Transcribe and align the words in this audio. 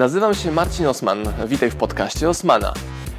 Nazywam 0.00 0.34
się 0.34 0.52
Marcin 0.52 0.86
Osman. 0.86 1.24
Witaj 1.46 1.70
w 1.70 1.76
podcaście 1.76 2.28
Osmana. 2.28 2.74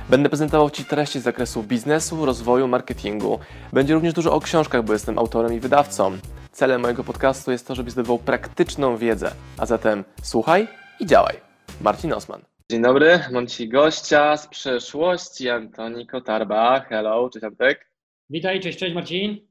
Będę 0.10 0.30
prezentował 0.30 0.70
Ci 0.70 0.86
treści 0.86 1.20
z 1.20 1.24
zakresu 1.24 1.64
biznesu, 1.64 2.26
rozwoju, 2.26 2.68
marketingu. 2.68 3.40
Będzie 3.74 3.94
również 3.94 4.14
dużo 4.14 4.34
o 4.34 4.40
książkach, 4.40 4.84
bo 4.84 4.94
jestem 4.94 5.20
autorem 5.20 5.54
i 5.54 5.60
wydawcą. 5.60 6.18
Celem 6.52 6.82
mojego 6.82 7.04
podcastu 7.04 7.52
jest 7.52 7.68
to, 7.68 7.76
żebyś 7.76 7.94
zdobywał 7.94 8.20
praktyczną 8.20 8.98
wiedzę. 8.98 9.32
A 9.58 9.66
zatem 9.66 10.04
słuchaj 10.24 10.68
i 11.00 11.06
działaj. 11.06 11.36
Marcin 11.82 12.14
Osman. 12.14 12.42
Dzień 12.72 12.82
dobry, 12.82 13.20
mam 13.32 13.48
Ci 13.48 13.70
gościa 13.70 14.38
z 14.38 14.48
przeszłości, 14.48 15.50
Antoni 15.50 16.08
Kotarba. 16.08 16.80
Hello, 16.80 17.30
cześć 17.30 17.44
Antek. 17.46 17.92
Witaj, 18.30 18.60
cześć, 18.60 18.80
cześć 18.80 18.96
Marcin. 18.96 19.38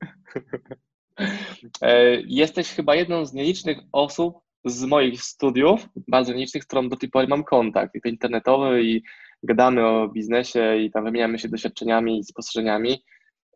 E, 1.82 2.14
jesteś 2.20 2.68
chyba 2.68 2.94
jedną 2.94 3.26
z 3.26 3.32
nielicznych 3.32 3.78
osób 3.92 4.49
z 4.64 4.84
moich 4.84 5.22
studiów, 5.22 5.88
bardzo 6.08 6.32
nielicznych, 6.32 6.62
z 6.64 6.66
którą 6.66 6.88
do 6.88 6.96
tej 6.96 7.08
pory 7.08 7.26
mam 7.28 7.44
kontakt, 7.44 7.94
i 7.94 8.00
to 8.00 8.08
internetowy, 8.08 8.82
i 8.82 9.02
gadamy 9.42 9.86
o 9.86 10.08
biznesie, 10.08 10.76
i 10.76 10.90
tam 10.90 11.04
wymieniamy 11.04 11.38
się 11.38 11.48
doświadczeniami 11.48 12.18
i 12.18 12.24
spostrzeżeniami. 12.24 13.04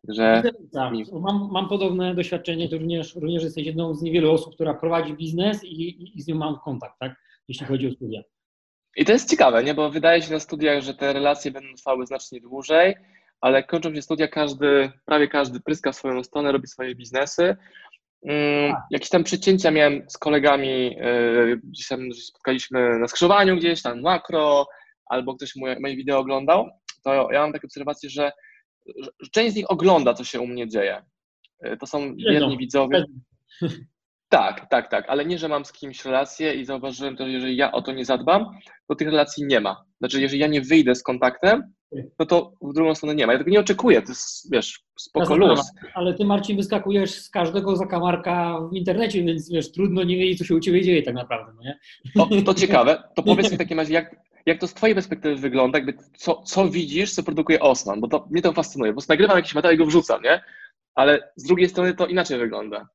Także 0.07 0.43
tak, 0.73 0.93
mi... 0.93 1.05
mam, 1.13 1.49
mam 1.51 1.69
podobne 1.69 2.15
doświadczenie, 2.15 2.69
to 2.69 2.77
również, 2.77 3.15
również 3.15 3.43
jesteś 3.43 3.65
jedną 3.65 3.93
z 3.95 4.01
niewielu 4.01 4.31
osób, 4.31 4.55
która 4.55 4.73
prowadzi 4.73 5.13
biznes 5.13 5.63
i, 5.63 5.67
i, 5.67 6.17
i 6.17 6.21
z 6.21 6.27
nią 6.27 6.35
mam 6.35 6.59
kontakt, 6.59 6.95
tak? 6.99 7.15
jeśli 7.47 7.65
chodzi 7.65 7.87
o 7.87 7.91
studia. 7.91 8.21
I 8.95 9.05
to 9.05 9.11
jest 9.11 9.29
ciekawe, 9.29 9.63
nie? 9.63 9.73
bo 9.73 9.89
wydaje 9.89 10.21
się 10.21 10.33
na 10.33 10.39
studiach, 10.39 10.83
że 10.83 10.93
te 10.93 11.13
relacje 11.13 11.51
będą 11.51 11.73
trwały 11.75 12.05
znacznie 12.05 12.41
dłużej, 12.41 12.95
ale 13.41 13.63
kończą 13.63 13.95
się 13.95 14.01
studia, 14.01 14.27
każdy, 14.27 14.91
prawie 15.05 15.27
każdy 15.27 15.59
pryska 15.59 15.91
w 15.91 15.95
swoją 15.95 16.23
stronę, 16.23 16.51
robi 16.51 16.67
swoje 16.67 16.95
biznesy. 16.95 17.55
Um, 18.21 18.73
jakieś 18.91 19.09
tam 19.09 19.23
przecięcia 19.23 19.71
miałem 19.71 20.09
z 20.09 20.17
kolegami, 20.17 20.95
yy, 20.95 21.59
gdzieś 21.63 21.87
tam 21.87 22.13
spotkaliśmy 22.13 22.99
na 22.99 23.07
skrzyżowaniu 23.07 23.57
gdzieś 23.57 23.81
tam, 23.81 24.01
makro, 24.01 24.67
albo 25.05 25.35
ktoś 25.35 25.55
moje, 25.55 25.79
moje 25.79 25.95
wideo 25.95 26.19
oglądał, 26.19 26.69
to 27.03 27.31
ja 27.31 27.41
mam 27.41 27.53
takie 27.53 27.67
obserwacje, 27.67 28.09
że, 28.09 28.31
że 29.19 29.29
część 29.31 29.53
z 29.53 29.55
nich 29.55 29.71
ogląda, 29.71 30.13
co 30.13 30.23
się 30.23 30.39
u 30.39 30.47
mnie 30.47 30.67
dzieje. 30.67 31.03
Yy, 31.63 31.77
to 31.77 31.87
są 31.87 32.15
wierni 32.15 32.57
widzowie. 32.57 33.03
Tak, 34.29 34.69
tak, 34.69 34.89
tak, 34.91 35.05
ale 35.07 35.25
nie, 35.25 35.37
że 35.37 35.47
mam 35.47 35.65
z 35.65 35.71
kimś 35.71 36.05
relację 36.05 36.53
i 36.53 36.65
zauważyłem 36.65 37.15
też, 37.15 37.27
że 37.27 37.33
jeżeli 37.33 37.57
ja 37.57 37.71
o 37.71 37.81
to 37.81 37.91
nie 37.91 38.05
zadbam, 38.05 38.45
to 38.87 38.95
tych 38.95 39.07
relacji 39.07 39.45
nie 39.45 39.59
ma. 39.59 39.85
Znaczy, 39.97 40.21
jeżeli 40.21 40.41
ja 40.41 40.47
nie 40.47 40.61
wyjdę 40.61 40.95
z 40.95 41.03
kontaktem, 41.03 41.73
no 42.19 42.25
to 42.25 42.53
w 42.61 42.73
drugą 42.73 42.95
stronę 42.95 43.15
nie 43.15 43.27
ma. 43.27 43.33
Ja 43.33 43.39
tego 43.39 43.51
nie 43.51 43.59
oczekuję, 43.59 44.01
to 44.01 44.11
jest, 44.11 44.51
wiesz, 44.51 44.83
spoko 44.99 45.35
luz. 45.35 45.71
Ale 45.93 46.13
ty, 46.13 46.25
Marcin, 46.25 46.57
wyskakujesz 46.57 47.11
z 47.11 47.29
każdego 47.29 47.75
zakamarka 47.75 48.59
w 48.71 48.75
internecie, 48.75 49.23
więc 49.23 49.51
wiesz, 49.51 49.71
trudno 49.71 50.03
nie 50.03 50.17
wiedzieć, 50.17 50.37
co 50.37 50.45
się 50.45 50.55
u 50.55 50.59
ciebie 50.59 50.81
dzieje 50.81 51.03
tak 51.03 51.15
naprawdę, 51.15 51.51
no 51.55 51.63
nie? 51.63 51.79
To, 52.15 52.43
to 52.45 52.53
ciekawe. 52.61 53.03
To 53.15 53.23
powiedz 53.23 53.51
mi 53.51 53.55
w 53.55 53.59
takim 53.59 53.79
razie, 53.79 53.93
jak, 53.93 54.15
jak 54.45 54.59
to 54.59 54.67
z 54.67 54.73
twojej 54.73 54.95
perspektywy 54.95 55.35
wygląda, 55.35 55.77
jakby 55.77 55.93
co, 56.17 56.41
co 56.41 56.69
widzisz, 56.69 57.13
co 57.13 57.23
produkuje 57.23 57.59
Osman, 57.59 58.01
bo 58.01 58.07
to, 58.07 58.27
mnie 58.31 58.41
to 58.41 58.53
fascynuje, 58.53 58.93
bo 58.93 59.01
nagrywam 59.09 59.37
jakiś 59.37 59.55
materiał 59.55 59.75
i 59.75 59.77
go 59.77 59.85
wrzucam, 59.85 60.23
nie? 60.23 60.41
Ale 60.95 61.31
z 61.35 61.43
drugiej 61.43 61.69
strony 61.69 61.93
to 61.93 62.07
inaczej 62.07 62.39
wygląda. 62.39 62.87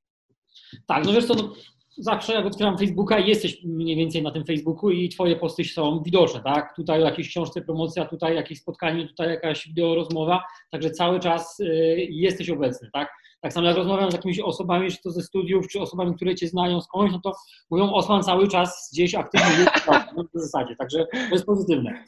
Tak, 0.87 1.05
no 1.05 1.13
wiesz 1.13 1.27
co, 1.27 1.35
no, 1.35 1.53
zawsze 1.99 2.33
jak 2.35 2.47
otwieram 2.47 2.79
Facebooka 2.79 3.19
jesteś 3.19 3.65
mniej 3.65 3.97
więcej 3.97 4.23
na 4.23 4.31
tym 4.31 4.45
Facebooku 4.45 4.91
i 4.91 5.09
twoje 5.09 5.37
posty 5.37 5.65
są 5.65 6.03
widoczne, 6.03 6.41
tak? 6.41 6.77
Tutaj 6.77 7.01
jakieś 7.01 7.29
książce 7.29 7.63
promocja, 7.63 8.05
tutaj 8.05 8.37
jakieś 8.37 8.61
spotkanie, 8.61 9.09
tutaj 9.09 9.29
jakaś 9.29 9.69
wideo 9.69 9.95
rozmowa, 9.95 10.43
także 10.71 10.91
cały 10.91 11.21
czas 11.21 11.61
y, 11.61 11.67
jesteś 12.11 12.51
obecny, 12.51 12.89
tak? 12.93 13.09
Tak 13.41 13.53
samo 13.53 13.67
jak 13.67 13.77
rozmawiam 13.77 14.11
z 14.11 14.15
jakimiś 14.15 14.41
osobami, 14.41 14.91
czy 14.91 15.03
to 15.03 15.11
ze 15.11 15.23
studiów, 15.23 15.69
czy 15.69 15.81
osobami, 15.81 16.15
które 16.15 16.35
cię 16.35 16.49
znają 16.49 16.81
skądś, 16.81 17.13
no 17.13 17.21
to 17.25 17.33
mówią 17.71 17.93
Osman 17.93 18.23
cały 18.23 18.49
czas 18.49 18.91
gdzieś 18.93 19.15
aktywny 19.15 19.65
w 20.35 20.41
zasadzie, 20.41 20.77
także 20.77 21.07
to 21.13 21.35
jest 21.35 21.47
pozytywne. 21.47 22.05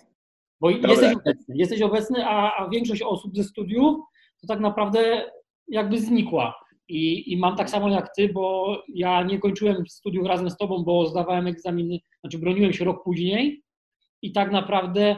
Bo 0.61 0.73
Dobre. 0.73 0.91
jesteś 0.91 1.13
obecny, 1.15 1.55
jesteś 1.59 1.83
obecny, 1.83 2.27
a, 2.27 2.57
a 2.57 2.69
większość 2.69 3.03
osób 3.03 3.37
ze 3.37 3.45
studiów 3.45 3.97
to 4.41 4.47
tak 4.47 4.61
naprawdę 4.61 5.31
jakby 5.69 6.01
znikła 6.01 6.62
i, 6.88 7.32
I 7.32 7.37
mam 7.37 7.56
tak 7.56 7.70
samo 7.70 7.88
jak 7.88 8.15
ty, 8.16 8.28
bo 8.28 8.76
ja 8.94 9.22
nie 9.22 9.38
kończyłem 9.38 9.88
studiów 9.88 10.26
razem 10.26 10.50
z 10.50 10.56
tobą, 10.56 10.84
bo 10.84 11.06
zdawałem 11.06 11.47
egzaminy, 11.47 11.98
znaczy 12.20 12.38
broniłem 12.38 12.72
się 12.72 12.84
rok 12.84 13.04
później 13.04 13.62
i 14.22 14.32
tak 14.32 14.53
naprawdę 14.53 15.16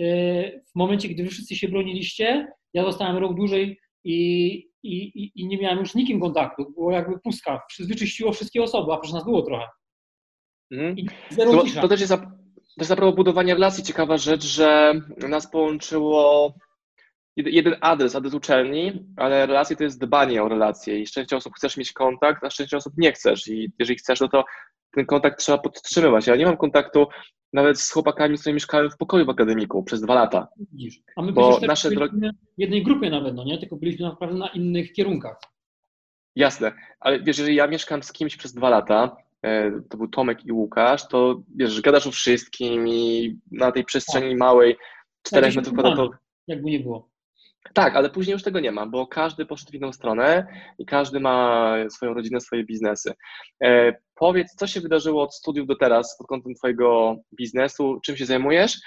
y, 0.00 0.64
w 0.72 0.74
momencie, 0.74 1.08
gdy 1.08 1.22
wy 1.22 1.28
wszyscy 1.28 1.56
się 1.56 1.68
broniliście, 1.68 2.48
ja 2.74 2.84
zostałem 2.84 3.16
rok 3.16 3.34
dłużej 3.34 3.78
i, 4.04 4.54
i, 4.82 5.32
i 5.34 5.46
nie 5.46 5.58
miałem 5.58 5.78
już 5.78 5.90
z 5.90 5.94
nikim 5.94 6.20
kontaktu. 6.20 6.70
Było 6.70 6.92
jakby 6.92 7.18
pustka. 7.18 7.62
Wyczyściło 7.80 8.32
wszystkie 8.32 8.62
osoby, 8.62 8.92
a 8.92 8.96
przecież 8.96 9.14
nas 9.14 9.24
było 9.24 9.42
trochę. 9.42 9.66
Mhm. 10.70 10.96
To, 11.36 11.80
to, 11.80 11.88
też 11.88 12.00
jest 12.00 12.12
a, 12.12 12.32
jest 12.76 12.90
a 12.90 12.96
propos 12.96 13.16
budowania 13.16 13.54
relacji 13.54 13.84
ciekawa 13.84 14.18
rzecz, 14.18 14.44
że 14.44 14.94
nas 15.28 15.50
połączyło 15.50 16.54
jeden 17.36 17.76
adres, 17.80 18.16
adres 18.16 18.34
uczelni, 18.34 19.06
ale 19.16 19.46
relacje 19.46 19.76
to 19.76 19.84
jest 19.84 20.00
dbanie 20.00 20.42
o 20.42 20.48
relacje 20.48 21.00
i 21.00 21.06
część 21.06 21.32
osób 21.32 21.54
chcesz 21.54 21.76
mieć 21.76 21.92
kontakt, 21.92 22.44
a 22.44 22.48
część 22.48 22.74
osób 22.74 22.92
nie 22.96 23.12
chcesz 23.12 23.48
i 23.48 23.72
jeżeli 23.78 23.98
chcesz, 23.98 24.20
no 24.20 24.28
to 24.28 24.44
ten 24.90 25.06
kontakt 25.06 25.40
trzeba 25.40 25.58
podtrzymywać. 25.58 26.26
Ja 26.26 26.36
nie 26.36 26.46
mam 26.46 26.56
kontaktu 26.56 27.06
nawet 27.52 27.80
z 27.80 27.92
chłopakami, 27.92 28.36
z 28.36 28.40
którymi 28.40 28.54
mieszkałem 28.54 28.90
w 28.90 28.96
pokoju 28.96 29.26
w 29.26 29.30
akademiku 29.30 29.82
przez 29.82 30.00
dwa 30.00 30.14
lata. 30.14 30.48
A 31.16 31.22
my 31.22 31.32
bo 31.32 31.60
nasze 31.66 31.90
drogi... 31.90 32.16
w 32.58 32.60
jednej 32.60 32.82
grupie 32.82 33.10
nawet, 33.10 33.34
no 33.34 33.44
nie? 33.44 33.58
Tylko 33.58 33.76
byliśmy 33.76 34.06
naprawdę 34.06 34.38
na 34.38 34.48
innych 34.48 34.92
kierunkach. 34.92 35.36
Jasne, 36.36 36.72
ale 37.00 37.20
wiesz, 37.20 37.38
jeżeli 37.38 37.56
ja 37.56 37.66
mieszkam 37.66 38.02
z 38.02 38.12
kimś 38.12 38.36
przez 38.36 38.52
dwa 38.52 38.70
lata, 38.70 39.16
e, 39.42 39.80
to 39.90 39.96
był 39.96 40.08
Tomek 40.08 40.46
i 40.46 40.52
Łukasz, 40.52 41.08
to 41.08 41.42
wiesz, 41.56 41.80
gadasz 41.80 42.06
o 42.06 42.10
wszystkim 42.10 42.88
i 42.88 43.36
na 43.52 43.72
tej 43.72 43.84
przestrzeni 43.84 44.30
tak. 44.30 44.38
małej, 44.38 44.76
czterech 45.22 45.56
metrów 45.56 45.74
kwadratowych. 45.74 46.18
Jakby 46.46 46.70
nie 46.70 46.80
było. 46.80 47.13
Tak, 47.72 47.96
ale 47.96 48.10
później 48.10 48.32
już 48.32 48.42
tego 48.42 48.60
nie 48.60 48.72
ma, 48.72 48.86
bo 48.86 49.06
każdy 49.06 49.46
poszedł 49.46 49.70
w 49.70 49.74
inną 49.74 49.92
stronę 49.92 50.46
i 50.78 50.86
każdy 50.86 51.20
ma 51.20 51.74
swoją 51.90 52.14
rodzinę, 52.14 52.40
swoje 52.40 52.64
biznesy. 52.64 53.14
E, 53.64 53.94
powiedz, 54.14 54.54
co 54.54 54.66
się 54.66 54.80
wydarzyło 54.80 55.22
od 55.22 55.34
studiów 55.34 55.66
do 55.66 55.76
teraz 55.76 56.16
pod 56.18 56.26
kątem 56.26 56.54
Twojego 56.54 57.16
biznesu, 57.38 58.00
czym 58.04 58.16
się 58.16 58.26
zajmujesz 58.26 58.80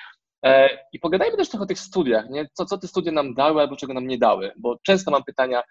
e, 0.46 0.70
i 0.94 1.00
pogadajmy 1.00 1.38
też 1.38 1.50
trochę 1.50 1.64
o 1.64 1.68
tych 1.68 1.80
studiach, 1.80 2.30
nie? 2.30 2.48
Co, 2.54 2.66
co 2.66 2.78
te 2.78 2.88
studia 2.88 3.12
nam 3.12 3.34
dały 3.34 3.62
albo 3.62 3.76
czego 3.76 3.94
nam 3.94 4.08
nie 4.08 4.18
dały, 4.18 4.52
bo 4.58 4.78
często 4.84 5.12
mam 5.12 5.24
pytania, 5.24 5.62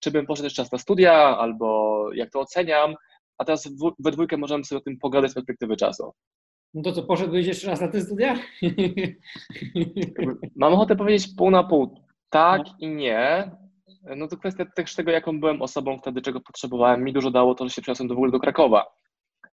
czy 0.00 0.10
bym 0.10 0.26
poszedł 0.26 0.46
jeszcze 0.46 0.62
raz 0.62 0.72
na 0.72 0.78
studia 0.78 1.38
albo 1.38 2.08
jak 2.14 2.30
to 2.30 2.40
oceniam, 2.40 2.94
a 3.38 3.44
teraz 3.44 3.68
we 3.98 4.10
dwójkę 4.10 4.36
możemy 4.36 4.64
sobie 4.64 4.78
o 4.78 4.84
tym 4.84 4.98
pogadać 4.98 5.30
z 5.30 5.34
perspektywy 5.34 5.76
czasu. 5.76 6.12
No 6.74 6.82
to 6.82 6.92
co, 6.92 7.02
poszedłbyś 7.02 7.46
jeszcze 7.46 7.66
raz 7.66 7.80
na 7.80 7.88
te 7.88 8.00
studia? 8.00 8.38
Mam 10.56 10.74
ochotę 10.74 10.96
powiedzieć 10.96 11.28
pół 11.36 11.50
na 11.50 11.64
pół 11.64 12.05
tak 12.30 12.62
no. 12.66 12.74
i 12.78 12.88
nie. 12.88 13.50
No 14.16 14.28
to 14.28 14.36
kwestia 14.36 14.64
też 14.76 14.94
tego, 14.94 15.10
jaką 15.10 15.40
byłem 15.40 15.62
osobą 15.62 15.98
wtedy, 15.98 16.22
czego 16.22 16.40
potrzebowałem. 16.40 17.04
Mi 17.04 17.12
dużo 17.12 17.30
dało 17.30 17.54
to, 17.54 17.64
że 17.64 17.70
się 17.70 17.82
przeniosłem 17.82 18.08
do 18.08 18.14
w 18.14 18.18
ogóle 18.18 18.32
do 18.32 18.40
Krakowa 18.40 18.86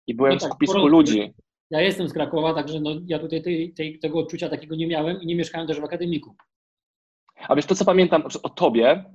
i 0.08 0.16
byłem 0.16 0.34
no 0.34 0.40
tak, 0.40 0.50
w 0.50 0.52
skupisku 0.52 0.88
ludzi. 0.88 1.34
Ja 1.70 1.82
jestem 1.82 2.10
z 2.10 2.14
Krakowa, 2.14 2.54
także 2.54 2.80
no, 2.80 2.90
ja 3.06 3.20
tutaj 3.20 3.42
tej, 3.42 3.74
tej, 3.74 4.00
tego 4.00 4.20
odczucia 4.20 4.50
takiego 4.50 4.76
nie 4.76 4.88
miałem 4.88 5.22
i 5.22 5.26
nie 5.26 5.36
mieszkałem 5.36 5.68
też 5.68 5.80
w 5.80 5.84
akademiku. 5.84 6.36
A 7.48 7.56
wiesz, 7.56 7.66
to 7.66 7.76
co 7.76 7.86
pamiętam 7.86 8.24
o 8.44 8.50
tobie, 8.50 9.06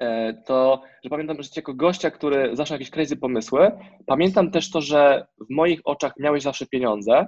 e, 0.00 0.34
to, 0.46 0.82
że 1.04 1.10
pamiętam, 1.10 1.42
że 1.42 1.50
jako 1.56 1.74
gościa, 1.74 2.10
który 2.10 2.56
zawsze 2.56 2.74
jakieś 2.74 2.90
crazy 2.90 3.16
pomysły, 3.16 3.70
pamiętam 4.06 4.50
też 4.50 4.70
to, 4.70 4.80
że 4.80 5.26
w 5.50 5.54
moich 5.54 5.80
oczach 5.84 6.12
miałeś 6.18 6.42
zawsze 6.42 6.66
pieniądze, 6.66 7.26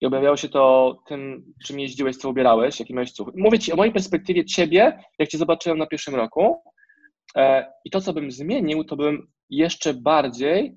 i 0.00 0.06
objawiało 0.06 0.36
się 0.36 0.48
to 0.48 0.96
tym, 1.06 1.44
czym 1.64 1.80
jeździłeś, 1.80 2.16
co 2.16 2.28
ubierałeś, 2.28 2.80
jaki 2.80 2.94
miałeś 2.94 3.12
cuch. 3.12 3.30
Mówię 3.34 3.58
Ci 3.58 3.72
o 3.72 3.76
mojej 3.76 3.92
perspektywie 3.92 4.44
Ciebie, 4.44 4.98
jak 5.18 5.28
Cię 5.28 5.38
zobaczyłem 5.38 5.78
na 5.78 5.86
pierwszym 5.86 6.14
roku 6.14 6.62
e, 7.36 7.72
i 7.84 7.90
to, 7.90 8.00
co 8.00 8.12
bym 8.12 8.30
zmienił, 8.30 8.84
to 8.84 8.96
bym 8.96 9.26
jeszcze 9.50 9.94
bardziej 9.94 10.76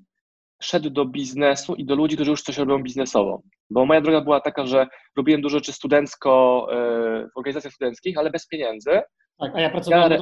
szedł 0.62 0.90
do 0.90 1.06
biznesu 1.06 1.76
i 1.76 1.86
do 1.86 1.96
ludzi, 1.96 2.16
którzy 2.16 2.32
już 2.32 2.42
coś 2.42 2.58
robią 2.58 2.84
biznesowo. 2.84 3.42
Bo 3.70 3.86
moja 3.86 4.02
droga 4.02 4.22
była 4.22 4.42
taka, 4.42 4.66
że 4.66 4.88
robiłem 5.18 5.42
dużo 5.42 5.58
rzeczy 5.58 5.74
studencko 5.74 6.68
e, 6.72 6.76
w 7.28 7.38
organizacjach 7.38 7.74
studenckich, 7.74 8.18
ale 8.18 8.30
bez 8.30 8.48
pieniędzy. 8.48 9.02
Tak, 9.40 9.56
a 9.56 9.62
ja 9.62 9.70
pracowałem 9.70 10.12
ja, 10.12 10.20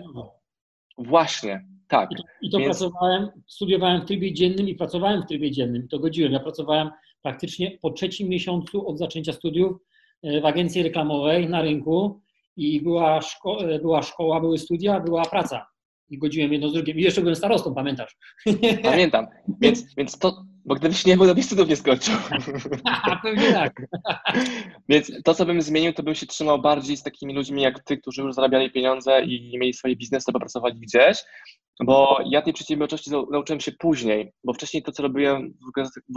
Właśnie, 0.97 1.65
tak. 1.87 2.11
I 2.11 2.15
to, 2.15 2.23
i 2.41 2.49
to 2.49 2.57
Więc... 2.57 2.69
pracowałem, 2.69 3.29
studiowałem 3.47 4.01
w 4.01 4.05
trybie 4.05 4.33
dziennym 4.33 4.69
i 4.69 4.75
pracowałem 4.75 5.21
w 5.21 5.25
trybie 5.25 5.51
dziennym. 5.51 5.87
To 5.87 5.99
godziłem. 5.99 6.31
Ja 6.31 6.39
pracowałem 6.39 6.89
praktycznie 7.21 7.77
po 7.81 7.91
trzecim 7.91 8.29
miesiącu 8.29 8.87
od 8.87 8.97
zaczęcia 8.97 9.33
studiów 9.33 9.77
e, 10.23 10.41
w 10.41 10.45
agencji 10.45 10.83
reklamowej 10.83 11.49
na 11.49 11.61
rynku 11.61 12.21
i 12.57 12.81
była, 12.81 13.21
szko 13.21 13.69
e, 13.69 13.79
była 13.79 14.01
szkoła, 14.01 14.39
były 14.39 14.57
studia, 14.57 14.99
była 14.99 15.25
praca. 15.25 15.65
I 16.09 16.17
godziłem 16.17 16.53
jedno 16.53 16.69
z 16.69 16.73
drugim. 16.73 16.99
I 16.99 17.01
jeszcze 17.01 17.21
byłem 17.21 17.35
starostą, 17.35 17.73
pamiętasz? 17.73 18.17
Pamiętam. 18.83 19.27
Więc, 19.61 19.95
więc 19.95 20.19
to, 20.19 20.43
bo 20.65 20.75
gdybyś 20.75 21.05
nie 21.05 21.17
był, 21.17 21.25
to 21.25 21.35
byś 21.35 21.45
studiów 21.45 21.69
nie 21.69 21.75
skończył. 21.75 22.15
Pewnie 23.23 23.53
tak. 23.53 23.81
Więc 24.89 25.11
to, 25.23 25.33
co 25.33 25.45
bym 25.45 25.61
zmienił, 25.61 25.93
to 25.93 26.03
bym 26.03 26.15
się 26.15 26.25
trzymał 26.25 26.61
bardziej 26.61 26.97
z 26.97 27.03
takimi 27.03 27.33
ludźmi 27.33 27.61
jak 27.61 27.83
ty, 27.83 27.97
którzy 27.97 28.21
już 28.21 28.35
zarabiali 28.35 28.71
pieniądze 28.71 29.23
i 29.23 29.57
mieli 29.57 29.73
swoje 29.73 29.95
biznesy, 29.95 30.31
popracowali 30.31 30.79
gdzieś. 30.79 31.17
Bo 31.79 32.19
ja 32.25 32.41
tej 32.41 32.53
przedsiębiorczości 32.53 33.11
nauczyłem 33.11 33.59
się 33.59 33.71
później, 33.71 34.33
bo 34.43 34.53
wcześniej 34.53 34.83
to, 34.83 34.91
co 34.91 35.03
robiłem 35.03 35.53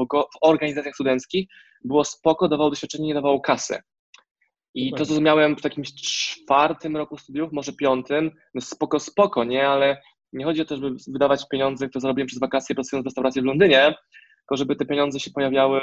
w 0.01 0.37
organizacjach 0.41 0.95
studenckich, 0.95 1.49
było 1.85 2.05
spoko, 2.05 2.49
dawało 2.49 2.71
doświadczenie, 2.71 3.07
nie 3.07 3.15
dawało 3.15 3.41
kasy. 3.41 3.79
I 4.75 4.93
to, 4.93 5.07
co 5.07 5.21
miałem 5.21 5.57
w 5.57 5.63
takim 5.63 5.85
czwartym 5.85 6.97
roku 6.97 7.19
studiów, 7.19 7.53
może 7.53 7.73
piątym, 7.73 8.31
no 8.55 8.61
spoko, 8.61 9.01
spoko, 9.01 9.45
nie? 9.45 9.69
Ale 9.69 10.03
nie 10.33 10.45
chodzi 10.45 10.63
o 10.63 10.65
to, 10.65 10.77
żeby 10.77 10.97
wydawać 11.07 11.49
pieniądze, 11.49 11.89
które 11.89 12.01
zarobiłem 12.01 12.27
przez 12.27 12.41
wakacje 12.41 12.75
pracując 12.75 13.05
w 13.05 13.07
restauracji 13.07 13.43
w 13.43 13.45
Londynie, 13.45 13.95
tylko 14.39 14.57
żeby 14.57 14.77
te 14.77 14.87
pieniądze 14.87 15.21
się 15.21 15.31
pojawiały 15.31 15.81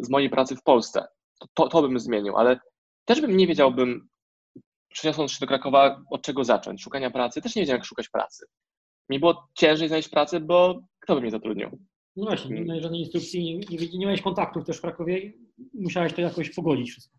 z 0.00 0.10
mojej 0.10 0.30
pracy 0.30 0.56
w 0.56 0.62
Polsce. 0.62 1.06
To, 1.40 1.46
to, 1.54 1.68
to 1.68 1.82
bym 1.82 1.98
zmienił, 1.98 2.36
ale 2.36 2.60
też 3.04 3.20
bym 3.20 3.36
nie 3.36 3.46
wiedziałbym, 3.46 4.08
przeniosąc 4.92 5.32
się 5.32 5.40
do 5.40 5.46
Krakowa, 5.46 6.02
od 6.10 6.22
czego 6.22 6.44
zacząć. 6.44 6.82
Szukania 6.82 7.10
pracy, 7.10 7.42
też 7.42 7.56
nie 7.56 7.62
wiedziałem, 7.62 7.78
jak 7.78 7.86
szukać 7.86 8.08
pracy. 8.08 8.46
Mi 9.10 9.20
było 9.20 9.48
ciężej 9.54 9.88
znaleźć 9.88 10.08
pracę, 10.08 10.40
bo 10.40 10.82
kto 11.00 11.14
by 11.14 11.20
mnie 11.20 11.30
zatrudnił? 11.30 11.68
No 12.16 12.24
właśnie, 12.24 12.54
nie 12.56 12.64
miałeś 12.64 12.82
żadnej 12.82 13.00
instrukcji, 13.00 13.44
nie, 13.44 13.54
nie, 13.54 13.98
nie 13.98 14.06
miałeś 14.06 14.22
kontaktów 14.22 14.64
też 14.64 14.78
w 14.78 14.80
Krakowie, 14.80 15.32
musiałeś 15.74 16.12
to 16.12 16.20
jakoś 16.20 16.54
pogodzić 16.54 16.90
wszystko. 16.90 17.18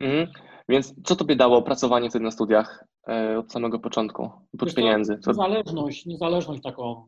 Mhm. 0.00 0.28
Więc 0.68 0.94
co 1.04 1.16
tobie 1.16 1.36
dało 1.36 1.62
pracowanie 1.62 2.10
wtedy 2.10 2.24
na 2.24 2.30
studiach 2.30 2.84
e, 3.08 3.38
od 3.38 3.52
samego 3.52 3.78
początku, 3.78 4.30
oprócz 4.54 4.74
pieniędzy? 4.74 5.18
Co... 5.18 5.30
Niezależność, 5.30 6.06
niezależność 6.06 6.62
taką 6.62 7.06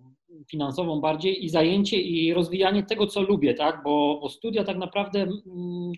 finansową 0.51 1.01
bardziej 1.01 1.45
i 1.45 1.49
zajęcie 1.49 2.01
i 2.01 2.35
rozwijanie 2.35 2.83
tego, 2.83 3.07
co 3.07 3.23
lubię, 3.23 3.55
tak? 3.55 3.83
Bo, 3.85 4.19
bo 4.21 4.29
studia 4.29 4.65
tak 4.65 4.77
naprawdę 4.77 5.21
mm, 5.23 5.93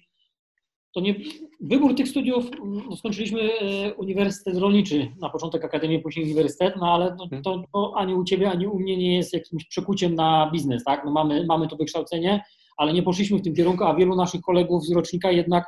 to 0.94 1.00
nie 1.00 1.14
wybór 1.60 1.94
tych 1.94 2.08
studiów, 2.08 2.50
no 2.88 2.96
skończyliśmy 2.96 3.40
e, 3.40 3.94
Uniwersytet 3.94 4.58
Rolniczy, 4.58 5.08
na 5.20 5.30
początek 5.30 5.64
Akademię, 5.64 5.98
później 5.98 6.24
Uniwersytet, 6.24 6.74
no 6.76 6.94
ale 6.94 7.16
no, 7.18 7.42
to, 7.42 7.62
to, 7.72 7.92
ani 7.96 8.14
u 8.14 8.24
Ciebie, 8.24 8.50
ani 8.50 8.66
u 8.66 8.78
mnie 8.78 8.96
nie 8.96 9.16
jest 9.16 9.32
jakimś 9.32 9.64
przekuciem 9.64 10.14
na 10.14 10.50
biznes, 10.52 10.84
tak? 10.84 11.04
No 11.04 11.10
mamy, 11.10 11.46
mamy 11.46 11.68
to 11.68 11.76
wykształcenie, 11.76 12.44
ale 12.76 12.92
nie 12.92 13.02
poszliśmy 13.02 13.38
w 13.38 13.42
tym 13.42 13.54
kierunku, 13.54 13.84
a 13.84 13.94
wielu 13.94 14.16
naszych 14.16 14.40
kolegów 14.40 14.84
z 14.84 14.92
rocznika 14.92 15.30
jednak 15.30 15.64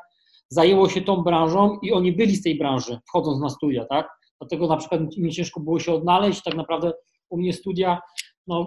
zajęło 0.48 0.88
się 0.88 1.02
tą 1.02 1.16
branżą 1.16 1.78
i 1.82 1.92
oni 1.92 2.12
byli 2.12 2.36
z 2.36 2.42
tej 2.42 2.58
branży, 2.58 2.98
wchodząc 3.08 3.40
na 3.40 3.48
studia, 3.48 3.84
tak? 3.84 4.08
Dlatego 4.40 4.66
na 4.66 4.76
przykład 4.76 5.00
mi 5.16 5.32
ciężko 5.32 5.60
było 5.60 5.80
się 5.80 5.92
odnaleźć, 5.92 6.42
tak 6.42 6.54
naprawdę 6.54 6.92
u 7.30 7.38
mnie 7.38 7.52
studia, 7.52 8.00
no, 8.46 8.66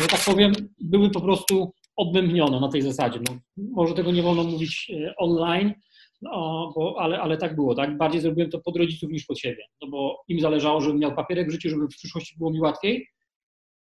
że 0.00 0.06
tak 0.08 0.20
powiem, 0.24 0.52
były 0.80 1.10
po 1.10 1.20
prostu 1.20 1.72
odbębnione 1.96 2.60
na 2.60 2.68
tej 2.68 2.82
zasadzie. 2.82 3.20
No, 3.28 3.38
może 3.56 3.94
tego 3.94 4.12
nie 4.12 4.22
wolno 4.22 4.44
mówić 4.44 4.90
e, 4.90 5.16
online, 5.16 5.74
no, 6.22 6.72
bo, 6.76 6.96
ale, 6.98 7.20
ale 7.20 7.36
tak 7.36 7.54
było, 7.54 7.74
tak? 7.74 7.96
Bardziej 7.96 8.20
zrobiłem 8.20 8.50
to 8.50 8.60
pod 8.60 8.76
rodziców 8.76 9.10
niż 9.10 9.26
pod 9.26 9.38
siebie, 9.38 9.64
no 9.82 9.88
bo 9.88 10.24
im 10.28 10.40
zależało, 10.40 10.80
żebym 10.80 10.98
miał 10.98 11.14
papierek 11.14 11.48
w 11.48 11.52
życiu, 11.52 11.70
żeby 11.70 11.86
w 11.86 11.96
przyszłości 11.96 12.38
było 12.38 12.50
mi 12.50 12.60
łatwiej, 12.60 13.08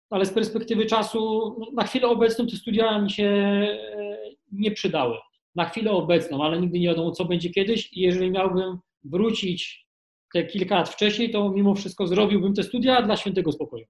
ale 0.10 0.26
z 0.26 0.34
perspektywy 0.34 0.86
czasu, 0.86 1.56
no, 1.60 1.68
na 1.74 1.84
chwilę 1.84 2.08
obecną 2.08 2.48
te 2.48 2.56
studia 2.56 3.02
mi 3.02 3.12
się 3.12 3.26
e, 3.26 4.18
nie 4.52 4.72
przydały 4.72 5.18
na 5.56 5.66
chwilę 5.66 5.92
obecną, 5.92 6.44
ale 6.44 6.62
nigdy 6.62 6.80
nie 6.80 6.88
wiadomo, 6.88 7.12
co 7.12 7.26
będzie 7.26 7.50
kiedyś 7.50 7.94
i 7.94 8.00
jeżeli 8.00 8.32
miałbym 8.32 8.78
wrócić 9.04 9.88
te 10.34 10.46
kilka 10.46 10.76
lat 10.76 10.90
wcześniej, 10.90 11.32
to 11.32 11.50
mimo 11.50 11.76
wszystko 11.76 12.08
zrobiłbym 12.08 12.54
te 12.54 12.64
studia 12.64 13.02
dla 13.02 13.18
świętego 13.18 13.52
spokoju. 13.52 13.86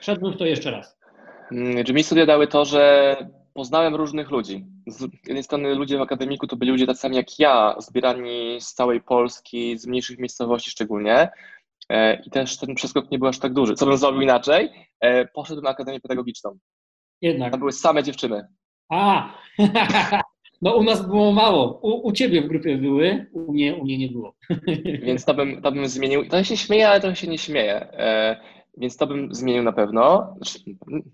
Szedłbym 0.00 0.32
w 0.32 0.36
to 0.36 0.46
jeszcze 0.46 0.70
raz. 0.70 0.99
Mm, 1.52 1.84
czy 1.84 1.92
mi 1.92 2.02
studia 2.02 2.26
dały 2.26 2.46
to, 2.46 2.64
że 2.64 3.16
poznałem 3.54 3.94
różnych 3.94 4.30
ludzi. 4.30 4.66
Z 4.86 5.02
jednej 5.26 5.42
strony 5.42 5.74
ludzie 5.74 5.98
w 5.98 6.02
akademiku 6.02 6.46
to 6.46 6.56
byli 6.56 6.70
ludzie 6.70 6.86
tacy 6.86 7.00
sami 7.00 7.16
jak 7.16 7.38
ja, 7.38 7.74
zbierani 7.78 8.60
z 8.60 8.74
całej 8.74 9.00
Polski, 9.00 9.78
z 9.78 9.86
mniejszych 9.86 10.18
miejscowości 10.18 10.70
szczególnie. 10.70 11.28
E, 11.88 12.22
I 12.22 12.30
też 12.30 12.58
ten 12.58 12.74
przeskok 12.74 13.10
nie 13.10 13.18
był 13.18 13.28
aż 13.28 13.38
tak 13.38 13.52
duży. 13.52 13.74
Co 13.74 13.86
bym 13.86 13.96
zrobił 13.96 14.20
inaczej? 14.20 14.70
E, 15.00 15.26
poszedłem 15.26 15.64
na 15.64 15.70
Akademię 15.70 16.00
Pedagogiczną. 16.00 16.58
Jednak. 17.20 17.50
Tam 17.50 17.60
były 17.60 17.72
same 17.72 18.02
dziewczyny. 18.02 18.46
A, 18.88 19.34
No 20.62 20.76
u 20.76 20.82
nas 20.82 21.06
było 21.06 21.32
mało. 21.32 21.80
U, 21.82 22.08
u 22.08 22.12
ciebie 22.12 22.42
w 22.42 22.48
grupie 22.48 22.76
były, 22.76 23.26
u 23.32 23.52
mnie, 23.52 23.74
u 23.74 23.84
mnie 23.84 23.98
nie 23.98 24.08
było. 24.08 24.34
Więc 25.06 25.24
to 25.24 25.34
bym, 25.34 25.62
to 25.62 25.72
bym 25.72 25.88
zmienił. 25.88 26.28
To 26.28 26.44
się 26.44 26.56
śmieje, 26.56 26.88
ale 26.88 27.00
to 27.00 27.14
się 27.14 27.26
nie 27.26 27.38
śmieje. 27.38 27.88
Więc 28.76 28.96
to 28.96 29.06
bym 29.06 29.34
zmienił 29.34 29.62
na 29.62 29.72
pewno. 29.72 30.34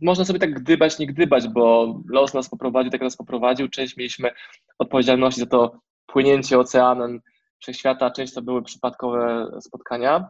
Można 0.02 0.24
sobie 0.24 0.38
tak 0.38 0.54
gdybać, 0.54 0.98
nie 0.98 1.06
gdybać, 1.06 1.48
bo 1.48 1.94
los 2.08 2.34
nas 2.34 2.48
poprowadził, 2.48 2.92
tak 2.92 3.00
nas 3.00 3.16
poprowadził. 3.16 3.68
Część 3.68 3.96
mieliśmy 3.96 4.30
odpowiedzialności 4.78 5.40
za 5.40 5.46
to 5.46 5.80
płynięcie 6.06 6.58
oceanem 6.58 7.20
wszechświata, 7.58 8.10
część 8.10 8.34
to 8.34 8.42
były 8.42 8.62
przypadkowe 8.62 9.50
spotkania. 9.60 10.28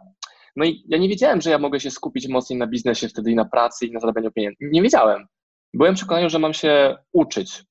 No 0.57 0.65
i 0.65 0.85
ja 0.89 0.99
nie 0.99 1.09
wiedziałem, 1.09 1.41
że 1.41 1.51
ja 1.51 1.59
mogę 1.59 1.81
się 1.81 1.91
skupić 1.91 2.29
mocniej 2.29 2.59
na 2.59 2.67
biznesie 2.67 3.09
wtedy 3.09 3.31
i 3.31 3.35
na 3.35 3.45
pracy 3.45 3.87
i 3.87 3.93
na 3.93 4.01
zarabianiu 4.01 4.33
pieniędzy. 4.33 4.59
Nie 4.61 4.83
wiedziałem. 4.83 5.27
Byłem 5.75 5.95
przekonany, 5.95 6.31
że 6.31 6.39
mam 6.39 6.55
się 6.55 6.97
uczyć, 7.13 7.65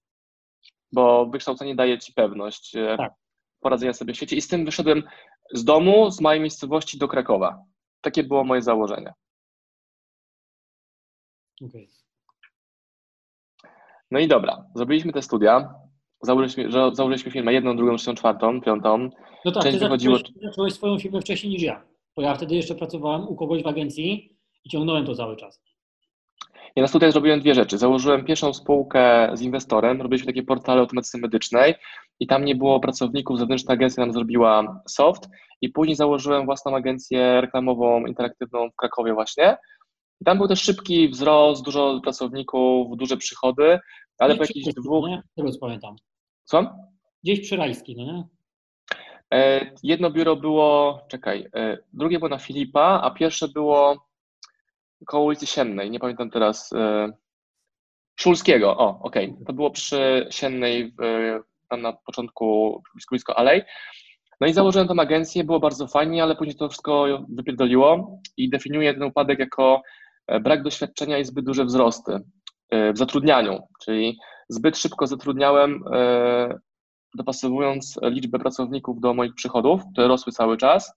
bo 0.92 1.26
wykształcenie 1.26 1.76
daje 1.76 2.00
ci 2.00 2.14
pewność 2.14 2.76
e, 2.76 2.98
tak. 2.98 3.14
poradzenia 3.60 3.94
sobie 3.94 4.14
w 4.14 4.18
świecie. 4.18 4.36
I 4.36 4.42
z 4.42 4.48
tym 4.48 4.66
wyszedłem 4.66 5.04
z 5.54 5.64
domu, 5.64 6.12
z 6.12 6.22
mojej 6.22 6.42
miejscowości 6.42 6.98
do 6.98 7.08
Krakowa. 7.08 7.64
Takie 8.02 8.24
było 8.24 8.44
moje 8.44 8.62
założenie. 8.62 9.14
Okay. 11.62 11.88
No 14.12 14.20
i 14.20 14.28
dobra, 14.28 14.66
zrobiliśmy 14.76 15.14
te 15.14 15.22
studia, 15.22 15.74
założyliśmy, 16.22 16.72
założyliśmy 16.72 17.32
firmę 17.32 17.54
jedną, 17.54 17.78
drugą, 17.78 17.96
trzecią, 17.96 18.16
czwartą, 18.16 18.62
piątą. 18.62 19.10
No 19.46 19.52
tak, 19.52 19.64
Część 19.64 19.78
ty 19.78 19.84
wychodziło... 19.84 20.18
zacząłeś 20.44 20.74
swoją 20.74 21.00
firmę 21.00 21.22
wcześniej 21.22 21.54
niż 21.54 21.62
ja, 21.62 21.84
bo 22.16 22.22
ja 22.22 22.36
wtedy 22.36 22.56
jeszcze 22.56 22.76
pracowałem 22.76 23.28
u 23.28 23.36
kogoś 23.36 23.64
w 23.64 23.68
agencji 23.68 24.38
i 24.66 24.70
ciągnąłem 24.70 25.06
to 25.06 25.16
cały 25.16 25.36
czas. 25.36 25.62
Ja 26.76 26.82
na 26.82 26.88
studiach 26.88 27.12
zrobiłem 27.12 27.40
dwie 27.40 27.54
rzeczy. 27.54 27.78
Założyłem 27.78 28.26
pierwszą 28.26 28.54
spółkę 28.54 29.30
z 29.34 29.42
inwestorem, 29.42 30.02
robiliśmy 30.02 30.34
takie 30.34 30.44
portale 30.44 30.82
automatyzacji 30.82 31.22
medycznej 31.22 31.76
i 32.20 32.28
tam 32.28 32.46
nie 32.46 32.56
było 32.56 32.80
pracowników, 32.80 33.40
zewnętrzna 33.40 33.74
agencja 33.74 34.06
nam 34.06 34.14
zrobiła 34.14 34.82
soft 34.88 35.30
i 35.62 35.70
później 35.70 35.96
założyłem 35.96 36.46
własną 36.46 36.76
agencję 36.76 37.42
reklamową, 37.42 38.06
interaktywną 38.06 38.70
w 38.70 38.76
Krakowie 38.76 39.14
właśnie. 39.14 39.58
I 40.22 40.26
tam 40.26 40.38
był 40.38 40.48
też 40.48 40.62
szybki 40.62 41.10
wzrost, 41.10 41.66
dużo 41.66 42.00
pracowników, 42.04 42.98
duże 42.98 43.18
przychody, 43.18 43.80
ale 44.18 44.36
Gdzieś 44.36 44.38
po 44.38 44.44
jakichś 44.44 44.76
dwóch... 44.76 45.06
Tego 45.36 45.50
pamiętam. 45.62 45.96
Co? 46.44 46.76
Gdzieś 47.24 47.40
przy 47.40 47.56
Rajski, 47.56 47.96
no 47.98 48.04
nie? 48.04 48.24
E, 49.34 49.72
jedno 49.84 50.12
biuro 50.12 50.36
było, 50.36 51.02
czekaj, 51.08 51.48
e, 51.56 51.78
drugie 51.94 52.20
było 52.20 52.30
na 52.30 52.38
Filipa, 52.38 53.02
a 53.04 53.12
pierwsze 53.12 53.48
było 53.48 54.08
koło 55.06 55.26
ulicy 55.26 55.46
Siennej, 55.46 55.92
nie 55.92 56.00
pamiętam 56.00 56.30
teraz, 56.30 56.74
e, 56.74 57.12
Szulskiego, 58.20 58.78
o, 58.78 59.00
okej, 59.02 59.32
okay. 59.32 59.46
to 59.46 59.54
było 59.54 59.72
przy 59.72 60.28
Siennej, 60.30 60.94
tam 61.70 61.82
na 61.82 61.94
początku, 61.94 62.82
blisko, 62.94 63.14
blisko 63.16 63.40
Alej. 63.40 63.62
No 64.42 64.48
i 64.48 64.54
założyłem 64.54 64.88
tą 64.88 65.00
agencję, 65.00 65.44
było 65.44 65.60
bardzo 65.60 65.88
fajnie, 65.88 66.24
ale 66.24 66.36
później 66.36 66.56
to 66.56 66.70
wszystko 66.70 67.06
wypierdoliło 67.30 68.20
i 68.38 68.50
definiuję 68.50 68.94
ten 68.94 69.04
upadek 69.04 69.40
jako 69.40 69.82
brak 70.42 70.64
doświadczenia 70.64 71.18
i 71.18 71.26
zbyt 71.26 71.46
duże 71.46 71.66
wzrosty 71.66 72.20
e, 72.70 72.94
w 72.94 72.98
zatrudnianiu, 72.98 73.60
czyli 73.84 74.18
zbyt 74.50 74.78
szybko 74.78 75.08
zatrudniałem, 75.08 75.84
dopasowując 77.16 78.00
liczbę 78.04 78.40
pracowników 78.40 79.00
do 79.00 79.14
moich 79.14 79.34
przychodów, 79.36 79.82
które 79.94 80.08
rosły 80.08 80.34
cały 80.34 80.58
czas, 80.58 80.94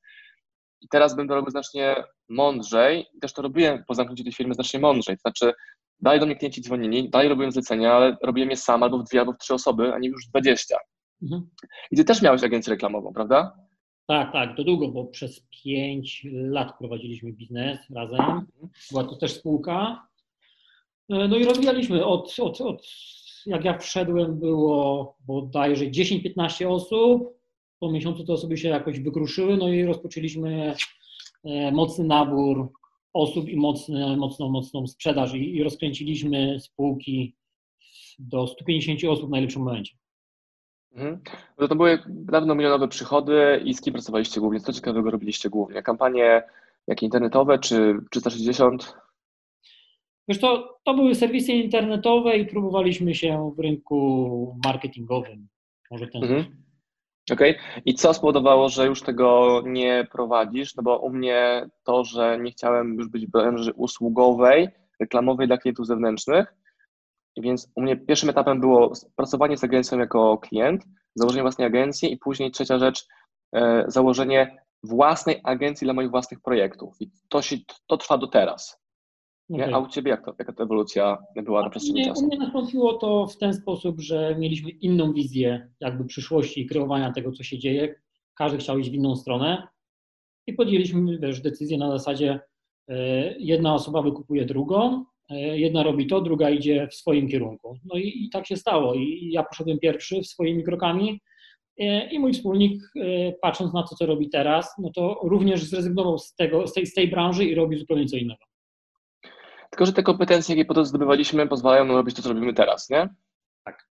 i 0.81 0.89
teraz 0.89 1.17
będę 1.17 1.35
robił 1.35 1.51
znacznie 1.51 2.05
mądrzej. 2.29 3.07
Też 3.21 3.33
to 3.33 3.43
robiłem 3.43 3.85
po 3.85 3.95
zamknięciu 3.95 4.25
tej 4.25 4.33
firmy 4.33 4.55
znacznie 4.55 4.81
mądrzej. 4.81 5.17
To 5.17 5.21
znaczy, 5.21 5.53
dalej 6.01 6.21
do 6.21 6.27
mnie 6.27 6.37
klienci 6.37 6.63
dzwonili, 6.63 7.11
dalej 7.11 7.29
robiłem 7.29 7.53
zlecenia, 7.53 7.95
ale 7.95 8.17
robiłem 8.23 8.51
je 8.51 8.57
sam 8.57 8.83
albo 8.83 8.99
w 8.99 9.05
dwie, 9.05 9.21
albo 9.21 9.33
w 9.33 9.39
trzy 9.39 9.55
osoby, 9.55 9.95
a 9.95 9.99
nie 9.99 10.09
już 10.09 10.27
dwadzieścia. 10.27 10.77
Mhm. 11.23 11.51
I 11.91 11.97
ty 11.97 12.05
też 12.05 12.23
miałeś 12.23 12.45
agencję 12.45 12.71
reklamową, 12.71 13.13
prawda? 13.13 13.53
Tak, 14.09 14.33
tak, 14.33 14.57
to 14.57 14.65
długo, 14.65 14.89
bo 14.89 15.05
przez 15.05 15.47
pięć 15.65 16.27
lat 16.33 16.79
prowadziliśmy 16.79 17.33
biznes 17.33 17.91
razem. 17.91 18.47
Była 18.91 19.05
to 19.05 19.17
też 19.17 19.33
spółka. 19.33 20.07
No 21.09 21.37
i 21.37 21.45
rozwijaliśmy 21.45 22.05
od, 22.05 22.37
od, 22.41 22.61
od 22.61 22.87
jak 23.47 23.65
ja 23.65 23.79
wszedłem, 23.79 24.39
było 24.39 25.17
bodajże 25.27 25.85
10-15 25.85 26.69
osób 26.69 27.39
po 27.79 27.91
miesiącu 27.91 28.25
te 28.25 28.33
osoby 28.33 28.57
się 28.57 28.69
jakoś 28.69 29.01
wykruszyły, 29.01 29.57
no 29.57 29.69
i 29.69 29.85
rozpoczęliśmy 29.85 30.75
e, 31.45 31.73
mocny 31.73 32.05
nabór 32.05 32.73
osób 33.13 33.49
i 33.49 33.57
mocny, 33.57 34.17
mocną, 34.17 34.49
mocną 34.49 34.87
sprzedaż 34.87 35.35
i, 35.35 35.57
i 35.57 35.63
rozkręciliśmy 35.63 36.61
spółki 36.61 37.35
do 38.19 38.47
150 38.47 39.05
osób 39.05 39.27
w 39.29 39.31
najlepszym 39.31 39.63
momencie. 39.63 39.97
Mhm. 40.93 41.21
No 41.59 41.69
to 41.69 41.77
były 41.77 41.99
dawno 42.07 42.55
milionowe 42.55 42.89
przychody 42.89 43.63
i 43.65 43.75
z 43.75 43.81
kim 43.81 43.93
pracowaliście 43.93 44.41
głównie? 44.41 44.61
Co 44.61 44.73
ciekawego 44.73 45.11
robiliście 45.11 45.51
głównie? 45.51 45.83
Kampanie 45.83 46.43
jakie 46.87 47.07
internetowe 47.07 47.59
czy 47.59 47.95
360? 48.11 48.97
Wiesz 50.29 50.41
to, 50.41 50.79
to 50.85 50.95
były 50.95 51.15
serwisy 51.15 51.53
internetowe 51.53 52.39
i 52.39 52.47
próbowaliśmy 52.47 53.15
się 53.15 53.53
w 53.57 53.61
rynku 53.61 54.59
marketingowym. 54.65 55.49
Może 55.91 56.07
ten 56.07 56.23
mhm. 56.23 56.45
Okej. 57.33 57.51
Okay. 57.51 57.83
I 57.85 57.95
co 57.95 58.15
spowodowało, 58.15 58.69
że 58.69 58.87
już 58.87 59.03
tego 59.03 59.63
nie 59.67 60.07
prowadzisz? 60.13 60.77
No 60.77 60.83
bo 60.83 60.99
u 60.99 61.11
mnie 61.11 61.69
to, 61.85 62.05
że 62.05 62.39
nie 62.39 62.51
chciałem 62.51 62.95
już 62.95 63.09
być 63.09 63.27
w 63.27 63.31
branży 63.31 63.73
usługowej, 63.73 64.69
reklamowej 65.01 65.47
dla 65.47 65.59
klientów 65.59 65.87
zewnętrznych, 65.87 66.55
więc 67.41 67.73
u 67.75 67.83
mnie 67.83 67.97
pierwszym 67.97 68.31
etapem 68.31 68.61
było 68.61 68.93
pracowanie 69.17 69.57
z 69.57 69.65
agencją 69.65 69.99
jako 69.99 70.39
klient, 70.39 70.85
założenie 71.15 71.43
własnej 71.43 71.67
agencji 71.67 72.13
i 72.13 72.17
później 72.17 72.51
trzecia 72.51 72.79
rzecz, 72.79 73.07
e, 73.53 73.85
założenie 73.87 74.57
własnej 74.83 75.41
agencji 75.45 75.85
dla 75.85 75.95
moich 75.95 76.11
własnych 76.11 76.41
projektów. 76.41 76.97
I 77.01 77.11
to, 77.29 77.43
się, 77.43 77.57
to 77.87 77.97
trwa 77.97 78.19
do 78.19 78.27
teraz. 78.27 78.81
Okay. 79.53 79.75
A 79.75 79.79
u 79.79 79.89
Ciebie 79.89 80.11
jak 80.11 80.25
to, 80.25 80.35
jaka 80.39 80.53
ta 80.53 80.65
ewolucja 80.65 81.19
była 81.37 81.63
na 81.63 81.71
przestrzeni 81.71 82.05
czasu? 82.05 82.25
U 82.25 82.27
mnie 82.27 82.39
nastąpiło 82.39 82.93
to 82.93 83.27
w 83.27 83.37
ten 83.37 83.55
sposób, 83.55 84.01
że 84.01 84.37
mieliśmy 84.39 84.71
inną 84.71 85.13
wizję 85.13 85.69
jakby 85.81 86.05
przyszłości 86.05 86.61
i 86.61 86.67
kreowania 86.67 87.13
tego, 87.13 87.33
co 87.33 87.43
się 87.43 87.59
dzieje. 87.59 87.95
Każdy 88.35 88.59
chciał 88.59 88.79
iść 88.79 88.91
w 88.91 88.95
inną 88.95 89.17
stronę 89.17 89.69
i 90.47 90.53
podjęliśmy 90.53 91.19
wiesz, 91.19 91.41
decyzję 91.41 91.79
na 91.79 91.91
zasadzie 91.91 92.41
e, 92.89 92.95
jedna 93.39 93.75
osoba 93.75 94.03
wykupuje 94.03 94.45
drugą, 94.45 95.05
jedna 95.37 95.83
robi 95.83 96.07
to, 96.07 96.21
druga 96.21 96.51
idzie 96.51 96.89
w 96.91 96.95
swoim 96.95 97.29
kierunku. 97.29 97.79
No 97.85 97.99
i, 97.99 98.25
i 98.25 98.31
tak 98.31 98.47
się 98.47 98.57
stało. 98.57 98.95
I 98.95 99.31
ja 99.33 99.43
poszedłem 99.43 99.79
pierwszy 99.79 100.25
swoimi 100.25 100.65
krokami 100.65 101.21
e, 101.79 102.11
i 102.11 102.19
mój 102.19 102.33
wspólnik, 102.33 102.83
patrząc 103.43 103.75
na 103.75 103.83
to, 103.83 103.97
co 103.97 104.07
robi 104.07 104.31
teraz, 104.31 104.75
no 104.79 104.91
to 104.95 105.21
również 105.23 105.65
zrezygnował 105.65 106.19
z, 106.19 106.35
tego, 106.35 106.67
z, 106.67 106.73
tej, 106.73 106.87
z 106.87 106.95
tej 106.95 107.09
branży 107.09 107.45
i 107.45 107.55
robi 107.55 107.79
zupełnie 107.79 108.07
co 108.07 108.17
innego. 108.17 108.45
Tylko, 109.71 109.87
że 109.87 109.93
te 109.93 110.03
kompetencje, 110.03 110.57
jakie 110.57 110.69
potem 110.69 110.85
zdobywaliśmy, 110.85 111.49
pozwalają 111.49 111.85
nam 111.85 111.97
robić 111.97 112.17
to, 112.17 112.23
co 112.23 112.29
robimy 112.29 112.55
teraz, 112.55 112.91
nie? 112.91 113.09
Tak. 113.65 113.89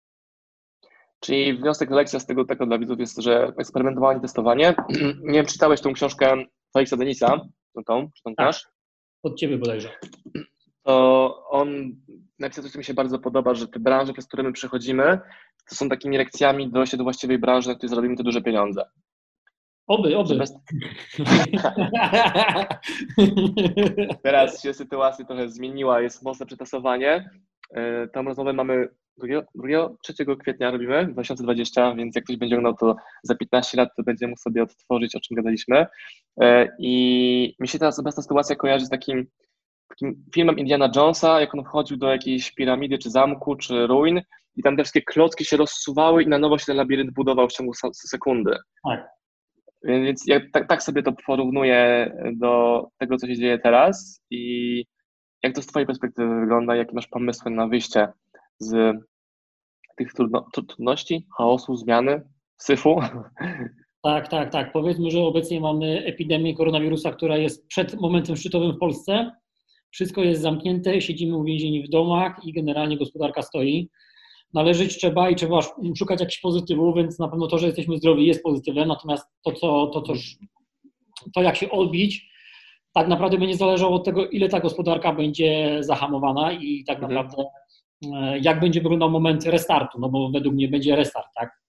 Czyli 1.20 1.54
wniosek, 1.54 1.90
lekcja 1.90 2.20
z 2.20 2.26
tego 2.26 2.44
tego 2.44 2.66
dla 2.66 2.78
widzów 2.78 3.00
jest, 3.00 3.18
że 3.18 3.52
eksperymentowanie, 3.58 4.20
testowanie. 4.20 4.74
Nie 5.22 5.32
wiem, 5.32 5.46
czytałeś 5.46 5.80
tą 5.80 5.92
książkę 5.92 6.44
Felixa 6.72 6.96
Denisa, 6.96 7.40
no 7.74 7.82
tą, 7.86 8.10
czy 8.16 8.22
tą 8.22 8.34
tak. 8.34 8.56
Od 9.22 9.38
Ciebie 9.38 9.58
bodajże. 9.58 9.88
To 10.82 11.44
on 11.48 11.96
napisał 12.38 12.64
coś, 12.64 12.72
co 12.72 12.78
mi 12.78 12.84
się 12.84 12.94
bardzo 12.94 13.18
podoba, 13.18 13.54
że 13.54 13.68
te 13.68 13.80
branże, 13.80 14.12
przez 14.12 14.26
które 14.26 14.42
my 14.42 14.52
przechodzimy, 14.52 15.18
to 15.68 15.74
są 15.74 15.88
takimi 15.88 16.18
lekcjami 16.18 16.70
dojścia 16.70 16.96
do 16.96 17.04
właściwej 17.04 17.38
branży, 17.38 17.68
na 17.68 17.74
której 17.74 17.90
zarobimy 17.90 18.16
te 18.16 18.22
duże 18.22 18.42
pieniądze. 18.42 18.84
Oby, 19.86 20.16
oby. 20.16 20.36
Bez... 20.36 20.54
Teraz 24.24 24.62
się 24.62 24.74
sytuacja 24.74 25.24
trochę 25.24 25.48
zmieniła, 25.48 26.00
jest 26.00 26.22
mocne 26.22 26.46
przetasowanie. 26.46 27.30
E, 27.74 28.08
tą 28.08 28.22
rozmowę 28.22 28.52
mamy 28.52 28.88
2-3 29.18 30.36
kwietnia 30.40 30.70
robimy, 30.70 31.06
2020, 31.06 31.94
więc 31.94 32.16
jak 32.16 32.24
ktoś 32.24 32.36
będzie 32.36 32.56
oglądał 32.56 32.94
to 32.94 33.00
za 33.22 33.34
15 33.34 33.78
lat, 33.78 33.88
to 33.96 34.02
będzie 34.02 34.26
mógł 34.26 34.40
sobie 34.40 34.62
odtworzyć, 34.62 35.16
o 35.16 35.20
czym 35.20 35.36
gadaliśmy. 35.36 35.86
E, 36.40 36.68
I 36.78 37.54
mi 37.60 37.68
się 37.68 37.78
teraz 37.78 37.98
obecna 37.98 38.22
sytuacja 38.22 38.56
kojarzy 38.56 38.86
z 38.86 38.90
takim, 38.90 39.26
takim 39.90 40.24
filmem 40.34 40.58
Indiana 40.58 40.90
Jonesa, 40.96 41.40
jak 41.40 41.54
on 41.54 41.64
wchodził 41.64 41.96
do 41.96 42.10
jakiejś 42.10 42.52
piramidy, 42.52 42.98
czy 42.98 43.10
zamku, 43.10 43.56
czy 43.56 43.86
ruin 43.86 44.20
i 44.56 44.62
tam 44.62 44.76
te 44.76 44.82
wszystkie 44.82 45.02
klocki 45.02 45.44
się 45.44 45.56
rozsuwały 45.56 46.22
i 46.22 46.28
na 46.28 46.38
nowo 46.38 46.58
się 46.58 46.66
ten 46.66 46.76
labirynt 46.76 47.10
budował 47.10 47.48
w 47.48 47.52
ciągu 47.52 47.72
sekundy. 47.92 48.56
Tak. 48.88 49.08
Więc 49.84 50.26
ja 50.26 50.40
tak, 50.52 50.68
tak 50.68 50.82
sobie 50.82 51.02
to 51.02 51.12
porównuję 51.26 52.12
do 52.32 52.84
tego, 52.98 53.16
co 53.16 53.26
się 53.26 53.36
dzieje 53.36 53.58
teraz 53.58 54.22
i 54.30 54.84
jak 55.42 55.54
to 55.54 55.62
z 55.62 55.66
Twojej 55.66 55.86
perspektywy 55.86 56.40
wygląda, 56.40 56.76
jakie 56.76 56.94
masz 56.94 57.06
pomysły 57.06 57.50
na 57.50 57.66
wyjście 57.66 58.08
z 58.58 58.96
tych 59.96 60.12
trudności, 60.52 61.26
chaosu, 61.36 61.76
zmiany, 61.76 62.22
syfu? 62.56 63.00
Tak, 64.02 64.28
tak, 64.28 64.52
tak. 64.52 64.72
Powiedzmy, 64.72 65.10
że 65.10 65.20
obecnie 65.20 65.60
mamy 65.60 66.04
epidemię 66.04 66.54
koronawirusa, 66.54 67.12
która 67.12 67.36
jest 67.36 67.66
przed 67.66 68.00
momentem 68.00 68.36
szczytowym 68.36 68.72
w 68.72 68.78
Polsce. 68.78 69.32
Wszystko 69.90 70.22
jest 70.22 70.42
zamknięte, 70.42 71.00
siedzimy 71.00 71.36
uwięzieni 71.36 71.82
w 71.82 71.88
domach 71.88 72.44
i 72.44 72.52
generalnie 72.52 72.98
gospodarka 72.98 73.42
stoi 73.42 73.88
należeć 74.54 74.96
trzeba 74.96 75.30
i 75.30 75.36
trzeba 75.36 75.60
szukać 75.98 76.20
jakichś 76.20 76.40
pozytywów, 76.40 76.96
więc 76.96 77.18
na 77.18 77.28
pewno 77.28 77.46
to, 77.46 77.58
że 77.58 77.66
jesteśmy 77.66 77.98
zdrowi 77.98 78.26
jest 78.26 78.42
pozytywem, 78.42 78.88
natomiast 78.88 79.26
to, 79.44 79.52
co, 79.52 79.86
to, 79.86 80.02
co, 80.02 80.12
to 81.34 81.42
jak 81.42 81.56
się 81.56 81.70
odbić, 81.70 82.30
tak 82.92 83.08
naprawdę 83.08 83.38
będzie 83.38 83.56
zależało 83.56 83.96
od 83.96 84.04
tego, 84.04 84.28
ile 84.28 84.48
ta 84.48 84.60
gospodarka 84.60 85.12
będzie 85.12 85.78
zahamowana 85.80 86.52
i 86.52 86.84
tak 86.84 87.02
mhm. 87.02 87.14
naprawdę 87.14 87.44
e, 88.14 88.38
jak 88.38 88.60
będzie 88.60 88.80
wyglądał 88.80 89.10
moment 89.10 89.46
restartu, 89.46 89.98
no 90.00 90.08
bo 90.08 90.30
według 90.30 90.54
mnie 90.54 90.68
będzie 90.68 90.96
restart, 90.96 91.26
tak? 91.34 91.60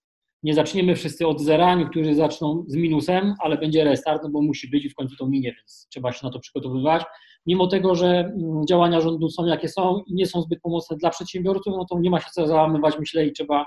Nie 0.42 0.54
zaczniemy 0.54 0.96
wszyscy 0.96 1.26
od 1.26 1.40
zera, 1.40 1.74
niektórzy 1.74 2.14
zaczną 2.14 2.64
z 2.66 2.76
minusem, 2.76 3.34
ale 3.40 3.58
będzie 3.58 3.84
restart, 3.84 4.22
no 4.22 4.30
bo 4.30 4.42
musi 4.42 4.68
być 4.70 4.84
i 4.84 4.90
w 4.90 4.94
końcu 4.94 5.16
to 5.16 5.26
minie, 5.26 5.52
więc 5.52 5.86
trzeba 5.90 6.12
się 6.12 6.26
na 6.26 6.32
to 6.32 6.40
przygotowywać 6.40 7.02
mimo 7.46 7.66
tego, 7.66 7.94
że 7.94 8.06
mm, 8.06 8.66
działania 8.66 9.00
rządu 9.00 9.28
są 9.28 9.46
jakie 9.46 9.68
są 9.68 10.02
i 10.06 10.14
nie 10.14 10.26
są 10.26 10.42
zbyt 10.42 10.60
pomocne 10.60 10.96
dla 10.96 11.10
przedsiębiorców, 11.10 11.74
no 11.76 11.84
to 11.90 11.98
nie 11.98 12.10
ma 12.10 12.20
się 12.20 12.30
co 12.32 12.46
załamywać, 12.46 12.98
myślę, 12.98 13.26
i 13.26 13.32
trzeba 13.32 13.64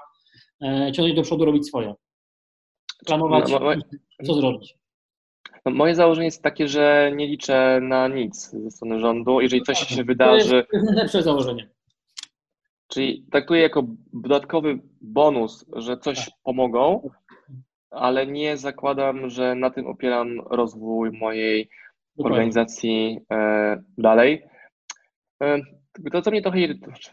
e, 0.62 0.92
ciągnąć 0.92 1.16
do 1.16 1.22
przodu, 1.22 1.46
robić 1.46 1.68
swoje. 1.68 1.94
Planować, 3.06 3.52
no, 3.52 3.60
moje, 3.60 3.82
co 4.26 4.34
zrobić. 4.34 4.78
No, 5.66 5.72
moje 5.72 5.96
założenie 5.96 6.26
jest 6.26 6.44
takie, 6.44 6.68
że 6.68 7.12
nie 7.16 7.28
liczę 7.28 7.80
na 7.82 8.08
nic 8.08 8.50
ze 8.50 8.72
strony 8.72 9.00
rządu. 9.00 9.42
Jeżeli 9.42 9.62
coś 9.62 9.80
się 9.80 10.04
wydarzy. 10.04 10.66
To 10.72 10.78
jest 10.78 10.86
najlepsze 10.86 11.24
założenie. 11.24 11.70
Czyli 12.88 13.26
traktuję 13.32 13.62
jako 13.62 13.84
dodatkowy 14.14 14.80
bonus, 15.02 15.66
że 15.76 15.98
coś 15.98 16.26
tak. 16.26 16.34
pomogą, 16.44 17.10
ale 17.92 18.28
nie 18.28 18.58
zakładam, 18.58 19.30
że 19.30 19.56
na 19.56 19.70
tym 19.70 19.88
opieram 19.88 20.40
rozwój 20.50 21.12
mojej 21.12 21.70
organizacji 22.24 23.20
e, 23.32 23.84
dalej. 23.98 24.46
E, 25.44 25.60
to, 26.12 26.22
co 26.22 26.32
mnie 26.32 26.42
trochę 26.42 26.58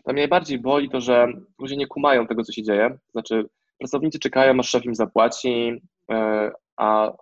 to 0.04 0.12
mnie 0.12 0.22
najbardziej 0.22 0.58
boli, 0.58 0.90
to 0.90 1.00
że 1.00 1.26
ludzie 1.58 1.76
nie 1.76 1.86
kumają 1.86 2.26
tego, 2.26 2.44
co 2.44 2.52
się 2.52 2.62
dzieje. 2.62 2.98
Znaczy, 3.12 3.44
pracownicy 3.78 4.18
czekają, 4.18 4.60
aż 4.60 4.68
szef 4.68 4.84
im 4.84 4.94
zapłaci, 4.94 5.82
e, 6.10 6.50
a 6.76 7.12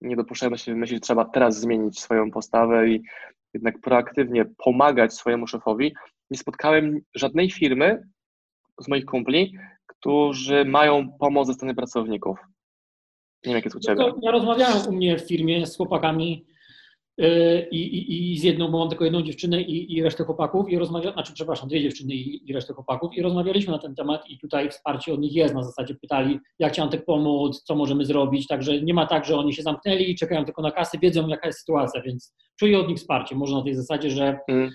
nie 0.00 0.16
dopuszczają 0.16 0.56
się 0.56 0.74
myśli, 0.74 0.96
że 0.96 1.00
trzeba 1.00 1.24
teraz 1.24 1.60
zmienić 1.60 2.00
swoją 2.00 2.30
postawę 2.30 2.88
i 2.88 3.02
jednak 3.54 3.80
proaktywnie 3.80 4.44
pomagać 4.64 5.14
swojemu 5.14 5.46
szefowi. 5.46 5.94
Nie 6.30 6.38
spotkałem 6.38 7.00
żadnej 7.14 7.50
firmy 7.50 8.02
z 8.80 8.88
moich 8.88 9.04
kumpli, 9.04 9.56
którzy 9.86 10.64
mają 10.64 11.12
pomoc 11.18 11.46
ze 11.46 11.54
strony 11.54 11.74
pracowników. 11.74 12.38
Nie 13.44 13.50
wiem, 13.50 13.54
jak 13.54 13.64
jest 13.64 13.76
u 13.76 13.80
Ciebie. 13.80 13.96
No 13.98 14.18
ja 14.22 14.30
rozmawiałem 14.30 14.88
u 14.88 14.92
mnie 14.92 15.18
w 15.18 15.28
firmie 15.28 15.66
z 15.66 15.76
chłopakami, 15.76 16.46
i, 17.70 17.76
i, 17.76 18.32
i 18.32 18.38
z 18.38 18.42
jedną, 18.42 18.70
bo 18.70 18.78
mam 18.78 18.88
tylko 18.88 19.04
jedną 19.04 19.22
dziewczynę 19.22 19.62
i, 19.62 19.96
i 19.96 20.02
resztę 20.02 20.24
chłopaków 20.24 20.68
i 20.68 20.78
rozmawialiśmy, 20.78 21.12
znaczy 21.12 21.32
przepraszam, 21.34 21.68
dwie 21.68 21.82
dziewczyny 21.82 22.14
i, 22.14 22.50
i 22.50 22.52
resztę 22.52 22.74
chłopaków 22.74 23.16
i 23.16 23.22
rozmawialiśmy 23.22 23.72
na 23.72 23.78
ten 23.78 23.94
temat 23.94 24.30
i 24.30 24.38
tutaj 24.38 24.70
wsparcie 24.70 25.14
od 25.14 25.20
nich 25.20 25.34
jest, 25.34 25.54
na 25.54 25.62
zasadzie 25.62 25.94
pytali, 25.94 26.38
jak 26.58 26.72
Ci 26.72 26.80
Antek 26.80 27.04
pomóc, 27.04 27.62
co 27.62 27.74
możemy 27.74 28.04
zrobić, 28.04 28.46
także 28.46 28.82
nie 28.82 28.94
ma 28.94 29.06
tak, 29.06 29.24
że 29.24 29.36
oni 29.36 29.52
się 29.52 29.62
zamknęli 29.62 30.10
i 30.10 30.14
czekają 30.14 30.44
tylko 30.44 30.62
na 30.62 30.70
kasy, 30.70 30.98
wiedzą 30.98 31.28
jaka 31.28 31.46
jest 31.46 31.58
sytuacja, 31.58 32.02
więc 32.02 32.34
czuję 32.58 32.78
od 32.78 32.88
nich 32.88 32.98
wsparcie, 32.98 33.36
może 33.36 33.54
na 33.54 33.62
tej 33.62 33.74
zasadzie, 33.74 34.10
że 34.10 34.38
mm. 34.48 34.70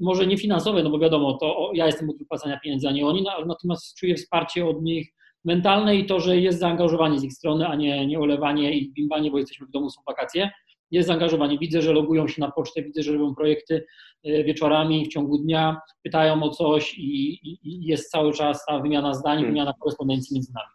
może 0.00 0.26
nie 0.26 0.38
finansowe, 0.38 0.82
no 0.82 0.90
bo 0.90 0.98
wiadomo, 0.98 1.32
to 1.32 1.70
ja 1.74 1.86
jestem 1.86 2.10
od 2.10 2.18
wypłacania 2.18 2.60
pieniędzy, 2.64 2.88
a 2.88 2.92
nie 2.92 3.06
oni, 3.06 3.22
no, 3.22 3.46
natomiast 3.46 3.96
czuję 3.98 4.14
wsparcie 4.14 4.66
od 4.66 4.82
nich 4.82 5.12
mentalne 5.44 5.96
i 5.96 6.06
to, 6.06 6.20
że 6.20 6.40
jest 6.40 6.58
zaangażowanie 6.58 7.18
z 7.18 7.24
ich 7.24 7.32
strony, 7.32 7.66
a 7.66 7.74
nie, 7.74 8.06
nie 8.06 8.20
olewanie 8.20 8.78
i 8.78 8.92
bimbanie, 8.92 9.30
bo 9.30 9.38
jesteśmy 9.38 9.66
w 9.66 9.70
domu, 9.70 9.90
są 9.90 10.00
wakacje 10.06 10.50
jest 10.90 11.08
zaangażowanie. 11.08 11.58
Widzę, 11.58 11.82
że 11.82 11.92
logują 11.92 12.28
się 12.28 12.40
na 12.40 12.50
pocztę, 12.50 12.82
widzę, 12.82 13.02
że 13.02 13.12
robią 13.12 13.34
projekty 13.34 13.86
e, 14.24 14.44
wieczorami, 14.44 15.04
w 15.04 15.08
ciągu 15.08 15.38
dnia, 15.38 15.80
pytają 16.02 16.42
o 16.42 16.50
coś 16.50 16.98
i, 16.98 17.32
i, 17.32 17.58
i 17.62 17.86
jest 17.86 18.10
cały 18.10 18.32
czas 18.32 18.64
ta 18.66 18.78
wymiana 18.78 19.14
zdań, 19.14 19.34
hmm. 19.34 19.50
wymiana 19.50 19.74
korespondencji 19.80 20.34
między 20.34 20.52
nami. 20.54 20.68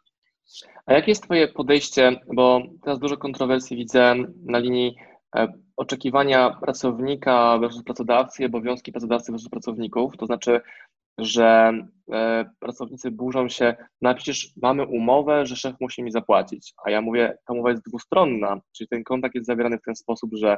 A 0.86 0.94
jakie 0.94 1.12
jest 1.12 1.24
Twoje 1.24 1.48
podejście, 1.48 2.20
bo 2.34 2.62
teraz 2.84 3.00
dużo 3.00 3.18
kontrowersji 3.18 3.77
widzę 3.77 4.15
na 4.46 4.60
linii 4.60 4.96
e, 5.36 5.48
oczekiwania 5.77 6.50
pracownika 6.50 7.58
versus 7.60 7.84
pracodawcy, 7.84 8.46
obowiązki 8.46 8.91
pracodawcy 8.91 9.32
versus 9.32 9.50
pracowników, 9.50 10.18
to 10.18 10.25
znaczy 10.25 10.62
że 11.18 11.74
e, 12.12 12.46
pracownicy 12.60 13.12
burzą 13.12 13.50
się, 13.50 13.75
no 14.01 14.10
a 14.10 14.13
przecież 14.13 14.53
mamy 14.62 14.86
umowę, 14.86 15.46
że 15.46 15.56
szef 15.56 15.75
musi 15.82 16.03
mi 16.03 16.12
zapłacić, 16.12 16.74
a 16.86 16.91
ja 16.91 17.01
mówię, 17.01 17.38
ta 17.46 17.53
umowa 17.53 17.70
jest 17.70 17.84
dwustronna, 17.88 18.62
czyli 18.72 18.88
ten 18.88 19.03
kontakt 19.03 19.36
jest 19.36 19.48
zawierany 19.48 19.77
w 19.77 19.86
ten 19.86 19.96
sposób, 19.96 20.32
że 20.34 20.58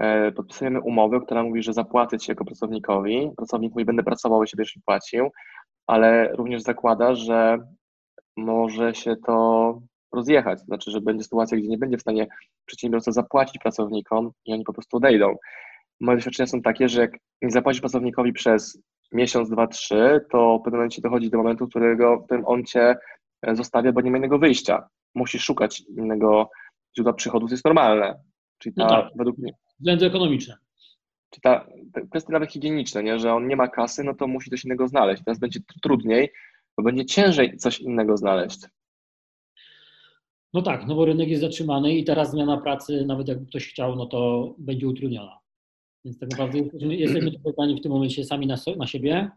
e, 0.00 0.32
podpisujemy 0.32 0.80
umowę, 0.80 1.20
która 1.20 1.42
mówi, 1.42 1.62
że 1.62 1.72
zapłacę 1.72 2.18
Ci 2.18 2.30
jako 2.30 2.44
pracownikowi, 2.44 3.30
pracownik 3.36 3.72
mówi, 3.72 3.84
będę 3.84 4.02
pracował 4.02 4.42
i 4.42 4.48
się 4.48 4.56
będziesz 4.56 4.76
mi 4.76 4.82
płacił, 4.82 5.30
ale 5.86 6.36
również 6.36 6.62
zakłada, 6.62 7.14
że 7.14 7.58
może 8.36 8.94
się 8.94 9.16
to 9.26 9.78
rozjechać, 10.12 10.60
znaczy, 10.60 10.90
że 10.90 11.00
będzie 11.00 11.24
sytuacja, 11.24 11.58
gdzie 11.58 11.68
nie 11.68 11.78
będzie 11.78 11.98
w 11.98 12.00
stanie 12.00 12.26
przedsiębiorca 12.66 13.12
zapłacić 13.12 13.58
pracownikom 13.58 14.30
i 14.44 14.52
oni 14.52 14.64
po 14.64 14.72
prostu 14.72 14.96
odejdą. 14.96 15.36
Moje 16.00 16.18
doświadczenia 16.18 16.46
są 16.46 16.62
takie, 16.62 16.88
że 16.88 17.00
jak 17.00 17.12
nie 17.42 17.50
zapłacisz 17.50 17.80
pracownikowi 17.80 18.32
przez 18.32 18.82
miesiąc, 19.12 19.50
dwa, 19.50 19.66
trzy, 19.66 20.20
to 20.30 20.58
w 20.58 20.62
pewnym 20.62 20.78
momencie 20.78 21.02
dochodzi 21.02 21.30
do 21.30 21.38
momentu, 21.38 21.68
którego, 21.68 22.18
w 22.18 22.24
którym 22.24 22.46
on 22.46 22.64
cię 22.64 22.96
e, 23.42 23.56
zostawia, 23.56 23.92
bo 23.92 24.00
nie 24.00 24.10
ma 24.10 24.18
innego 24.18 24.38
wyjścia. 24.38 24.88
musisz 25.14 25.42
szukać 25.42 25.80
innego 25.80 26.50
źródła 26.96 27.12
przychodów, 27.12 27.50
to 27.50 27.54
jest 27.54 27.64
normalne. 27.64 28.20
Czyli 28.58 28.74
ta, 28.74 28.82
no 28.82 28.88
tak. 28.88 29.12
według 29.16 29.38
mnie. 29.38 29.52
Względy 29.78 30.06
ekonomiczne. 30.06 30.56
Czy 31.30 31.40
ta, 31.40 31.66
te 31.92 32.06
kwestie 32.06 32.32
nawet 32.32 32.52
higieniczne, 32.52 33.02
nie? 33.02 33.18
że 33.18 33.34
on 33.34 33.48
nie 33.48 33.56
ma 33.56 33.68
kasy, 33.68 34.04
no 34.04 34.14
to 34.14 34.26
musi 34.26 34.50
coś 34.50 34.64
innego 34.64 34.88
znaleźć. 34.88 35.22
Teraz 35.24 35.38
będzie 35.38 35.60
trudniej, 35.82 36.32
bo 36.76 36.82
będzie 36.82 37.04
ciężej 37.04 37.56
coś 37.56 37.80
innego 37.80 38.16
znaleźć. 38.16 38.60
No 40.54 40.62
tak, 40.62 40.86
no 40.86 40.94
bo 40.94 41.04
rynek 41.04 41.28
jest 41.28 41.42
zatrzymany 41.42 41.94
i 41.94 42.04
teraz 42.04 42.30
zmiana 42.30 42.56
pracy, 42.56 43.04
nawet 43.06 43.28
jakby 43.28 43.46
ktoś 43.46 43.68
chciał, 43.68 43.96
no 43.96 44.06
to 44.06 44.54
będzie 44.58 44.88
utrudniona. 44.88 45.38
Więc 46.04 46.18
tak 46.18 46.30
naprawdę 46.30 46.58
jesteśmy, 46.58 46.96
jesteśmy 46.96 47.30
w 47.76 47.80
tym 47.82 47.92
momencie 47.92 48.24
sami 48.24 48.46
na, 48.46 48.56
na 48.76 48.86
siebie 48.86 49.30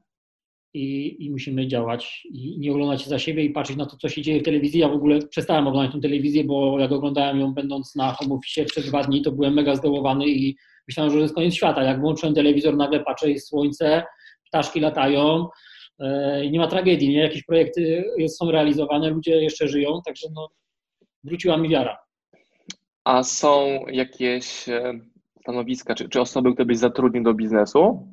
i, 0.73 1.15
i, 1.25 1.31
musimy 1.31 1.67
działać 1.67 2.27
i 2.31 2.59
nie 2.59 2.71
oglądać 2.71 3.01
się 3.01 3.09
za 3.09 3.19
siebie 3.19 3.43
i 3.43 3.49
patrzeć 3.49 3.77
na 3.77 3.85
to, 3.85 3.97
co 3.97 4.09
się 4.09 4.21
dzieje 4.21 4.39
w 4.39 4.43
telewizji. 4.43 4.79
Ja 4.79 4.89
w 4.89 4.93
ogóle 4.93 5.19
przestałem 5.27 5.67
oglądać 5.67 5.93
tę 5.93 6.01
telewizję, 6.01 6.43
bo 6.43 6.79
jak 6.79 6.91
oglądałem 6.91 7.39
ją 7.39 7.53
będąc 7.53 7.95
na 7.95 8.11
home 8.11 8.35
office 8.35 8.65
przez 8.65 8.85
dwa 8.85 9.03
dni, 9.03 9.21
to 9.21 9.31
byłem 9.31 9.53
mega 9.53 9.75
zdołowany 9.75 10.27
i 10.27 10.55
myślałem, 10.87 11.11
że 11.11 11.17
to 11.17 11.21
jest 11.21 11.35
koniec 11.35 11.53
świata. 11.53 11.83
Jak 11.83 12.01
włączyłem 12.01 12.35
telewizor, 12.35 12.77
nagle 12.77 12.99
patrzę, 12.99 13.31
jest 13.31 13.47
słońce, 13.47 14.03
ptaszki 14.47 14.79
latają, 14.79 15.47
e, 15.99 16.49
nie 16.51 16.59
ma 16.59 16.67
tragedii, 16.67 17.09
nie? 17.09 17.19
Jakieś 17.19 17.43
projekty 17.43 18.03
są 18.27 18.51
realizowane, 18.51 19.09
ludzie 19.09 19.41
jeszcze 19.43 19.67
żyją, 19.67 20.01
także 20.05 20.27
no, 20.33 20.49
wróciła 21.23 21.57
mi 21.57 21.69
wiara. 21.69 21.97
A 23.03 23.23
są 23.23 23.85
jakieś 23.87 24.69
e, 24.69 24.99
stanowiska, 25.41 25.95
czy, 25.95 26.09
czy 26.09 26.21
osoby, 26.21 26.53
które 26.53 26.65
byś 26.65 26.77
zatrudnił 26.77 27.23
do 27.23 27.33
biznesu? 27.33 28.07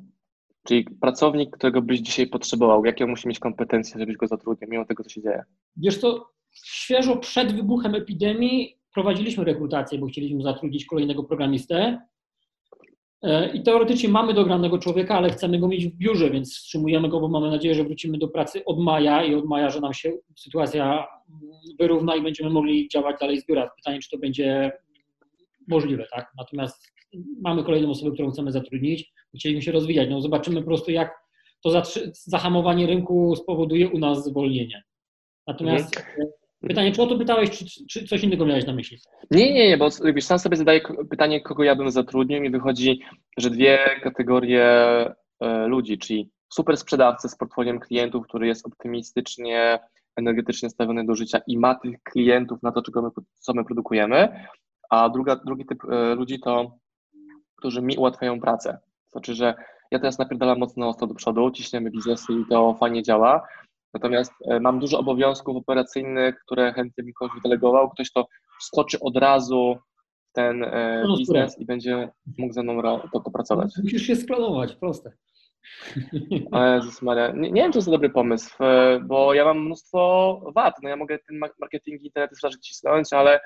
Czyli 0.67 0.85
pracownik, 1.01 1.57
którego 1.57 1.81
byś 1.81 1.99
dzisiaj 1.99 2.27
potrzebował, 2.27 2.85
jakie 2.85 3.05
musi 3.05 3.27
mieć 3.27 3.39
kompetencje, 3.39 3.99
żebyś 3.99 4.17
go 4.17 4.27
zatrudnił, 4.27 4.69
mimo 4.69 4.85
tego, 4.85 5.03
co 5.03 5.09
się 5.09 5.21
dzieje? 5.21 5.43
Wiesz 5.77 5.99
to 5.99 6.29
świeżo 6.53 7.17
przed 7.17 7.55
wybuchem 7.55 7.95
epidemii 7.95 8.79
prowadziliśmy 8.93 9.43
rekrutację, 9.43 9.99
bo 9.99 10.07
chcieliśmy 10.07 10.43
zatrudnić 10.43 10.85
kolejnego 10.85 11.23
programistę. 11.23 12.01
E, 13.21 13.51
I 13.53 13.63
teoretycznie 13.63 14.09
mamy 14.09 14.33
dogranego 14.33 14.77
człowieka, 14.77 15.15
ale 15.15 15.29
chcemy 15.29 15.59
go 15.59 15.67
mieć 15.67 15.87
w 15.87 15.97
biurze, 15.97 16.29
więc 16.29 16.55
wstrzymujemy 16.55 17.09
go, 17.09 17.19
bo 17.19 17.27
mamy 17.27 17.49
nadzieję, 17.49 17.75
że 17.75 17.83
wrócimy 17.83 18.17
do 18.17 18.27
pracy 18.27 18.65
od 18.65 18.79
maja 18.79 19.23
i 19.23 19.35
od 19.35 19.45
maja, 19.45 19.69
że 19.69 19.81
nam 19.81 19.93
się 19.93 20.17
sytuacja 20.35 21.07
wyrówna 21.79 22.15
i 22.15 22.21
będziemy 22.21 22.49
mogli 22.49 22.89
działać 22.89 23.15
dalej 23.19 23.41
z 23.41 23.45
biura. 23.45 23.69
Pytanie, 23.75 23.99
czy 23.99 24.09
to 24.09 24.17
będzie 24.17 24.71
możliwe, 25.67 26.07
tak? 26.11 26.31
Natomiast 26.37 26.98
mamy 27.41 27.63
kolejną 27.63 27.89
osobę, 27.89 28.11
którą 28.11 28.31
chcemy 28.31 28.51
zatrudnić, 28.51 29.13
chcieliśmy 29.35 29.61
się 29.61 29.71
rozwijać. 29.71 30.09
No 30.09 30.21
zobaczymy 30.21 30.59
po 30.59 30.67
prostu, 30.67 30.91
jak 30.91 31.29
to 31.63 31.83
zahamowanie 32.13 32.87
rynku 32.87 33.35
spowoduje 33.35 33.89
u 33.89 33.99
nas 33.99 34.25
zwolnienie. 34.25 34.83
Natomiast 35.47 35.97
mhm. 35.97 36.27
pytanie, 36.67 36.91
czy 36.91 37.01
o 37.01 37.07
to 37.07 37.17
pytałeś, 37.17 37.49
czy, 37.49 37.65
czy, 37.89 38.07
coś 38.07 38.23
innego 38.23 38.45
miałeś 38.45 38.65
na 38.65 38.73
myśli? 38.73 38.97
Nie, 39.31 39.53
nie, 39.53 39.67
nie, 39.67 39.77
bo 39.77 39.89
wiesz, 40.13 40.25
sam 40.25 40.39
sobie 40.39 40.57
zadaję 40.57 40.81
pytanie, 41.09 41.41
kogo 41.41 41.63
ja 41.63 41.75
bym 41.75 41.91
zatrudnił 41.91 42.43
i 42.43 42.49
wychodzi, 42.49 43.01
że 43.37 43.49
dwie 43.49 43.79
kategorie 44.03 44.65
e, 45.39 45.67
ludzi, 45.67 45.97
czyli 45.97 46.29
super 46.53 46.77
sprzedawcę 46.77 47.29
z 47.29 47.37
portfoliem 47.37 47.79
klientów, 47.79 48.27
który 48.27 48.47
jest 48.47 48.67
optymistycznie, 48.67 49.79
energetycznie 50.15 50.69
stawiony 50.69 51.05
do 51.05 51.15
życia 51.15 51.41
i 51.47 51.57
ma 51.57 51.75
tych 51.75 52.03
klientów 52.03 52.63
na 52.63 52.71
to, 52.71 52.81
czego 52.81 53.01
my, 53.01 53.09
co 53.39 53.53
my 53.53 53.65
produkujemy, 53.65 54.45
a 54.89 55.09
druga, 55.09 55.35
drugi 55.35 55.65
typ 55.65 55.79
e, 55.91 56.15
ludzi 56.15 56.39
to, 56.39 56.77
którzy 57.59 57.81
mi 57.81 57.97
ułatwiają 57.97 58.39
pracę. 58.39 58.77
Znaczy, 59.11 59.35
że 59.35 59.53
ja 59.91 59.99
teraz 59.99 60.19
napierdalam 60.19 60.59
mocno 60.59 60.87
ostro 60.87 61.07
do 61.07 61.13
przodu, 61.13 61.51
ciśniemy 61.51 61.91
biznesy 61.91 62.33
i 62.33 62.45
to 62.49 62.73
fajnie 62.79 63.03
działa, 63.03 63.47
natomiast 63.93 64.33
e, 64.45 64.59
mam 64.59 64.79
dużo 64.79 64.99
obowiązków 64.99 65.57
operacyjnych, 65.57 66.39
które 66.45 66.73
chętnie 66.73 67.03
mi 67.03 67.13
ktoś 67.13 67.29
wydelegował, 67.35 67.89
ktoś 67.89 68.11
to 68.11 68.27
wskoczy 68.59 68.99
od 68.99 69.17
razu 69.17 69.77
w 70.29 70.33
ten 70.33 70.63
e, 70.63 71.03
no, 71.07 71.17
biznes 71.17 71.59
i 71.59 71.65
będzie 71.65 72.09
mógł 72.37 72.53
ze 72.53 72.63
mną 72.63 72.81
to, 73.13 73.19
to 73.19 73.31
pracować. 73.31 73.73
Musisz 73.83 74.01
się 74.01 74.15
sklonować, 74.15 74.75
proste. 74.75 75.11
Jezus 76.75 77.01
Maria. 77.01 77.31
Nie, 77.31 77.51
nie, 77.51 77.61
wiem, 77.61 77.71
czy 77.71 77.73
to 77.73 77.79
jest 77.79 77.89
dobry 77.89 78.09
pomysł, 78.09 78.57
bo 79.01 79.33
ja 79.33 79.45
mam 79.45 79.65
mnóstwo 79.65 80.41
wad. 80.55 80.75
No 80.83 80.89
ja 80.89 80.95
mogę 80.95 81.19
ten 81.27 81.39
marketing 81.59 82.01
internetu 82.01 82.35
sprzedaży 82.35 82.59
cisnąć, 82.59 83.13
ale 83.13 83.39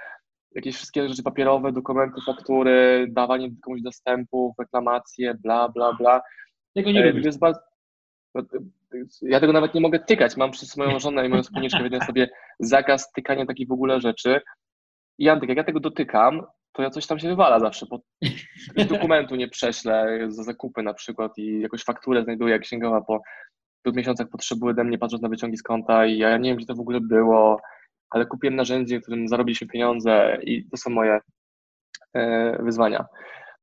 jakieś 0.56 0.76
wszystkie 0.76 1.10
rzeczy 1.10 1.24
papierowe, 1.24 1.72
dokumenty, 1.72 2.22
faktury, 2.26 3.08
dawanie 3.10 3.50
komuś 3.64 3.82
dostępu, 3.82 4.56
reklamacje, 4.60 5.34
bla, 5.34 5.70
bla, 5.70 5.94
bla. 5.94 6.22
Tego 6.76 6.92
nie 6.92 7.12
lubię. 7.12 7.30
Bardzo... 7.40 7.60
No, 8.36 8.44
ja 9.22 9.40
tego 9.40 9.54
nawet 9.54 9.74
nie 9.74 9.82
mogę 9.82 10.00
tykać. 10.00 10.38
Mam 10.38 10.52
przez 10.52 10.78
moją 10.78 11.00
żonę 11.00 11.26
i 11.26 11.30
moją 11.30 11.44
spółniczkę 11.54 11.84
jeden 11.84 12.02
sobie 12.02 12.30
zakaz 12.60 13.12
tykania 13.12 13.46
takich 13.46 13.68
w 13.68 13.72
ogóle 13.72 14.02
rzeczy. 14.02 14.42
I 15.18 15.30
Antyk, 15.30 15.50
jak 15.50 15.58
ja 15.58 15.64
tego 15.64 15.80
dotykam, 15.80 16.42
to 16.72 16.82
ja 16.82 16.90
coś 16.90 17.08
tam 17.08 17.20
się 17.20 17.28
wywala 17.28 17.60
zawsze, 17.60 17.86
bo 17.90 18.00
dokumentu 18.90 19.36
nie 19.36 19.48
prześlę 19.48 20.20
za 20.28 20.44
zakupy 20.44 20.84
na 20.84 20.94
przykład 20.94 21.38
i 21.38 21.60
jakąś 21.60 21.84
fakturę 21.84 22.24
znajduję, 22.24 22.60
księgowa 22.60 23.02
po 23.02 23.22
dwóch 23.86 23.96
miesiącach 23.96 24.30
potrzebuje 24.30 24.72
ode 24.72 24.84
mnie 24.84 24.98
patrząc 24.98 25.24
na 25.24 25.30
wyciągi 25.30 25.58
z 25.58 25.64
konta 25.64 26.06
i 26.06 26.18
ja 26.18 26.38
nie 26.38 26.50
wiem, 26.50 26.58
gdzie 26.58 26.66
to 26.66 26.76
w 26.76 26.80
ogóle 26.80 27.02
było, 27.02 27.62
ale 28.14 28.26
kupiłem 28.26 28.56
narzędzie, 28.56 29.02
którym 29.02 29.28
zarobiliśmy 29.28 29.68
pieniądze 29.68 30.38
i 30.44 30.70
to 30.70 30.78
są 30.78 30.90
moje 30.90 31.20
e, 32.14 32.64
wyzwania. 32.64 33.06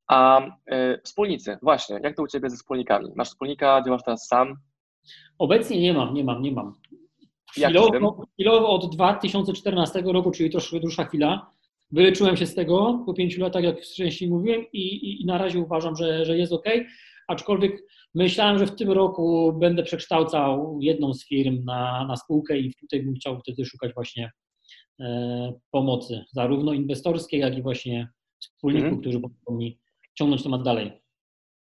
A 0.08 0.40
e, 0.66 0.98
wspólnicy, 1.04 1.58
właśnie, 1.62 2.00
jak 2.02 2.16
to 2.16 2.22
u 2.22 2.26
Ciebie 2.26 2.50
ze 2.50 2.56
wspólnikami? 2.56 3.12
Masz 3.16 3.28
wspólnika, 3.28 3.82
działasz 3.86 4.02
teraz 4.04 4.26
sam? 4.26 4.56
Obecnie 5.38 5.80
nie 5.80 5.94
mam, 5.94 6.14
nie 6.14 6.24
mam, 6.24 6.42
nie 6.42 6.52
mam. 6.52 6.74
Chwilowo, 7.52 8.26
chwilowo 8.34 8.68
od 8.68 8.94
2014 8.94 10.02
roku, 10.02 10.30
czyli 10.30 10.50
troszkę 10.50 10.80
dłuższa 10.80 11.04
chwila, 11.04 11.50
wyleczyłem 11.92 12.36
się 12.36 12.46
z 12.46 12.54
tego 12.54 13.02
po 13.06 13.14
pięciu 13.14 13.40
latach, 13.40 13.62
jak 13.62 13.80
wcześniej 13.80 14.30
mówiłem, 14.30 14.64
i, 14.72 14.80
i, 14.80 15.22
i 15.22 15.26
na 15.26 15.38
razie 15.38 15.58
uważam, 15.58 15.96
że, 15.96 16.24
że 16.24 16.38
jest 16.38 16.52
ok. 16.52 16.64
Aczkolwiek 17.30 17.82
myślałem, 18.14 18.58
że 18.58 18.66
w 18.66 18.76
tym 18.76 18.90
roku 18.90 19.52
będę 19.52 19.82
przekształcał 19.82 20.78
jedną 20.80 21.14
z 21.14 21.26
firm 21.26 21.64
na, 21.64 22.06
na 22.08 22.16
spółkę 22.16 22.58
i 22.58 22.74
tutaj 22.74 23.02
bym 23.02 23.14
chciał 23.14 23.38
wtedy 23.38 23.64
szukać 23.64 23.94
właśnie 23.94 24.30
e, 25.00 25.52
pomocy, 25.70 26.24
zarówno 26.32 26.72
inwestorskiej, 26.72 27.40
jak 27.40 27.58
i 27.58 27.62
właśnie 27.62 28.08
wspólników, 28.40 28.88
mm. 28.88 29.00
którzy 29.00 29.20
pomogą 29.20 29.56
mi 29.58 29.78
ciągnąć 30.14 30.42
temat 30.42 30.62
dalej. 30.62 30.92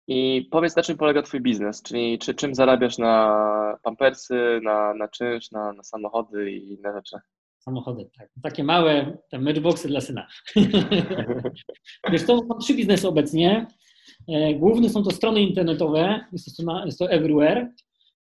I 0.08 0.48
powiedz, 0.50 0.76
na 0.76 0.82
czym 0.82 0.96
polega 0.96 1.22
Twój 1.22 1.40
biznes, 1.40 1.82
czyli 1.82 2.18
czy, 2.18 2.34
czym 2.34 2.54
zarabiasz 2.54 2.98
na 2.98 3.78
pampersy, 3.82 4.60
na, 4.62 4.94
na 4.94 5.08
czynsz, 5.08 5.50
na, 5.50 5.72
na 5.72 5.82
samochody 5.82 6.52
i 6.52 6.72
inne 6.72 6.92
rzeczy? 6.92 7.16
Samochody, 7.58 8.10
tak. 8.18 8.28
Takie 8.42 8.64
małe, 8.64 9.18
te 9.30 9.38
matchboxy 9.38 9.88
dla 9.88 10.00
syna. 10.00 10.26
Wiesz, 12.12 12.26
to 12.26 12.44
mam 12.48 12.58
trzy 12.58 12.74
biznesy 12.74 13.08
obecnie. 13.08 13.66
E, 14.28 14.54
główny 14.54 14.90
są 14.90 15.02
to 15.02 15.10
strony 15.10 15.40
internetowe, 15.40 16.24
jest 16.32 16.56
to, 16.56 16.84
jest 16.84 16.98
to 16.98 17.10
everywhere. 17.10 17.72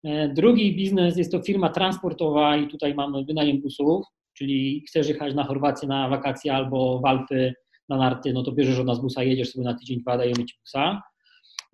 E, 0.05 0.29
drugi 0.29 0.77
biznes 0.77 1.17
jest 1.17 1.33
to 1.33 1.43
firma 1.43 1.69
transportowa 1.69 2.57
i 2.57 2.69
tutaj 2.69 2.95
mamy 2.95 3.25
wynajem 3.25 3.61
busów, 3.61 4.07
czyli 4.35 4.85
chcesz 4.89 5.09
jechać 5.09 5.35
na 5.35 5.45
Chorwację 5.45 5.89
na 5.89 6.09
wakacje 6.09 6.55
albo 6.55 7.01
w 7.01 7.05
Alpy 7.05 7.55
na 7.89 7.97
narty, 7.97 8.33
no 8.33 8.43
to 8.43 8.53
bierzesz 8.53 8.79
od 8.79 8.87
nas 8.87 9.01
busa, 9.01 9.23
jedziesz 9.23 9.53
sobie 9.53 9.65
na 9.65 9.75
tydzień, 9.75 10.01
dwa, 10.01 10.19
dajemy 10.19 10.45
Ci 10.45 10.55
busa. 10.61 11.03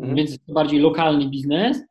Mhm. 0.01 0.17
Więc 0.17 0.39
to 0.47 0.53
bardziej 0.53 0.81
lokalny 0.81 1.29
biznes. 1.29 1.83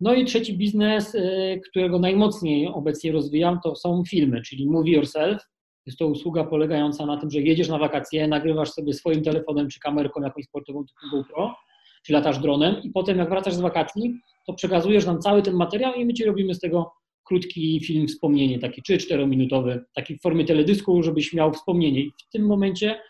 No 0.00 0.14
i 0.14 0.24
trzeci 0.24 0.58
biznes, 0.58 1.14
e, 1.14 1.58
którego 1.58 1.98
najmocniej 1.98 2.68
obecnie 2.68 3.12
rozwijam, 3.12 3.60
to 3.64 3.76
są 3.76 4.02
filmy, 4.08 4.42
czyli 4.42 4.66
Movie 4.66 4.92
Yourself. 4.92 5.42
Jest 5.86 5.98
to 5.98 6.06
usługa 6.06 6.44
polegająca 6.44 7.06
na 7.06 7.16
tym, 7.16 7.30
że 7.30 7.40
jedziesz 7.40 7.68
na 7.68 7.78
wakacje, 7.78 8.28
nagrywasz 8.28 8.70
sobie 8.70 8.92
swoim 8.92 9.22
telefonem 9.22 9.68
czy 9.68 9.80
kamerką 9.80 10.22
jakąś 10.22 10.44
sportową 10.44 10.84
typu 10.84 11.16
GoPro 11.16 11.54
czy 12.02 12.12
latasz 12.12 12.38
dronem 12.38 12.82
i 12.82 12.90
potem 12.90 13.18
jak 13.18 13.28
wracasz 13.28 13.54
z 13.54 13.60
wakacji, 13.60 14.20
to 14.46 14.52
przekazujesz 14.52 15.06
nam 15.06 15.20
cały 15.20 15.42
ten 15.42 15.54
materiał 15.54 15.94
i 15.94 16.04
my 16.04 16.14
Ci 16.14 16.24
robimy 16.24 16.54
z 16.54 16.60
tego 16.60 16.92
krótki 17.24 17.80
film 17.80 18.08
wspomnienie, 18.08 18.58
taki 18.58 18.82
3-4 18.82 19.28
minutowy, 19.28 19.84
taki 19.94 20.18
w 20.18 20.20
formie 20.20 20.44
teledysku, 20.44 21.02
żebyś 21.02 21.32
miał 21.32 21.52
wspomnienie. 21.52 22.00
I 22.00 22.10
w 22.28 22.30
tym 22.32 22.46
momencie, 22.46 23.00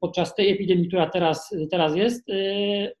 podczas 0.00 0.34
tej 0.34 0.50
epidemii, 0.50 0.88
która 0.88 1.10
teraz, 1.10 1.54
teraz 1.70 1.96
jest, 1.96 2.30
e, 2.30 2.34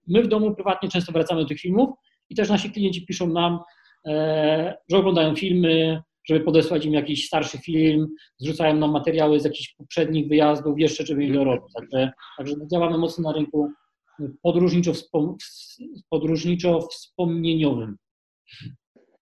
my 0.06 0.22
w 0.22 0.28
domu 0.28 0.54
prywatnie 0.54 0.88
często 0.88 1.12
wracamy 1.12 1.42
do 1.42 1.48
tych 1.48 1.60
filmów 1.60 1.90
i 2.30 2.34
też 2.34 2.48
nasi 2.48 2.70
klienci 2.70 3.06
piszą 3.06 3.28
nam, 3.28 3.58
że 4.90 4.98
oglądają 4.98 5.36
filmy, 5.36 6.02
żeby 6.24 6.40
podesłać 6.40 6.84
im 6.84 6.92
jakiś 6.92 7.26
starszy 7.26 7.58
film, 7.58 8.08
zrzucają 8.38 8.76
nam 8.76 8.90
materiały 8.90 9.40
z 9.40 9.44
jakichś 9.44 9.74
poprzednich 9.74 10.28
wyjazdów, 10.28 10.78
jeszcze 10.78 11.06
żeby 11.06 11.24
ich 11.24 11.32
dorobić. 11.32 11.72
Także, 11.74 12.12
także 12.38 12.54
działamy 12.72 12.98
mocno 12.98 13.30
na 13.30 13.32
rynku 13.32 13.70
podróżniczo, 16.10 16.80
wspomnieniowym. 16.80 17.96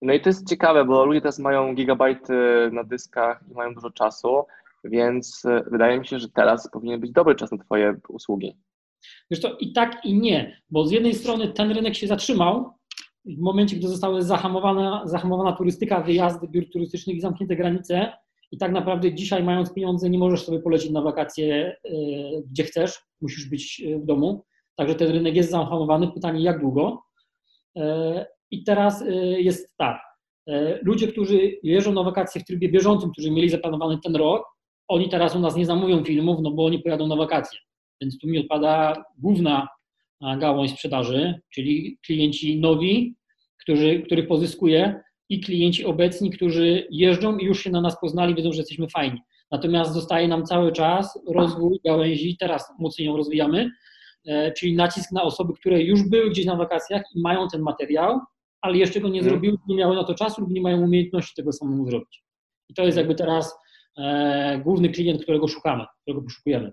No 0.03 0.13
i 0.13 0.21
to 0.21 0.29
jest 0.29 0.49
ciekawe, 0.49 0.85
bo 0.85 1.05
ludzie 1.05 1.21
teraz 1.21 1.39
mają 1.39 1.75
gigabajty 1.75 2.33
na 2.73 2.85
dyskach 2.85 3.45
i 3.51 3.55
mają 3.55 3.75
dużo 3.75 3.91
czasu, 3.91 4.45
więc 4.85 5.45
e, 5.45 5.65
wydaje 5.71 6.01
mi 6.01 6.07
się, 6.07 6.19
że 6.19 6.29
teraz 6.29 6.71
powinien 6.73 7.01
być 7.01 7.13
dobry 7.13 7.35
czas 7.35 7.53
na 7.53 7.59
Twoje 7.59 7.97
usługi. 8.09 8.57
Wiesz 9.31 9.41
to 9.41 9.57
i 9.57 9.73
tak 9.73 10.05
i 10.05 10.15
nie, 10.15 10.63
bo 10.71 10.87
z 10.87 10.93
jednej 10.93 11.15
strony 11.15 11.53
ten 11.53 11.71
rynek 11.71 11.95
się 11.95 12.07
zatrzymał 12.07 12.73
w 13.25 13.39
momencie, 13.39 13.77
gdy 13.77 13.89
została 13.89 14.23
zahamowana, 14.23 15.03
zahamowana 15.05 15.53
turystyka, 15.53 16.01
wyjazdy 16.01 16.49
biur 16.49 16.71
turystycznych 16.71 17.17
i 17.17 17.21
zamknięte 17.21 17.57
granice 17.57 18.13
i 18.53 18.59
tak 18.59 18.73
naprawdę 18.73 19.15
dzisiaj 19.15 19.43
mając 19.45 19.75
pieniądze 19.75 20.11
nie 20.11 20.19
możesz 20.19 20.45
sobie 20.45 20.61
polecieć 20.61 20.91
na 20.91 21.03
wakacje 21.03 21.77
gdzie 22.47 22.65
chcesz, 22.65 23.01
musisz 23.21 23.51
być 23.51 23.83
w 24.03 24.05
domu, 24.05 24.45
także 24.77 24.95
ten 24.95 25.11
rynek 25.11 25.37
jest 25.37 25.51
zahamowany, 25.51 26.13
pytanie 26.13 26.43
jak 26.43 26.61
długo? 26.61 27.03
I 28.51 28.65
teraz 28.65 29.05
jest 29.37 29.77
tak, 29.77 30.01
ludzie, 30.83 31.09
którzy 31.09 31.59
jeżdżą 31.63 31.93
na 31.93 32.03
wakacje 32.03 32.41
w 32.41 32.45
trybie 32.45 32.69
bieżącym, 32.69 33.11
którzy 33.11 33.31
mieli 33.31 33.49
zaplanowany 33.49 33.99
ten 34.05 34.17
rok, 34.17 34.45
oni 34.89 35.09
teraz 35.09 35.37
u 35.37 35.39
nas 35.39 35.57
nie 35.57 35.67
zamówią 35.67 36.05
filmów, 36.05 36.39
no 36.43 36.51
bo 36.51 36.65
oni 36.65 36.79
pojadą 36.79 37.07
na 37.07 37.17
wakacje. 37.17 37.59
Więc 38.01 38.19
tu 38.19 38.29
mi 38.29 38.39
odpada 38.39 39.05
główna 39.19 39.69
gałąź 40.39 40.71
sprzedaży, 40.71 41.41
czyli 41.55 41.99
klienci 42.07 42.61
nowi, 42.61 43.17
którzy, 43.61 44.03
których 44.07 44.29
pozyskuję 44.29 45.01
i 45.29 45.41
klienci 45.41 45.85
obecni, 45.85 46.31
którzy 46.31 46.87
jeżdżą 46.91 47.39
i 47.39 47.45
już 47.45 47.63
się 47.63 47.71
na 47.71 47.81
nas 47.81 48.01
poznali, 48.01 48.35
wiedzą, 48.35 48.53
że 48.53 48.59
jesteśmy 48.59 48.89
fajni. 48.89 49.21
Natomiast 49.51 49.93
zostaje 49.93 50.29
nam 50.29 50.45
cały 50.45 50.73
czas 50.73 51.19
rozwój 51.29 51.81
gałęzi, 51.85 52.37
teraz 52.37 52.73
mocniej 52.79 53.07
ją 53.07 53.17
rozwijamy, 53.17 53.71
e, 54.27 54.53
czyli 54.53 54.77
nacisk 54.77 55.13
na 55.13 55.23
osoby, 55.23 55.53
które 55.55 55.83
już 55.83 56.09
były 56.09 56.31
gdzieś 56.31 56.47
na 56.47 56.57
wakacjach 56.57 57.03
i 57.15 57.21
mają 57.21 57.49
ten 57.49 57.63
materiał, 57.63 58.21
ale 58.61 58.77
jeszcze 58.77 59.01
go 59.01 59.09
nie 59.09 59.21
mhm. 59.21 59.31
zrobiły, 59.31 59.59
nie 59.69 59.77
miały 59.77 59.97
na 59.97 60.05
to 60.05 60.15
czasu 60.15 60.41
lub 60.41 60.51
nie 60.51 60.61
mają 60.61 60.81
umiejętności 60.81 61.35
tego 61.37 61.53
samemu 61.53 61.87
zrobić. 61.87 62.25
I 62.69 62.75
to 62.75 62.85
jest 62.85 62.99
jakby 62.99 63.15
teraz 63.15 63.55
e, 63.99 64.61
główny 64.65 64.89
klient, 64.89 65.23
którego 65.23 65.49
szukamy, 65.49 65.85
którego 66.03 66.23
poszukujemy. 66.23 66.73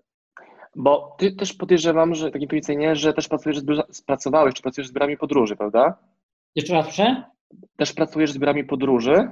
Bo 0.75 1.15
ty 1.17 1.31
też 1.31 1.53
podejrzewam, 1.53 2.15
że 2.15 2.31
tak 2.31 2.41
intuicyjnie, 2.41 2.95
że 2.95 3.13
też 3.13 3.27
pracujesz 3.27 3.59
z, 3.89 4.01
pracowałeś, 4.01 4.53
czy 4.53 4.61
pracujesz 4.61 4.87
z 4.87 4.91
biurami 4.91 5.17
podróży, 5.17 5.55
prawda? 5.55 5.97
Jeszcze 6.55 6.73
raz 6.73 6.85
proszę? 6.85 7.23
Też 7.75 7.93
pracujesz 7.93 8.31
z 8.31 8.37
biurami 8.37 8.63
podróży? 8.63 9.29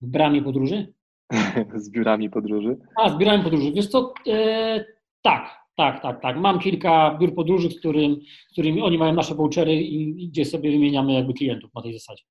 Z 0.00 0.06
biurami 0.06 0.42
podróży? 0.42 0.92
z 1.74 1.90
biurami 1.90 2.30
podróży. 2.30 2.76
A, 2.96 3.10
z 3.10 3.18
biurami 3.18 3.44
podróży. 3.44 3.72
Wiesz 3.72 3.88
co, 3.88 4.12
e, 4.28 4.84
tak, 5.22 5.66
tak, 5.76 6.02
tak, 6.02 6.22
tak. 6.22 6.36
Mam 6.36 6.58
kilka 6.58 7.16
biur 7.20 7.34
podróży, 7.34 7.70
z, 7.70 7.78
którym, 7.78 8.20
z 8.48 8.52
którymi 8.52 8.82
oni 8.82 8.98
mają 8.98 9.12
nasze 9.12 9.34
vouchery 9.34 9.74
i, 9.74 10.24
i 10.24 10.28
gdzie 10.28 10.44
sobie 10.44 10.70
wymieniamy 10.70 11.12
jakby 11.12 11.34
klientów 11.34 11.74
na 11.74 11.82
tej 11.82 11.92
zasadzie. 11.92 12.24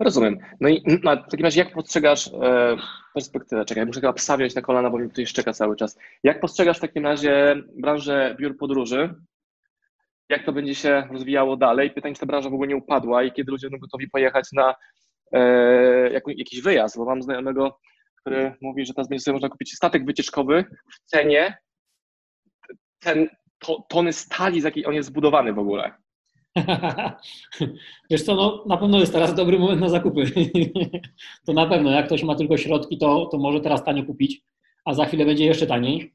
Rozumiem. 0.00 0.38
No 0.60 0.68
i 0.68 0.82
no, 1.02 1.16
w 1.16 1.30
takim 1.30 1.44
razie 1.44 1.60
jak 1.60 1.72
postrzegasz 1.72 2.30
e, 2.42 2.76
perspektywę? 3.14 3.64
Czekaj, 3.64 3.86
muszę 3.86 4.00
chyba 4.00 4.12
wstawiać 4.12 4.54
na 4.54 4.62
kolana, 4.62 4.90
bo 4.90 4.98
mi 4.98 5.08
tutaj 5.08 5.26
szczeka 5.26 5.52
cały 5.52 5.76
czas. 5.76 5.98
Jak 6.22 6.40
postrzegasz 6.40 6.78
w 6.78 6.80
takim 6.80 7.04
razie 7.04 7.56
branżę 7.76 8.36
biur 8.38 8.56
podróży? 8.56 9.14
Jak 10.28 10.44
to 10.44 10.52
będzie 10.52 10.74
się 10.74 11.08
rozwijało 11.10 11.56
dalej? 11.56 11.90
Pytanie, 11.90 12.14
czy 12.14 12.20
ta 12.20 12.26
branża 12.26 12.50
w 12.50 12.54
ogóle 12.54 12.68
nie 12.68 12.76
upadła 12.76 13.22
i 13.22 13.32
kiedy 13.32 13.52
ludzie 13.52 13.70
będą 13.70 13.78
gotowi 13.78 14.10
pojechać 14.10 14.48
na 14.52 14.74
e, 15.32 16.12
jakiś 16.12 16.62
wyjazd? 16.62 16.96
Bo 16.96 17.04
mam 17.04 17.22
znajomego, 17.22 17.78
który 18.20 18.54
mówi, 18.60 18.86
że 18.86 18.94
teraz 18.94 19.08
będzie 19.08 19.22
sobie 19.22 19.32
można 19.32 19.48
kupić 19.48 19.74
statek 19.74 20.04
wycieczkowy 20.06 20.64
w 20.92 21.10
cenie 21.10 21.58
ten, 22.98 23.28
to, 23.58 23.86
tony 23.88 24.12
stali, 24.12 24.60
z 24.60 24.64
jakiej 24.64 24.86
on 24.86 24.94
jest 24.94 25.08
zbudowany 25.08 25.52
w 25.52 25.58
ogóle. 25.58 26.01
Wiesz 28.10 28.22
co, 28.22 28.34
no, 28.34 28.64
na 28.66 28.76
pewno 28.76 29.00
jest 29.00 29.12
teraz 29.12 29.34
dobry 29.34 29.58
moment 29.58 29.80
na 29.80 29.88
zakupy. 29.88 30.24
to 31.46 31.52
na 31.52 31.66
pewno, 31.66 31.90
jak 31.90 32.06
ktoś 32.06 32.22
ma 32.22 32.34
tylko 32.34 32.56
środki, 32.56 32.98
to, 32.98 33.26
to 33.26 33.38
może 33.38 33.60
teraz 33.60 33.84
tanio 33.84 34.04
kupić, 34.04 34.42
a 34.84 34.94
za 34.94 35.04
chwilę 35.04 35.24
będzie 35.24 35.44
jeszcze 35.44 35.66
taniej, 35.66 36.14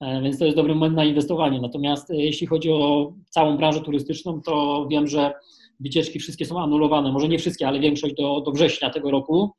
e, 0.00 0.22
więc 0.22 0.38
to 0.38 0.44
jest 0.44 0.56
dobry 0.56 0.74
moment 0.74 0.96
na 0.96 1.04
inwestowanie. 1.04 1.60
Natomiast 1.60 2.10
e, 2.10 2.16
jeśli 2.16 2.46
chodzi 2.46 2.70
o 2.70 3.12
całą 3.28 3.56
branżę 3.56 3.80
turystyczną, 3.80 4.40
to 4.42 4.86
wiem, 4.90 5.06
że 5.06 5.32
wycieczki 5.80 6.18
wszystkie 6.18 6.46
są 6.46 6.62
anulowane, 6.62 7.12
może 7.12 7.28
nie 7.28 7.38
wszystkie, 7.38 7.68
ale 7.68 7.80
większość 7.80 8.14
do, 8.14 8.40
do 8.40 8.52
września 8.52 8.90
tego 8.90 9.10
roku 9.10 9.50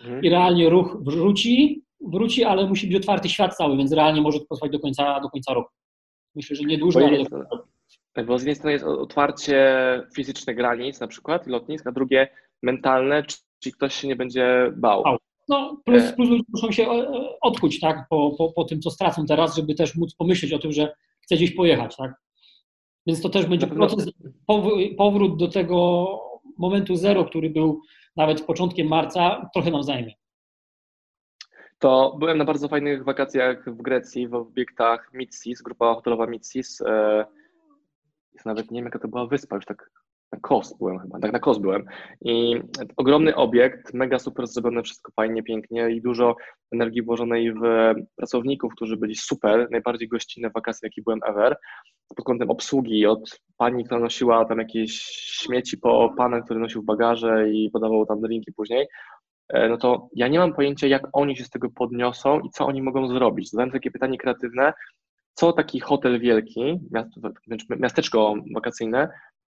mhm. 0.00 0.22
i 0.22 0.28
realnie 0.28 0.68
ruch 0.68 0.98
wróci, 1.00 1.82
wróci, 2.00 2.44
ale 2.44 2.66
musi 2.66 2.86
być 2.86 2.96
otwarty 2.96 3.28
świat 3.28 3.56
cały, 3.56 3.76
więc 3.76 3.92
realnie 3.92 4.20
może 4.20 4.40
to 4.40 4.46
potrwać 4.46 4.72
do 4.72 4.80
końca, 4.80 5.20
do 5.20 5.30
końca 5.30 5.54
roku. 5.54 5.70
Myślę, 6.34 6.56
że 6.56 6.62
nie 6.62 6.78
dłużej, 6.78 7.04
ale 7.04 7.18
do 7.18 7.30
końca 7.30 7.56
roku. 7.56 7.75
Tak, 8.16 8.26
bo 8.26 8.38
z 8.38 8.42
jednej 8.42 8.54
strony 8.54 8.72
jest 8.72 8.84
otwarcie 8.84 9.76
fizyczne 10.14 10.54
granic, 10.54 11.00
na 11.00 11.06
przykład 11.06 11.46
lotnisk, 11.46 11.86
a 11.86 11.92
drugie 11.92 12.28
mentalne, 12.62 13.22
czy 13.58 13.72
ktoś 13.72 13.94
się 13.94 14.08
nie 14.08 14.16
będzie 14.16 14.72
bał. 14.76 15.04
No, 15.48 15.82
plus, 15.84 16.02
e. 16.02 16.12
plus 16.12 16.28
ludzie 16.28 16.42
muszą 16.48 16.72
się 16.72 16.90
e, 16.90 17.10
odkuć, 17.40 17.80
tak, 17.80 18.06
po, 18.10 18.30
po, 18.38 18.52
po 18.52 18.64
tym, 18.64 18.80
co 18.80 18.90
stracą 18.90 19.26
teraz, 19.26 19.56
żeby 19.56 19.74
też 19.74 19.96
móc 19.96 20.14
pomyśleć 20.14 20.52
o 20.52 20.58
tym, 20.58 20.72
że 20.72 20.94
chce 21.20 21.36
gdzieś 21.36 21.54
pojechać, 21.54 21.96
tak. 21.96 22.14
Więc 23.06 23.22
to 23.22 23.28
też 23.28 23.46
będzie 23.46 23.66
proces, 23.66 24.10
powrót 24.98 25.36
do 25.38 25.48
tego 25.48 26.06
momentu 26.58 26.96
zero, 26.96 27.24
który 27.24 27.50
był 27.50 27.80
nawet 28.16 28.42
początkiem 28.42 28.88
marca, 28.88 29.50
trochę 29.54 29.70
nam 29.70 29.82
zajmie. 29.82 30.12
To 31.78 32.16
byłem 32.18 32.38
na 32.38 32.44
bardzo 32.44 32.68
fajnych 32.68 33.04
wakacjach 33.04 33.70
w 33.70 33.82
Grecji, 33.82 34.28
w 34.28 34.34
obiektach 34.34 35.10
Mitsis, 35.14 35.62
grupa 35.62 35.94
hotelowa 35.94 36.26
Mitsis. 36.26 36.82
E, 38.36 38.48
nawet 38.48 38.70
nie 38.70 38.78
wiem 38.78 38.84
jaka 38.84 38.98
to 38.98 39.08
była 39.08 39.26
wyspa, 39.26 39.56
już 39.56 39.64
tak 39.64 39.90
na 40.32 40.38
Kos 40.40 40.78
byłem 40.78 40.98
chyba, 40.98 41.18
tak 41.18 41.32
na 41.32 41.38
Kos 41.38 41.58
byłem. 41.58 41.84
I 42.20 42.60
ogromny 42.96 43.34
obiekt, 43.34 43.94
mega 43.94 44.18
super 44.18 44.46
zrobione, 44.46 44.82
wszystko 44.82 45.12
fajnie, 45.16 45.42
pięknie 45.42 45.90
i 45.90 46.02
dużo 46.02 46.36
energii 46.72 47.02
włożonej 47.02 47.52
w 47.52 47.60
pracowników, 48.16 48.72
którzy 48.74 48.96
byli 48.96 49.16
super, 49.16 49.68
najbardziej 49.70 50.08
gościnne 50.08 50.50
wakacje, 50.50 50.86
jakie 50.86 51.02
byłem 51.02 51.20
ever. 51.26 51.56
Pod 52.16 52.26
kątem 52.26 52.50
obsługi, 52.50 53.06
od 53.06 53.40
pani, 53.56 53.84
która 53.84 54.00
nosiła 54.00 54.44
tam 54.44 54.58
jakieś 54.58 54.92
śmieci, 55.42 55.78
po 55.78 56.14
pana, 56.16 56.42
który 56.42 56.60
nosił 56.60 56.82
bagaże 56.82 57.50
i 57.50 57.70
podawał 57.70 58.06
tam 58.06 58.20
drinki 58.20 58.52
później, 58.52 58.86
e, 59.48 59.68
no 59.68 59.76
to 59.76 60.08
ja 60.14 60.28
nie 60.28 60.38
mam 60.38 60.54
pojęcia, 60.54 60.86
jak 60.86 61.08
oni 61.12 61.36
się 61.36 61.44
z 61.44 61.50
tego 61.50 61.70
podniosą 61.70 62.40
i 62.40 62.50
co 62.50 62.66
oni 62.66 62.82
mogą 62.82 63.08
zrobić. 63.08 63.50
Zadałem 63.50 63.70
takie 63.70 63.90
pytanie 63.90 64.18
kreatywne, 64.18 64.72
co 65.36 65.52
taki 65.52 65.80
hotel 65.80 66.20
wielki, 66.20 66.80
miasteczko 67.68 68.34
wakacyjne 68.54 69.08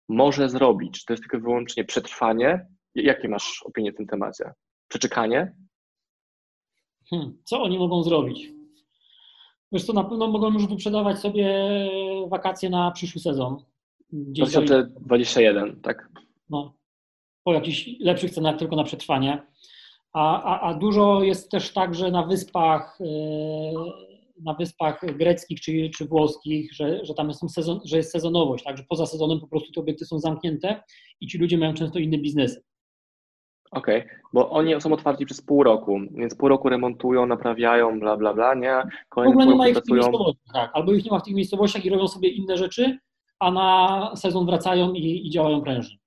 może 0.10 0.50
zrobić? 0.50 1.00
Czy 1.00 1.06
to 1.06 1.14
jest 1.14 1.24
tylko 1.24 1.40
wyłącznie 1.40 1.84
przetrwanie? 1.84 2.68
Jakie 2.96 3.30
masz 3.30 3.64
opinie 3.66 3.92
w 3.92 3.96
tym 3.96 4.08
temacie? 4.08 4.54
Przeczekanie? 4.88 5.56
Hmm, 7.10 7.38
co 7.44 7.62
oni 7.62 7.80
mogą 7.80 8.04
zrobić? 8.04 8.52
Wiesz 9.72 9.86
co, 9.86 9.94
na 9.94 10.04
pewno 10.04 10.28
mogą 10.28 10.54
już 10.54 10.68
wyprzedawać 10.68 11.20
sobie 11.20 11.70
wakacje 12.28 12.70
na 12.70 12.92
przyszły 12.92 13.22
sezon. 13.22 13.64
2021, 14.12 15.82
tak? 15.82 16.10
No, 16.50 16.74
po 17.44 17.54
jakichś 17.54 17.90
lepszych 18.00 18.32
cenach 18.32 18.58
tylko 18.58 18.76
na 18.76 18.84
przetrwanie. 18.84 19.42
A, 20.14 20.44
a, 20.44 20.70
a 20.70 20.74
dużo 20.74 21.24
jest 21.24 21.52
też 21.52 21.74
tak, 21.74 21.96
że 21.96 22.12
na 22.12 22.24
wyspach 22.24 22.98
yy, 23.00 24.09
na 24.44 24.54
wyspach 24.54 25.18
greckich 25.18 25.62
czy, 25.62 25.90
czy 25.98 26.06
włoskich, 26.06 26.74
że, 26.74 27.06
że 27.06 27.14
tam 27.14 27.28
jest, 27.28 27.54
sezon, 27.54 27.80
że 27.86 27.98
jest 27.98 28.12
sezonowość, 28.12 28.64
tak, 28.64 28.78
że 28.78 28.84
poza 28.90 29.06
sezonem 29.06 29.40
po 29.40 29.48
prostu 29.48 29.72
te 29.72 29.82
obiekty 29.82 30.06
są 30.06 30.20
zamknięte 30.20 30.84
i 31.22 31.28
ci 31.28 31.38
ludzie 31.38 31.58
mają 31.58 31.74
często 31.74 32.00
inne 32.00 32.18
biznesy. 32.18 32.64
Okej, 33.72 34.02
okay, 34.02 34.20
bo 34.34 34.50
oni 34.50 34.82
są 34.82 34.94
otwarci 34.94 35.26
przez 35.26 35.42
pół 35.42 35.64
roku, 35.64 36.00
więc 36.12 36.36
pół 36.36 36.50
roku 36.50 36.70
remontują, 36.70 37.26
naprawiają, 37.26 38.00
bla, 38.00 38.18
bla, 38.18 38.34
bla, 38.34 38.54
nie? 38.54 38.84
Kolejny 39.10 39.34
w 39.34 39.38
ogóle 39.38 39.48
nie 39.48 39.56
ma 39.56 39.68
ich 39.68 39.78
w 39.78 39.82
tych 39.82 39.94
miejscowościach, 39.94 40.54
tak, 40.54 40.72
albo 40.74 40.94
ich 40.94 41.06
nie 41.06 41.12
ma 41.12 41.20
w 41.20 41.24
tych 41.24 41.36
miejscowościach 41.36 41.86
i 41.86 41.90
robią 41.90 42.08
sobie 42.08 42.30
inne 42.30 42.58
rzeczy, 42.58 42.98
a 43.40 43.52
na 43.52 44.12
sezon 44.16 44.46
wracają 44.46 44.94
i, 44.94 45.28
i 45.28 45.30
działają 45.30 45.62
prężnie. 45.62 45.98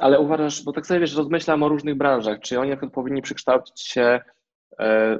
Ale 0.00 0.20
uważasz, 0.20 0.64
bo 0.64 0.72
tak 0.72 0.86
sobie 0.86 1.00
wiesz, 1.00 1.16
rozmyślam 1.16 1.62
o 1.62 1.68
różnych 1.68 1.96
branżach, 1.96 2.40
czy 2.40 2.60
oni 2.60 2.70
na 2.70 2.76
przykład 2.76 2.94
powinni 2.94 3.22
przekształcić 3.22 3.80
się 3.80 4.20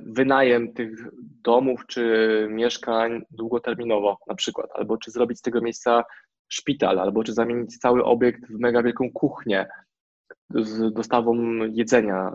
wynajem 0.02 0.72
tych 0.72 1.08
domów 1.44 1.86
czy 1.86 2.46
mieszkań 2.50 3.22
długoterminowo 3.30 4.18
na 4.26 4.34
przykład, 4.34 4.70
albo 4.74 4.96
czy 4.96 5.10
zrobić 5.10 5.38
z 5.38 5.42
tego 5.42 5.60
miejsca 5.60 6.04
szpital, 6.48 6.98
albo 6.98 7.24
czy 7.24 7.32
zamienić 7.32 7.78
cały 7.78 8.04
obiekt 8.04 8.46
w 8.46 8.58
mega 8.58 8.82
wielką 8.82 9.12
kuchnię 9.12 9.66
z 10.50 10.92
dostawą 10.92 11.36
jedzenia. 11.72 12.32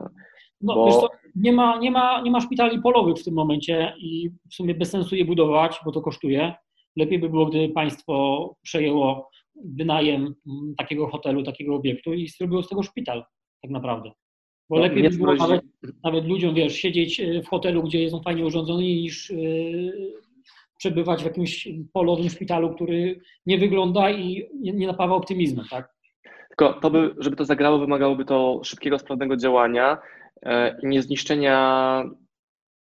No, 0.61 0.75
bo... 0.75 0.91
co, 0.91 1.09
nie, 1.35 1.51
ma, 1.53 1.77
nie, 1.77 1.91
ma, 1.91 2.21
nie 2.21 2.31
ma 2.31 2.41
szpitali 2.41 2.81
polowych 2.81 3.17
w 3.17 3.23
tym 3.23 3.33
momencie 3.33 3.93
i 3.97 4.29
w 4.51 4.53
sumie 4.53 4.75
bez 4.75 4.89
sensu 4.89 5.15
je 5.15 5.25
budować, 5.25 5.79
bo 5.85 5.91
to 5.91 6.01
kosztuje. 6.01 6.53
Lepiej 6.95 7.19
by 7.19 7.29
było, 7.29 7.45
gdyby 7.45 7.73
państwo 7.73 8.55
przejęło 8.61 9.29
wynajem 9.55 10.21
mm, 10.21 10.75
takiego 10.77 11.07
hotelu, 11.07 11.43
takiego 11.43 11.75
obiektu 11.75 12.13
i 12.13 12.27
zrobiło 12.27 12.63
z 12.63 12.69
tego 12.69 12.83
szpital 12.83 13.25
tak 13.61 13.71
naprawdę. 13.71 14.11
Bo 14.69 14.75
no, 14.75 14.81
lepiej 14.81 15.03
by 15.03 15.17
było 15.17 15.35
nawet, 15.35 15.61
nawet, 16.03 16.25
ludziom, 16.25 16.55
wiesz, 16.55 16.75
siedzieć 16.75 17.19
e, 17.19 17.41
w 17.41 17.47
hotelu, 17.47 17.83
gdzie 17.83 18.09
są 18.09 18.21
fajnie 18.21 18.45
urządzeni, 18.45 19.01
niż 19.01 19.29
yy, 19.29 20.13
przebywać 20.77 21.21
w 21.21 21.25
jakimś 21.25 21.67
polowym 21.93 22.29
szpitalu, 22.29 22.75
który 22.75 23.21
nie 23.45 23.57
wygląda 23.57 24.09
i 24.09 24.49
nie, 24.61 24.71
nie 24.71 24.87
napawa 24.87 25.15
optymizmem, 25.15 25.65
tak? 25.69 25.95
Tylko 26.49 26.73
to 26.73 26.91
by, 26.91 27.15
żeby 27.17 27.35
to 27.35 27.45
zagrało, 27.45 27.79
wymagałoby 27.79 28.25
to 28.25 28.61
szybkiego, 28.63 28.99
sprawnego 28.99 29.37
działania 29.37 29.97
yy, 30.45 30.51
i 30.83 30.87
nie 30.87 31.01
zniszczenia 31.01 32.03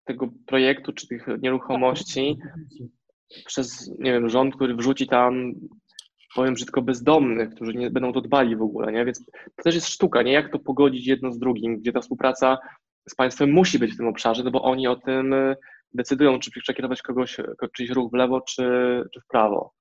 tego 0.04 0.28
projektu 0.46 0.92
czy 0.92 1.08
tych 1.08 1.26
nieruchomości 1.42 2.38
tak, 2.42 3.44
przez, 3.46 3.90
nie 3.98 4.12
wiem, 4.12 4.28
rząd, 4.28 4.56
który 4.56 4.74
wrzuci 4.74 5.06
tam 5.06 5.54
powiem 6.36 6.54
brzydko, 6.54 6.82
bezdomnych, 6.82 7.50
którzy 7.50 7.74
nie 7.74 7.90
będą 7.90 8.12
to 8.12 8.20
dbali 8.20 8.56
w 8.56 8.62
ogóle, 8.62 8.92
nie? 8.92 9.04
Więc 9.04 9.26
to 9.26 9.62
też 9.62 9.74
jest 9.74 9.88
sztuka, 9.88 10.22
nie? 10.22 10.32
Jak 10.32 10.52
to 10.52 10.58
pogodzić 10.58 11.06
jedno 11.06 11.32
z 11.32 11.38
drugim, 11.38 11.78
gdzie 11.78 11.92
ta 11.92 12.00
współpraca 12.00 12.58
z 13.08 13.14
państwem 13.14 13.52
musi 13.52 13.78
być 13.78 13.94
w 13.94 13.96
tym 13.96 14.08
obszarze, 14.08 14.42
no 14.44 14.50
bo 14.50 14.62
oni 14.62 14.88
o 14.88 14.96
tym 14.96 15.34
decydują, 15.94 16.38
czy 16.38 16.50
przekierować 16.50 17.02
kogoś, 17.02 17.36
czyjś 17.76 17.90
ruch 17.90 18.10
w 18.10 18.14
lewo, 18.14 18.40
czy, 18.40 18.62
czy 19.14 19.20
w 19.20 19.26
prawo. 19.26 19.72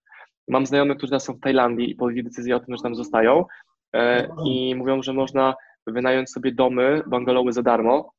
Mam 0.48 0.66
znajomych, 0.66 0.98
którzy 0.98 1.10
teraz 1.10 1.24
są 1.24 1.34
w 1.34 1.40
Tajlandii 1.40 1.92
i 1.92 1.96
podjęli 1.96 2.24
decyzję 2.24 2.56
o 2.56 2.60
tym, 2.60 2.76
że 2.76 2.84
tam 2.84 2.96
zostają 2.96 3.46
e, 3.94 4.28
i 4.46 4.76
mówią, 4.76 5.04
że 5.04 5.14
można 5.14 5.56
wynająć 5.88 6.32
sobie 6.32 6.52
domy, 6.52 7.04
bungalowy 7.08 7.54
za 7.54 7.62
darmo, 7.62 8.12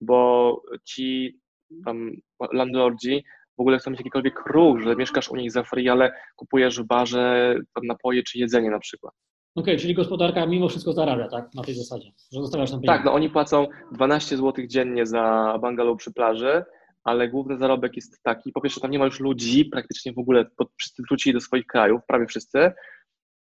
bo 0.00 0.62
ci 0.84 1.38
tam 1.84 2.10
landlordzi 2.52 3.24
w 3.56 3.60
ogóle 3.60 3.78
chcą 3.78 3.90
mieć 3.90 4.00
jakikolwiek 4.00 4.46
ruch, 4.46 4.80
że 4.80 4.96
mieszkasz 4.96 5.30
u 5.30 5.36
nich 5.36 5.52
za 5.52 5.62
free, 5.62 5.88
ale 5.88 6.12
kupujesz 6.36 6.80
w 6.80 6.84
barze 6.84 7.54
napoje 7.82 8.22
czy 8.22 8.38
jedzenie 8.38 8.70
na 8.70 8.78
przykład. 8.78 9.14
Okej, 9.54 9.74
okay, 9.74 9.82
czyli 9.82 9.94
gospodarka 9.94 10.46
mimo 10.46 10.68
wszystko 10.68 10.92
zarabia, 10.92 11.28
tak? 11.28 11.54
Na 11.54 11.62
tej 11.62 11.74
zasadzie, 11.74 12.10
że 12.32 12.40
zostawiasz 12.40 12.70
tam 12.70 12.80
pieniądze. 12.80 12.98
Tak, 12.98 13.04
no 13.04 13.12
oni 13.12 13.30
płacą 13.30 13.66
12 13.92 14.36
zł 14.36 14.66
dziennie 14.66 15.06
za 15.06 15.54
bungalow 15.60 15.98
przy 15.98 16.12
plaży, 16.12 16.64
ale 17.04 17.28
główny 17.28 17.58
zarobek 17.58 17.96
jest 17.96 18.22
taki, 18.22 18.52
po 18.52 18.60
pierwsze 18.60 18.80
tam 18.80 18.90
nie 18.90 18.98
ma 18.98 19.04
już 19.04 19.20
ludzi, 19.20 19.64
praktycznie 19.64 20.12
w 20.12 20.18
ogóle 20.18 20.46
wszyscy 20.78 21.02
wrócili 21.08 21.34
do 21.34 21.40
swoich 21.40 21.66
krajów, 21.66 22.00
prawie 22.06 22.26
wszyscy 22.26 22.72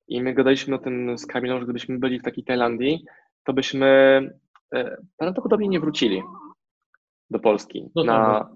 i 0.07 0.21
my 0.21 0.33
gadaliśmy 0.33 0.75
o 0.75 0.79
tym 0.79 1.17
z 1.17 1.25
Kamilą, 1.25 1.59
że 1.59 1.63
gdybyśmy 1.63 1.99
byli 1.99 2.19
w 2.19 2.23
takiej 2.23 2.43
Tajlandii, 2.43 3.05
to 3.43 3.53
byśmy 3.53 3.87
e, 4.75 4.97
prawdopodobnie 5.17 5.67
nie 5.67 5.79
wrócili 5.79 6.21
do 7.29 7.39
Polski. 7.39 7.89
No 7.95 8.03
na... 8.03 8.49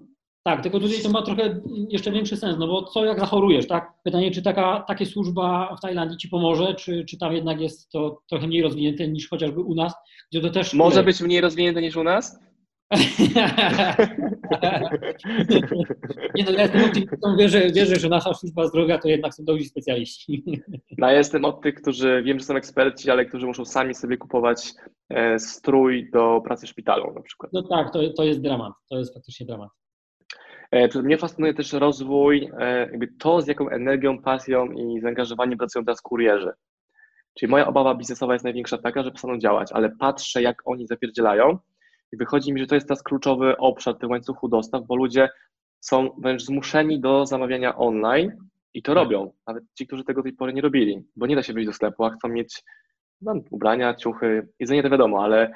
Tak, 0.46 0.62
tylko 0.62 0.80
tutaj 0.80 1.02
to 1.02 1.08
ma 1.08 1.22
trochę 1.22 1.60
jeszcze 1.88 2.12
większy 2.12 2.36
sens, 2.36 2.56
no 2.58 2.66
bo 2.66 2.82
co 2.82 3.04
jak 3.04 3.20
zachorujesz, 3.20 3.66
tak? 3.66 3.92
Pytanie, 4.04 4.30
czy 4.30 4.42
taka, 4.42 4.84
takie 4.88 5.06
służba 5.06 5.76
w 5.76 5.80
Tajlandii 5.80 6.18
ci 6.18 6.28
pomoże, 6.28 6.74
czy, 6.74 7.04
czy 7.04 7.18
tam 7.18 7.32
jednak 7.32 7.60
jest 7.60 7.90
to 7.90 8.22
trochę 8.30 8.46
mniej 8.46 8.62
rozwinięte 8.62 9.08
niż 9.08 9.28
chociażby 9.28 9.60
u 9.60 9.74
nas, 9.74 9.94
gdzie 10.30 10.40
to 10.40 10.50
też... 10.50 10.74
Może 10.74 11.02
być 11.02 11.20
mniej 11.20 11.40
rozwinięte 11.40 11.82
niż 11.82 11.96
u 11.96 12.04
nas? 12.04 12.38
Nie 16.34 16.44
no, 16.44 16.50
ja 16.50 16.62
jestem 16.62 16.84
optymistą, 16.84 17.36
wierzę, 17.38 17.70
wierzę, 17.70 17.96
że 17.96 18.08
nasza 18.08 18.34
służba 18.34 18.66
zdrowia 18.66 18.98
to 18.98 19.08
jednak 19.08 19.34
są 19.34 19.44
dobrzy 19.44 19.64
specjaliści. 19.64 20.44
No, 20.98 21.06
ja 21.06 21.18
jestem 21.18 21.44
od 21.44 21.62
tych, 21.62 21.74
którzy 21.74 22.22
wiem, 22.24 22.38
że 22.38 22.44
są 22.44 22.56
eksperci, 22.56 23.10
ale 23.10 23.24
którzy 23.24 23.46
muszą 23.46 23.64
sami 23.64 23.94
sobie 23.94 24.16
kupować 24.16 24.72
e, 25.10 25.38
strój 25.38 26.10
do 26.10 26.40
pracy 26.44 26.66
w 26.66 26.70
szpitalu 26.70 27.14
na 27.14 27.22
przykład. 27.22 27.52
No 27.52 27.62
tak, 27.62 27.92
to, 27.92 28.12
to 28.16 28.24
jest 28.24 28.40
dramat, 28.40 28.72
to 28.90 28.98
jest 28.98 29.14
faktycznie 29.14 29.46
dramat. 29.46 29.70
E, 30.70 31.02
mnie 31.02 31.18
fascynuje 31.18 31.54
też 31.54 31.72
rozwój, 31.72 32.50
e, 32.58 32.78
jakby 32.78 33.08
to, 33.18 33.40
z 33.40 33.46
jaką 33.46 33.68
energią, 33.68 34.22
pasją 34.22 34.66
i 34.66 35.00
zaangażowaniem 35.00 35.58
pracują 35.58 35.84
teraz 35.84 36.00
kurierzy. 36.00 36.52
Czyli 37.38 37.50
moja 37.50 37.66
obawa 37.66 37.94
biznesowa 37.94 38.32
jest 38.32 38.44
największa 38.44 38.78
taka, 38.78 39.02
że 39.02 39.10
przestaną 39.10 39.38
działać, 39.38 39.72
ale 39.72 39.90
patrzę, 39.90 40.42
jak 40.42 40.62
oni 40.64 40.86
zapierdzielają 40.86 41.58
i 42.12 42.16
wychodzi 42.16 42.52
mi, 42.52 42.60
że 42.60 42.66
to 42.66 42.74
jest 42.74 42.88
teraz 42.88 43.02
kluczowy 43.02 43.56
obszar 43.56 43.98
tych 43.98 44.10
łańcuchu 44.10 44.48
dostaw, 44.48 44.86
bo 44.86 44.96
ludzie 44.96 45.28
są 45.80 46.10
wręcz 46.18 46.42
zmuszeni 46.42 47.00
do 47.00 47.26
zamawiania 47.26 47.76
online 47.76 48.32
i 48.74 48.82
to 48.82 48.94
robią. 48.94 49.32
Nawet 49.46 49.64
ci, 49.74 49.86
którzy 49.86 50.04
tego 50.04 50.20
do 50.20 50.22
tej 50.22 50.32
pory 50.32 50.52
nie 50.52 50.60
robili, 50.60 51.04
bo 51.16 51.26
nie 51.26 51.36
da 51.36 51.42
się 51.42 51.52
wyjść 51.52 51.66
do 51.66 51.72
sklepu, 51.72 52.04
a 52.04 52.10
chcą 52.10 52.28
mieć 52.28 52.64
no, 53.20 53.34
ubrania, 53.50 53.94
ciuchy, 53.94 54.48
jedzenie 54.58 54.82
to 54.82 54.90
wiadomo, 54.90 55.24
ale 55.24 55.52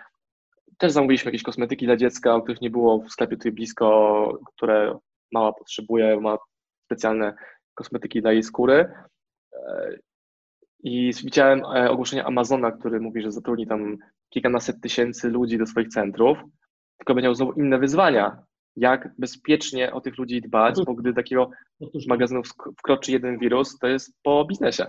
też 0.81 0.93
zamówiliśmy 0.93 1.29
jakieś 1.29 1.43
kosmetyki 1.43 1.87
dla 1.87 1.97
dziecka, 1.97 2.35
o 2.35 2.43
których 2.43 2.61
nie 2.61 2.71
było 2.71 2.99
w 3.03 3.11
sklepie 3.11 3.37
tutaj 3.37 3.53
blisko, 3.53 4.38
które 4.57 4.99
mała 5.33 5.53
potrzebuje, 5.53 6.21
ma 6.21 6.38
specjalne 6.85 7.35
kosmetyki 7.75 8.23
dla 8.23 8.33
jej 8.33 8.43
skóry. 8.43 8.93
E, 9.53 9.99
I 10.83 11.12
widziałem 11.25 11.61
e, 11.64 11.90
ogłoszenie 11.90 12.25
Amazona, 12.25 12.73
który 12.73 13.01
mówi, 13.01 13.23
że 13.23 13.33
zatrudni 13.33 13.66
tam 13.66 13.97
kilkanaset 14.31 14.81
tysięcy 14.81 15.29
ludzi 15.29 15.59
do 15.59 15.66
swoich 15.66 15.88
centrów, 15.88 16.38
tylko 16.99 17.14
będzie 17.14 17.27
miał 17.27 17.35
znowu 17.35 17.53
inne 17.53 17.79
wyzwania. 17.79 18.43
Jak 18.77 19.14
bezpiecznie 19.19 19.93
o 19.93 20.01
tych 20.01 20.19
ludzi 20.19 20.40
dbać, 20.40 20.77
bo 20.87 20.95
gdy 20.95 21.14
takiego 21.14 21.51
magazynu 22.09 22.43
wkroczy 22.79 23.12
jeden 23.12 23.38
wirus, 23.38 23.79
to 23.79 23.87
jest 23.87 24.14
po 24.23 24.45
biznesie. 24.45 24.87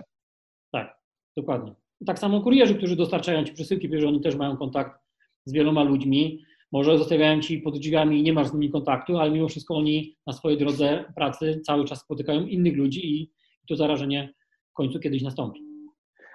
Tak, 0.72 0.98
dokładnie. 1.36 1.74
Tak 2.06 2.18
samo 2.18 2.40
kurierzy, 2.40 2.74
którzy 2.74 2.96
dostarczają 2.96 3.44
Ci 3.44 3.52
przesyłki, 3.52 4.00
że 4.00 4.08
oni 4.08 4.20
też 4.20 4.36
mają 4.36 4.56
kontakt 4.56 5.01
z 5.44 5.52
wieloma 5.52 5.82
ludźmi. 5.82 6.44
Może 6.72 6.98
zostawiają 6.98 7.40
Ci 7.40 7.58
pod 7.58 7.78
drzwiami 7.78 8.20
i 8.20 8.22
nie 8.22 8.32
masz 8.32 8.46
z 8.46 8.52
nimi 8.52 8.70
kontaktu, 8.70 9.18
ale 9.18 9.30
mimo 9.30 9.48
wszystko 9.48 9.76
oni 9.76 10.16
na 10.26 10.32
swojej 10.32 10.58
drodze 10.58 11.04
pracy 11.16 11.60
cały 11.66 11.84
czas 11.84 12.00
spotykają 12.00 12.46
innych 12.46 12.76
ludzi 12.76 13.06
i 13.14 13.30
to 13.68 13.76
zarażenie 13.76 14.34
w 14.70 14.72
końcu 14.72 15.00
kiedyś 15.00 15.22
nastąpi. 15.22 15.60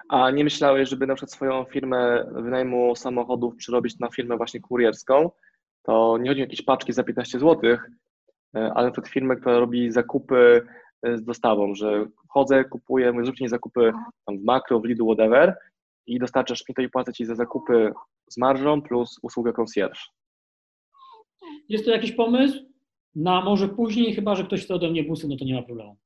A 0.08 0.30
nie 0.30 0.44
myślałeś, 0.44 0.88
żeby 0.88 1.06
na 1.06 1.14
przykład 1.14 1.32
swoją 1.32 1.64
firmę 1.64 2.24
wynajmu 2.32 2.96
samochodów 2.96 3.56
przerobić 3.56 3.98
na 3.98 4.08
firmę 4.08 4.36
właśnie 4.36 4.60
kurierską? 4.60 5.30
To 5.82 6.18
nie 6.18 6.30
chodzi 6.30 6.40
o 6.40 6.44
jakieś 6.44 6.62
paczki 6.62 6.92
za 6.92 7.04
15 7.04 7.38
zł, 7.38 7.70
e, 7.72 7.78
ale 8.54 8.86
na 8.86 8.92
przykład 8.92 9.12
firmę, 9.12 9.36
która 9.36 9.58
robi 9.58 9.90
zakupy 9.90 10.66
e, 11.02 11.16
z 11.16 11.24
dostawą, 11.24 11.74
że 11.74 12.06
chodzę, 12.28 12.64
kupuję, 12.64 13.12
mówię, 13.12 13.24
zróbcie 13.24 13.44
mi 13.44 13.48
zakupy 13.48 13.92
tam 14.26 14.38
w 14.38 14.44
makro, 14.44 14.80
w 14.80 14.84
Lidl, 14.84 15.04
whatever 15.04 15.56
i 16.06 16.18
dostarczasz 16.18 16.68
mi 16.68 16.74
to 16.74 16.82
i 16.82 16.88
płacę 16.88 17.12
Ci 17.12 17.24
za 17.24 17.34
zakupy 17.34 17.92
z 18.28 18.36
marżą 18.36 18.82
plus 18.82 19.18
usługę 19.22 19.52
concierge. 19.52 20.00
Jest 21.68 21.84
to 21.84 21.90
jakiś 21.90 22.12
pomysł? 22.12 22.58
Na 23.14 23.40
może 23.40 23.68
później, 23.68 24.14
chyba 24.14 24.34
że 24.34 24.44
ktoś 24.44 24.64
chce 24.64 24.74
ode 24.74 24.90
mnie 24.90 25.04
busy, 25.04 25.28
no 25.28 25.36
to 25.36 25.44
nie 25.44 25.54
ma 25.54 25.62
problemu. 25.62 25.96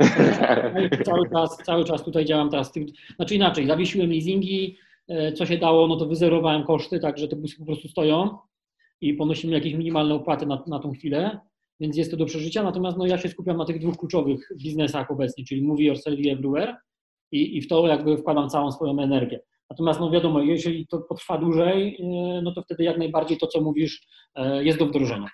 cały, 1.04 1.30
czas, 1.30 1.56
cały 1.56 1.84
czas 1.84 2.04
tutaj 2.04 2.24
działam 2.24 2.50
teraz. 2.50 2.72
Znaczy 3.16 3.34
inaczej, 3.34 3.66
zawiesiłem 3.66 4.10
leasingi, 4.10 4.76
e, 5.08 5.32
co 5.32 5.46
się 5.46 5.58
dało, 5.58 5.86
no 5.86 5.96
to 5.96 6.06
wyzerowałem 6.06 6.64
koszty, 6.64 7.00
tak 7.00 7.18
że 7.18 7.28
te 7.28 7.36
busy 7.36 7.56
po 7.58 7.64
prostu 7.64 7.88
stoją 7.88 8.38
i 9.00 9.14
ponosimy 9.14 9.52
jakieś 9.52 9.74
minimalne 9.74 10.14
opłaty 10.14 10.46
na, 10.46 10.64
na 10.66 10.78
tą 10.78 10.92
chwilę, 10.92 11.40
więc 11.80 11.96
jest 11.96 12.10
to 12.10 12.16
do 12.16 12.26
przeżycia. 12.26 12.62
Natomiast 12.62 12.96
no, 12.96 13.06
ja 13.06 13.18
się 13.18 13.28
skupiam 13.28 13.56
na 13.56 13.64
tych 13.64 13.80
dwóch 13.80 13.96
kluczowych 13.96 14.48
biznesach 14.56 15.10
obecnie, 15.10 15.44
czyli 15.44 15.62
Movie 15.62 15.86
Yourself 15.86 16.18
i 16.18 16.30
Everywhere 16.30 16.76
i, 17.32 17.56
i 17.56 17.62
w 17.62 17.68
to 17.68 17.86
jakby 17.86 18.16
wkładam 18.16 18.48
całą 18.48 18.72
swoją 18.72 19.02
energię. 19.02 19.40
Natomiast 19.70 20.00
no 20.00 20.10
wiadomo, 20.10 20.40
jeżeli 20.40 20.86
to 20.86 20.98
potrwa 20.98 21.38
dłużej, 21.38 21.96
e, 22.00 22.42
no 22.42 22.52
to 22.52 22.62
wtedy 22.62 22.84
jak 22.84 22.98
najbardziej 22.98 23.38
to, 23.38 23.46
co 23.46 23.60
mówisz, 23.60 24.06
e, 24.34 24.64
jest 24.64 24.78
do 24.78 24.86
wdrożenia. 24.86 25.28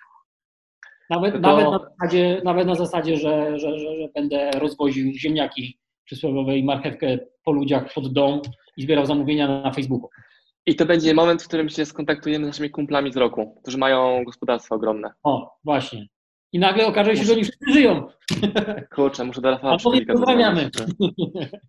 Nawet, 1.10 1.34
to... 1.34 1.40
nawet, 1.40 1.64
na, 1.64 1.78
zasadzie, 1.78 2.42
nawet 2.44 2.66
na 2.66 2.74
zasadzie, 2.74 3.16
że, 3.16 3.58
że, 3.58 3.78
że, 3.78 3.96
że 3.96 4.08
będę 4.14 4.50
rozwoził 4.50 5.12
ziemniaki 5.12 5.78
przysłowiowe 6.04 6.58
i 6.58 6.64
marchewkę 6.64 7.18
po 7.44 7.52
ludziach 7.52 7.94
pod 7.94 8.12
dom 8.12 8.40
i 8.76 8.82
zbierał 8.82 9.06
zamówienia 9.06 9.62
na 9.62 9.72
Facebooku. 9.72 10.08
I 10.66 10.76
to 10.76 10.86
będzie 10.86 11.14
moment, 11.14 11.42
w 11.42 11.48
którym 11.48 11.68
się 11.68 11.86
skontaktujemy 11.86 12.44
z 12.44 12.48
naszymi 12.48 12.70
kumplami 12.70 13.12
z 13.12 13.16
roku, 13.16 13.58
którzy 13.62 13.78
mają 13.78 14.24
gospodarstwa 14.24 14.74
ogromne. 14.74 15.12
O, 15.22 15.58
właśnie. 15.64 16.06
I 16.52 16.58
nagle 16.58 16.86
okaże 16.86 17.16
się, 17.16 17.24
że 17.24 17.32
oni 17.32 17.44
wszyscy 17.44 17.72
żyją. 17.72 18.08
Kurczę, 18.94 19.24
muszę 19.24 19.40
do 19.40 19.50
Rafała 19.50 19.76
pozdrawiamy. 20.08 20.70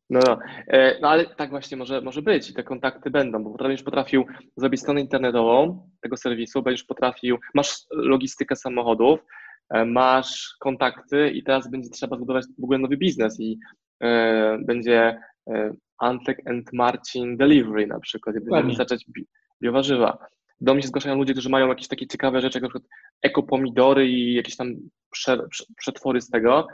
No, 0.09 0.19
no. 0.27 0.39
E, 0.67 0.99
no, 1.01 1.09
ale 1.09 1.25
tak 1.25 1.49
właśnie 1.49 1.77
może, 1.77 2.01
może 2.01 2.21
być 2.21 2.49
i 2.49 2.53
te 2.53 2.63
kontakty 2.63 3.11
będą, 3.11 3.43
bo 3.43 3.49
będziesz 3.51 3.83
potrafił 3.83 4.25
zrobić 4.57 4.81
stronę 4.81 5.01
internetową 5.01 5.87
tego 6.01 6.17
serwisu, 6.17 6.61
będziesz 6.61 6.83
potrafił, 6.83 7.37
masz 7.53 7.75
logistykę 7.91 8.55
samochodów, 8.55 9.19
e, 9.69 9.85
masz 9.85 10.55
kontakty 10.59 11.29
i 11.29 11.43
teraz 11.43 11.71
będzie 11.71 11.89
trzeba 11.89 12.15
zbudować 12.15 12.45
w 12.59 12.63
ogóle 12.63 12.79
nowy 12.79 12.97
biznes 12.97 13.39
i 13.39 13.59
e, 14.03 14.57
będzie 14.65 15.21
e, 15.49 15.73
Antek 15.97 16.49
and 16.49 16.73
Marcin 16.73 17.37
Delivery 17.37 17.87
na 17.87 17.99
przykład, 17.99 18.35
i 18.35 18.39
będziemy 18.39 18.67
dostarczać 18.67 19.05
biowarzywa 19.63 20.17
do 20.61 20.73
mnie 20.73 20.81
się 20.81 20.87
zgłaszają 20.87 21.15
ludzie, 21.15 21.33
którzy 21.33 21.49
mają 21.49 21.67
jakieś 21.67 21.87
takie 21.87 22.07
ciekawe 22.07 22.41
rzeczy, 22.41 22.57
jak 22.57 22.63
na 22.63 22.69
przykład 22.69 22.91
ekopomidory 23.21 24.09
i 24.09 24.33
jakieś 24.33 24.55
tam 24.55 24.75
przetwory 25.77 26.21
z 26.21 26.29
tego. 26.29 26.67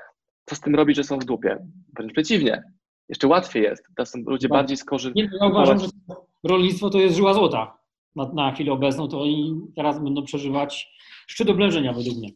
Co 0.45 0.55
z 0.55 0.61
tym 0.61 0.75
robić, 0.75 0.97
że 0.97 1.03
są 1.03 1.19
w 1.19 1.25
dupie? 1.25 1.57
Wręcz 1.97 2.13
przeciwnie. 2.13 2.63
Jeszcze 3.09 3.27
łatwiej 3.27 3.63
jest. 3.63 3.83
Teraz 3.95 4.11
są 4.11 4.19
ludzie 4.19 4.49
bardziej 4.49 4.77
skorzy. 4.77 5.11
Nie, 5.15 5.29
ja 5.41 5.47
uważam, 5.47 5.79
że 5.79 5.87
rolnictwo 6.43 6.89
to 6.89 6.99
jest 6.99 7.15
żyła 7.15 7.33
złota 7.33 7.77
na, 8.15 8.33
na 8.33 8.51
chwilę 8.51 8.71
obecną, 8.71 9.07
to 9.07 9.21
oni 9.21 9.61
teraz 9.75 10.03
będą 10.03 10.23
przeżywać 10.23 10.93
szczyt 11.27 11.49
oblężenia 11.49 11.93
według 11.93 12.17
mnie. 12.17 12.29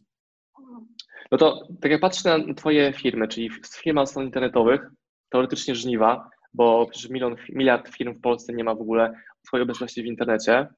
No 1.30 1.38
to 1.38 1.68
tak 1.80 1.90
jak 1.90 2.00
patrzę 2.00 2.38
na 2.38 2.54
Twoje 2.54 2.92
firmy, 2.92 3.28
czyli 3.28 3.50
firma 3.82 4.06
stron 4.06 4.24
internetowych, 4.24 4.90
teoretycznie 5.28 5.74
żniwa, 5.74 6.30
bo 6.54 6.86
przecież 6.86 7.10
milion, 7.10 7.36
miliard 7.48 7.88
firm 7.88 8.14
w 8.14 8.20
Polsce 8.20 8.52
nie 8.52 8.64
ma 8.64 8.74
w 8.74 8.80
ogóle 8.80 9.12
swojej 9.46 9.62
obecności 9.62 10.02
w 10.02 10.06
internecie. 10.06 10.68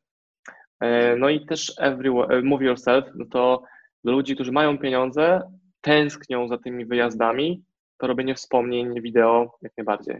E, 0.84 1.16
no 1.16 1.28
i 1.28 1.46
też 1.46 1.72
every, 1.78 2.10
e, 2.10 2.42
move 2.42 2.62
yourself, 2.62 3.04
no 3.14 3.24
to 3.30 3.62
dla 4.04 4.12
ludzi, 4.12 4.34
którzy 4.34 4.52
mają 4.52 4.78
pieniądze, 4.78 5.42
tęsknią 5.80 6.48
za 6.48 6.58
tymi 6.58 6.86
wyjazdami, 6.86 7.62
to 7.98 8.06
robienie 8.06 8.34
wspomnień 8.34 9.02
wideo 9.02 9.50
jak 9.62 9.72
najbardziej. 9.76 10.16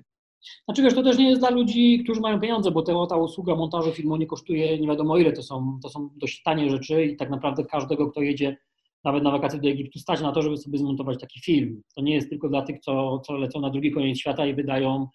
Znaczy 0.65 0.83
wiesz, 0.83 0.95
to 0.95 1.03
też 1.03 1.19
nie 1.19 1.29
jest 1.29 1.41
dla 1.41 1.51
ludzi, 1.51 2.01
którzy 2.05 2.21
mają 2.21 2.41
pieniądze, 2.41 2.71
bo 2.71 2.83
ta, 2.83 2.93
ta 3.07 3.17
usługa 3.17 3.57
montażu 3.57 3.93
filmu 3.93 4.17
nie 4.17 4.27
kosztuje 4.27 4.79
nie 4.79 4.89
wiadomo 4.89 5.17
ile, 5.17 5.33
to 5.33 5.43
są, 5.43 5.79
to 5.83 5.89
są 5.89 6.11
dość 6.17 6.43
tanie 6.43 6.71
rzeczy 6.71 7.05
i 7.05 7.17
tak 7.17 7.31
naprawdę 7.31 7.65
każdego, 7.65 8.11
kto 8.11 8.23
jedzie 8.23 8.57
nawet 9.05 9.23
na 9.23 9.31
wakacje 9.31 9.61
do 9.61 9.69
Egiptu, 9.69 9.99
stać 9.99 10.21
na 10.21 10.33
to, 10.33 10.43
żeby 10.43 10.57
sobie 10.57 10.79
zmontować 10.79 11.21
taki 11.21 11.41
film. 11.41 11.83
To 11.97 12.03
nie 12.03 12.15
jest 12.15 12.31
tylko 12.31 12.49
dla 12.49 12.63
tych, 12.63 12.81
co, 12.81 13.19
co 13.19 13.37
lecą 13.37 13.61
na 13.61 13.71
drugi 13.71 13.93
koniec 13.93 14.19
świata 14.19 14.47
i 14.47 14.55
wydają 14.55 15.09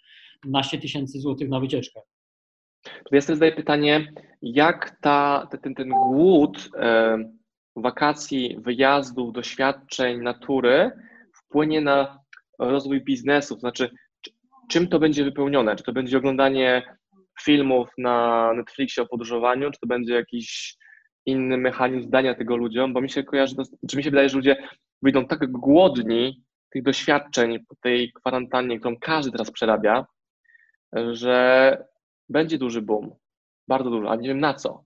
naście 0.45 0.77
tysięcy 0.77 1.19
złotych 1.19 1.49
na 1.49 1.59
wycieczkę. 1.59 2.01
To 2.83 3.15
ja 3.15 3.21
sobie 3.21 3.35
zadaję 3.35 3.51
pytanie, 3.51 4.13
jak 4.41 4.97
ta, 5.01 5.47
ten, 5.61 5.75
ten 5.75 5.89
głód 5.89 6.69
e, 6.75 7.17
wakacji, 7.75 8.57
wyjazdów, 8.59 9.33
doświadczeń, 9.33 10.21
natury 10.21 10.91
wpłynie 11.35 11.81
na 11.81 12.19
rozwój 12.59 13.01
biznesu, 13.01 13.55
to 13.55 13.59
znaczy 13.59 13.89
czym 14.69 14.87
to 14.87 14.99
będzie 14.99 15.23
wypełnione? 15.23 15.75
Czy 15.75 15.83
to 15.83 15.93
będzie 15.93 16.17
oglądanie 16.17 16.97
filmów 17.41 17.89
na 17.97 18.51
Netflixie 18.53 19.03
o 19.03 19.07
podróżowaniu, 19.07 19.71
czy 19.71 19.79
to 19.79 19.87
będzie 19.87 20.13
jakiś 20.13 20.77
inny 21.25 21.57
mechanizm 21.57 22.09
dania 22.09 22.35
tego 22.35 22.55
ludziom, 22.55 22.93
bo 22.93 23.01
mi 23.01 23.09
się 23.09 23.23
kojarzy, 23.23 23.55
czy 23.89 23.97
mi 23.97 24.03
się 24.03 24.09
wydaje, 24.09 24.29
że 24.29 24.37
ludzie 24.37 24.67
wyjdą 25.01 25.25
tak 25.25 25.51
głodni 25.51 26.43
tych 26.69 26.83
doświadczeń 26.83 27.59
po 27.69 27.75
tej 27.75 28.11
kwarantannie, 28.13 28.79
którą 28.79 28.95
każdy 28.97 29.31
teraz 29.31 29.51
przerabia, 29.51 30.05
że 31.11 31.77
będzie 32.29 32.57
duży 32.57 32.81
boom. 32.81 33.15
Bardzo 33.67 33.89
duży, 33.89 34.07
ale 34.07 34.21
nie 34.21 34.27
wiem 34.27 34.39
na 34.39 34.53
co. 34.53 34.83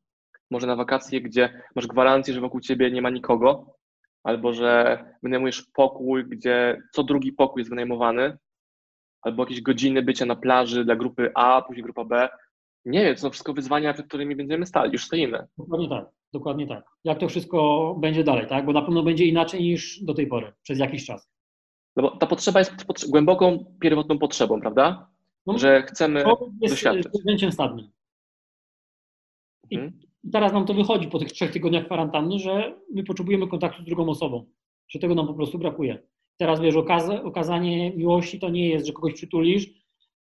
Może 0.51 0.67
na 0.67 0.75
wakacje, 0.75 1.21
gdzie 1.21 1.63
masz 1.75 1.87
gwarancję, 1.87 2.33
że 2.33 2.41
wokół 2.41 2.59
ciebie 2.59 2.91
nie 2.91 3.01
ma 3.01 3.09
nikogo, 3.09 3.75
albo 4.23 4.53
że 4.53 5.03
wynajmujesz 5.23 5.65
pokój, 5.73 6.25
gdzie 6.25 6.81
co 6.91 7.03
drugi 7.03 7.33
pokój 7.33 7.61
jest 7.61 7.69
wynajmowany, 7.69 8.37
albo 9.21 9.43
jakieś 9.43 9.61
godziny 9.61 10.01
bycia 10.01 10.25
na 10.25 10.35
plaży 10.35 10.85
dla 10.85 10.95
grupy 10.95 11.31
A, 11.35 11.61
później 11.61 11.83
grupa 11.83 12.05
B. 12.05 12.29
Nie 12.85 13.05
wiem, 13.05 13.15
to 13.15 13.21
są 13.21 13.29
wszystko 13.29 13.53
wyzwania, 13.53 13.93
przed 13.93 14.07
którymi 14.07 14.35
będziemy 14.35 14.65
stali, 14.65 14.91
już 14.91 15.05
stoimy. 15.05 15.47
Dokładnie 15.57 15.89
tak, 15.89 16.05
dokładnie 16.33 16.67
tak. 16.67 16.85
Jak 17.03 17.19
to 17.19 17.27
wszystko 17.27 17.95
będzie 17.99 18.23
dalej, 18.23 18.47
tak? 18.47 18.65
Bo 18.65 18.73
na 18.73 18.81
pewno 18.81 19.03
będzie 19.03 19.25
inaczej 19.25 19.61
niż 19.61 20.03
do 20.03 20.13
tej 20.13 20.27
pory, 20.27 20.53
przez 20.63 20.79
jakiś 20.79 21.05
czas. 21.05 21.29
No 21.95 22.03
bo 22.03 22.17
ta 22.17 22.27
potrzeba 22.27 22.59
jest 22.59 23.09
głęboką, 23.09 23.65
pierwotną 23.79 24.19
potrzebą, 24.19 24.61
prawda? 24.61 25.12
No, 25.47 25.57
że 25.57 25.83
chcemy 25.83 26.23
jest 26.61 26.73
doświadczyć. 26.73 27.13
zwierzęciem 27.13 27.51
stadnym. 27.51 27.89
I 29.69 29.75
hmm. 29.75 29.99
teraz 30.31 30.53
nam 30.53 30.65
to 30.65 30.73
wychodzi 30.73 31.07
po 31.07 31.19
tych 31.19 31.31
trzech 31.31 31.51
tygodniach 31.51 31.85
kwarantanny, 31.85 32.39
że 32.39 32.75
my 32.93 33.03
potrzebujemy 33.03 33.47
kontaktu 33.47 33.81
z 33.81 33.85
drugą 33.85 34.09
osobą, 34.09 34.45
że 34.89 34.99
tego 34.99 35.15
nam 35.15 35.27
po 35.27 35.33
prostu 35.33 35.57
brakuje. 35.57 36.03
Teraz 36.37 36.61
wiesz, 36.61 36.75
okaz 36.75 37.09
okazanie 37.09 37.93
miłości 37.95 38.39
to 38.39 38.49
nie 38.49 38.69
jest, 38.69 38.85
że 38.85 38.93
kogoś 38.93 39.13
przytulisz, 39.13 39.69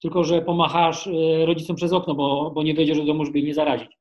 tylko 0.02 0.24
że 0.24 0.42
pomachasz 0.42 1.06
y, 1.06 1.46
rodzicom 1.46 1.76
przez 1.76 1.92
okno, 1.92 2.14
bo, 2.14 2.50
bo 2.50 2.62
nie 2.62 2.74
wiedziesz 2.74 2.98
do 2.98 3.04
domu, 3.04 3.24
żeby 3.24 3.38
ich 3.38 3.46
nie 3.46 3.54
zarazić. 3.54 4.00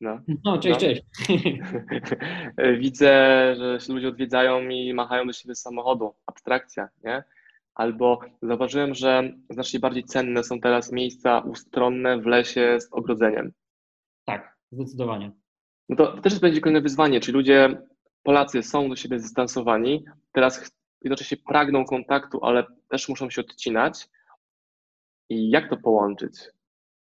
No, 0.00 0.20
no 0.44 0.58
cześć, 0.58 0.80
no. 0.80 0.86
cześć. 0.86 1.02
Widzę, 2.80 3.54
że 3.58 3.80
się 3.80 3.92
ludzie 3.92 4.08
odwiedzają 4.08 4.68
i 4.68 4.94
machają 4.94 5.26
do 5.26 5.32
siebie 5.32 5.54
z 5.54 5.60
samochodu. 5.60 6.14
Abstrakcja, 6.26 6.88
nie? 7.04 7.24
Albo 7.74 8.20
zauważyłem, 8.42 8.94
że 8.94 9.32
znacznie 9.50 9.80
bardziej 9.80 10.04
cenne 10.04 10.44
są 10.44 10.60
teraz 10.60 10.92
miejsca 10.92 11.38
ustronne 11.38 12.20
w 12.20 12.26
lesie 12.26 12.80
z 12.80 12.88
ogrodzeniem. 12.92 13.52
Tak, 14.24 14.56
zdecydowanie. 14.72 15.32
No 15.88 15.96
to, 15.96 16.20
też 16.20 16.38
będzie 16.38 16.60
kolejne 16.60 16.80
wyzwanie, 16.80 17.20
czyli 17.20 17.36
ludzie, 17.36 17.82
Polacy 18.22 18.62
są 18.62 18.88
do 18.88 18.96
siebie 18.96 19.18
zdystansowani, 19.18 20.04
teraz 20.32 20.70
jednocześnie 21.02 21.36
pragną 21.48 21.84
kontaktu, 21.84 22.44
ale 22.44 22.66
też 22.88 23.08
muszą 23.08 23.30
się 23.30 23.40
odcinać. 23.40 24.08
I 25.28 25.50
jak 25.50 25.70
to 25.70 25.76
połączyć? 25.76 26.50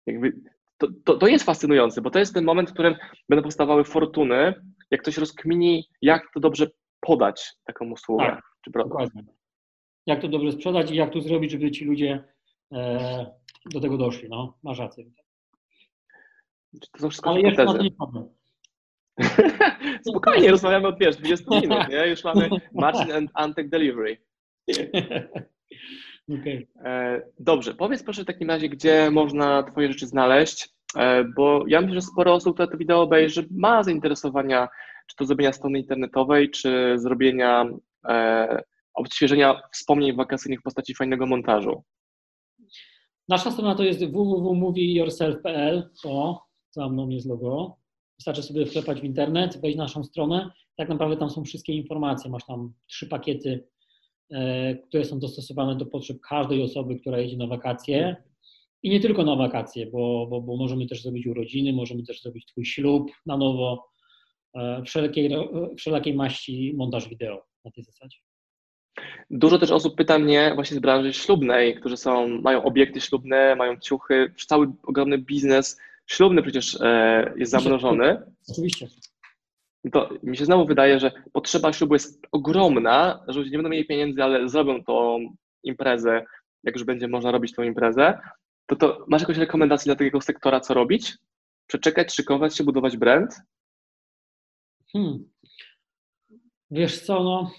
Jakby 0.07 0.33
to, 0.79 0.88
to, 1.05 1.16
to 1.16 1.27
jest 1.27 1.44
fascynujące, 1.44 2.01
bo 2.01 2.11
to 2.11 2.18
jest 2.18 2.35
ten 2.35 2.44
moment, 2.44 2.71
w 2.71 2.73
którym 2.73 2.94
będą 3.29 3.42
powstawały 3.42 3.85
fortuny, 3.85 4.55
jak 4.90 5.03
ktoś 5.03 5.18
rozkmini, 5.18 5.88
jak 6.03 6.23
to 6.35 6.40
dobrze 6.40 6.66
podać 7.01 7.55
taką 7.64 7.90
usługę 7.90 8.27
tak, 8.27 8.42
czy 8.64 8.71
produkt. 8.71 8.92
Dokładnie. 8.92 9.38
Jak 10.09 10.21
to 10.21 10.29
dobrze 10.29 10.53
sprzedać 10.53 10.90
i 10.90 10.97
jak 10.97 11.12
to 11.12 11.21
zrobić, 11.21 11.51
żeby 11.51 11.71
ci 11.71 11.85
ludzie 11.85 12.25
e, 12.73 13.27
do 13.73 13.81
tego 13.81 13.99
doszli. 13.99 14.29
No, 14.29 14.59
masz 14.62 14.79
rację. 14.79 15.05
To 16.92 17.01
są 17.01 17.11
wszystko 17.11 17.31
Ale 17.31 17.40
jeszcze 17.40 17.66
Spokojnie, 20.11 20.51
rozmawiamy 20.51 20.88
od 20.88 20.99
wiesz, 20.99 21.16
20 21.16 21.61
minut, 21.61 21.88
nie? 21.88 22.07
Już 22.07 22.25
mamy 22.25 22.49
Marcin 22.75 23.12
and 23.12 23.31
Antek 23.35 23.68
Delivery. 23.68 24.16
Okay. 26.40 26.66
E, 26.85 27.23
dobrze, 27.38 27.75
powiedz 27.75 28.03
proszę 28.03 28.23
w 28.23 28.27
takim 28.27 28.51
razie, 28.51 28.68
gdzie 28.68 29.11
można 29.11 29.62
Twoje 29.62 29.88
rzeczy 29.88 30.07
znaleźć, 30.07 30.68
e, 30.97 31.25
bo 31.25 31.64
ja 31.66 31.81
myślę, 31.81 31.94
że 31.94 32.03
sporo 32.03 32.35
osób, 32.35 32.55
które 32.55 32.68
to 32.68 32.77
wideo 32.77 33.03
obejrzy, 33.03 33.49
ma 33.51 33.83
zainteresowania 33.83 34.68
czy 35.07 35.16
to 35.16 35.25
zrobienia 35.25 35.53
strony 35.53 35.79
internetowej, 35.79 36.51
czy 36.51 36.94
zrobienia 36.99 37.66
odświeżenia 38.98 39.61
wspomnień 39.72 40.16
wakacyjnych 40.16 40.61
w 40.61 40.62
postaci 40.62 40.94
fajnego 40.94 41.26
montażu. 41.26 41.82
Nasza 43.28 43.50
strona 43.50 43.74
to 43.74 43.82
jest 43.84 44.04
www.movieyourself.pl. 44.04 45.90
O, 46.04 46.42
za 46.70 46.88
mną 46.88 47.08
jest 47.08 47.26
logo. 47.26 47.76
Wystarczy 48.18 48.42
sobie 48.42 48.66
wklepać 48.66 49.00
w 49.00 49.04
internet, 49.04 49.61
wejść 49.61 49.76
na 49.76 49.84
naszą 49.84 50.04
stronę. 50.04 50.50
Tak 50.76 50.88
naprawdę 50.88 51.16
tam 51.16 51.30
są 51.30 51.44
wszystkie 51.44 51.72
informacje. 51.72 52.30
Masz 52.30 52.46
tam 52.46 52.72
trzy 52.87 53.06
pakiety, 53.06 53.68
e, 54.30 54.74
które 54.74 55.04
są 55.04 55.18
dostosowane 55.18 55.76
do 55.76 55.87
potrzeb 55.87 56.20
każdej 56.28 56.62
osoby, 56.62 57.00
która 57.00 57.18
jedzie 57.18 57.37
na 57.37 57.46
wakacje. 57.46 58.16
I 58.82 58.90
nie 58.90 59.00
tylko 59.00 59.24
na 59.24 59.37
wakacje, 59.37 59.87
bo, 59.87 60.26
bo, 60.30 60.40
bo 60.40 60.56
możemy 60.56 60.87
też 60.87 61.02
zrobić 61.02 61.26
urodziny, 61.26 61.72
możemy 61.72 62.02
też 62.02 62.22
zrobić 62.22 62.46
Twój 62.46 62.64
ślub 62.64 63.11
na 63.26 63.37
nowo, 63.37 63.88
e, 64.54 64.82
wszelkiej, 64.82 65.30
wszelakiej 65.76 66.14
maści 66.14 66.74
montaż 66.76 67.08
wideo 67.08 67.42
na 67.64 67.70
tej 67.70 67.84
zasadzie. 67.84 68.18
Dużo 69.30 69.58
też 69.58 69.70
osób 69.70 69.96
pyta 69.96 70.18
mnie 70.18 70.52
właśnie 70.54 70.76
z 70.76 70.80
branży 70.80 71.12
ślubnej, 71.12 71.74
którzy 71.74 71.96
są, 71.96 72.28
mają 72.28 72.62
obiekty 72.62 73.00
ślubne, 73.00 73.56
mają 73.56 73.76
ciuchy, 73.76 74.34
cały 74.46 74.72
ogromny 74.82 75.18
biznes 75.18 75.80
ślubny 76.06 76.42
przecież 76.42 76.80
e, 76.80 77.32
jest 77.37 77.52
zamrożony. 77.52 78.22
Oczywiście. 78.48 78.88
To 79.92 80.08
mi 80.22 80.37
się 80.37 80.44
znowu 80.44 80.66
wydaje, 80.66 81.00
że 81.00 81.12
potrzeba 81.32 81.72
ślubu 81.72 81.94
jest 81.94 82.26
ogromna, 82.32 83.24
że 83.28 83.38
ludzie 83.38 83.50
nie 83.50 83.58
będą 83.58 83.70
mieli 83.70 83.87
pieniędzy, 83.87 84.22
ale 84.22 84.48
zrobią 84.48 84.84
tą 84.84 85.18
imprezę, 85.62 86.24
jak 86.64 86.74
już 86.74 86.84
będzie 86.84 87.08
można 87.08 87.30
robić 87.30 87.54
tą 87.54 87.62
imprezę. 87.62 88.18
To, 88.66 88.76
to 88.76 89.04
masz 89.08 89.22
jakąś 89.22 89.37
rekomendację 89.37 89.84
dla 89.84 89.96
takiego 89.96 90.20
sektora, 90.20 90.61
co 90.61 90.74
robić? 90.74 91.16
Przeczekać, 91.66 92.14
szykować 92.14 92.56
się, 92.56 92.64
budować 92.64 92.96
brand? 92.96 93.34
Hmm. 94.92 95.30
Wiesz 96.70 97.00
co, 97.00 97.22
no 97.22 97.50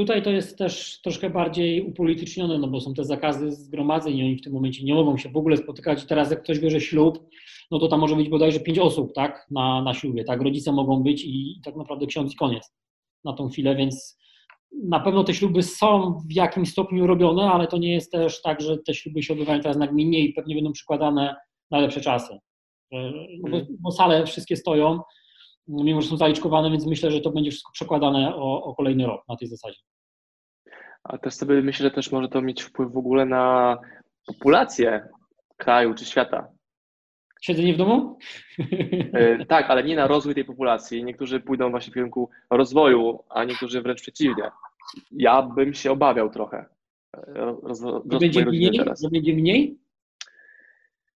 Tutaj 0.00 0.22
to 0.22 0.30
jest 0.30 0.58
też 0.58 1.00
troszkę 1.02 1.30
bardziej 1.30 1.82
upolitycznione, 1.82 2.58
no 2.58 2.68
bo 2.68 2.80
są 2.80 2.94
te 2.94 3.04
zakazy 3.04 3.52
zgromadzeń 3.52 4.18
i 4.18 4.22
oni 4.22 4.36
w 4.36 4.42
tym 4.42 4.52
momencie 4.52 4.84
nie 4.84 4.94
mogą 4.94 5.16
się 5.16 5.28
w 5.28 5.36
ogóle 5.36 5.56
spotykać. 5.56 6.04
Teraz 6.04 6.30
jak 6.30 6.42
ktoś 6.42 6.58
bierze 6.58 6.80
ślub, 6.80 7.28
no 7.70 7.78
to 7.78 7.88
tam 7.88 8.00
może 8.00 8.16
być 8.16 8.28
bodajże 8.28 8.60
pięć 8.60 8.78
osób, 8.78 9.12
tak, 9.14 9.46
na, 9.50 9.82
na 9.82 9.94
ślubie, 9.94 10.24
tak, 10.24 10.42
rodzice 10.42 10.72
mogą 10.72 11.02
być 11.02 11.24
i, 11.24 11.58
i 11.58 11.60
tak 11.64 11.76
naprawdę 11.76 12.06
ksiądz 12.06 12.32
i 12.32 12.36
koniec 12.36 12.74
na 13.24 13.32
tą 13.32 13.48
chwilę, 13.48 13.76
więc 13.76 14.18
na 14.84 15.00
pewno 15.00 15.24
te 15.24 15.34
śluby 15.34 15.62
są 15.62 16.18
w 16.28 16.32
jakimś 16.32 16.70
stopniu 16.70 17.06
robione, 17.06 17.50
ale 17.50 17.66
to 17.66 17.78
nie 17.78 17.92
jest 17.92 18.12
też 18.12 18.42
tak, 18.42 18.60
że 18.60 18.78
te 18.78 18.94
śluby 18.94 19.22
się 19.22 19.32
odbywają 19.32 19.60
teraz 19.60 19.76
nagminnie 19.76 20.20
i 20.20 20.32
pewnie 20.32 20.54
będą 20.54 20.72
przykładane 20.72 21.36
na 21.70 21.78
lepsze 21.78 22.00
czasy. 22.00 22.38
No 22.92 23.00
bo, 23.40 23.56
mhm. 23.56 23.76
bo 23.80 23.90
sale 23.92 24.26
wszystkie 24.26 24.56
stoją, 24.56 25.00
mimo 25.68 26.02
że 26.02 26.08
są 26.08 26.16
zaliczkowane, 26.16 26.70
więc 26.70 26.86
myślę, 26.86 27.10
że 27.10 27.20
to 27.20 27.30
będzie 27.30 27.50
wszystko 27.50 27.72
przekładane 27.72 28.36
o, 28.36 28.62
o 28.62 28.74
kolejny 28.74 29.06
rok 29.06 29.22
na 29.28 29.36
tej 29.36 29.48
zasadzie. 29.48 29.78
A 31.04 31.18
też 31.18 31.34
sobie 31.34 31.62
myślę, 31.62 31.84
że 31.84 31.90
też 31.90 32.12
może 32.12 32.28
to 32.28 32.42
mieć 32.42 32.62
wpływ 32.62 32.92
w 32.92 32.96
ogóle 32.96 33.26
na 33.26 33.78
populację 34.26 35.08
kraju 35.56 35.94
czy 35.94 36.04
świata. 36.04 36.48
Siedzenie 37.40 37.74
w 37.74 37.76
domu? 37.76 38.18
E, 39.12 39.46
tak, 39.46 39.70
ale 39.70 39.84
nie 39.84 39.96
na 39.96 40.06
rozwój 40.06 40.34
tej 40.34 40.44
populacji. 40.44 41.04
Niektórzy 41.04 41.40
pójdą 41.40 41.70
właśnie 41.70 41.90
w 41.90 41.94
kierunku 41.94 42.30
rozwoju, 42.50 43.24
a 43.28 43.44
niektórzy 43.44 43.82
wręcz 43.82 44.02
przeciwnie. 44.02 44.50
Ja 45.10 45.42
bym 45.42 45.74
się 45.74 45.92
obawiał 45.92 46.30
trochę. 46.30 46.64
E, 47.16 47.56
roz, 47.62 47.82
będzie 48.04 48.46
mniej? 48.46 48.78
Teraz. 48.78 49.10
będzie 49.10 49.34
mniej? 49.34 49.78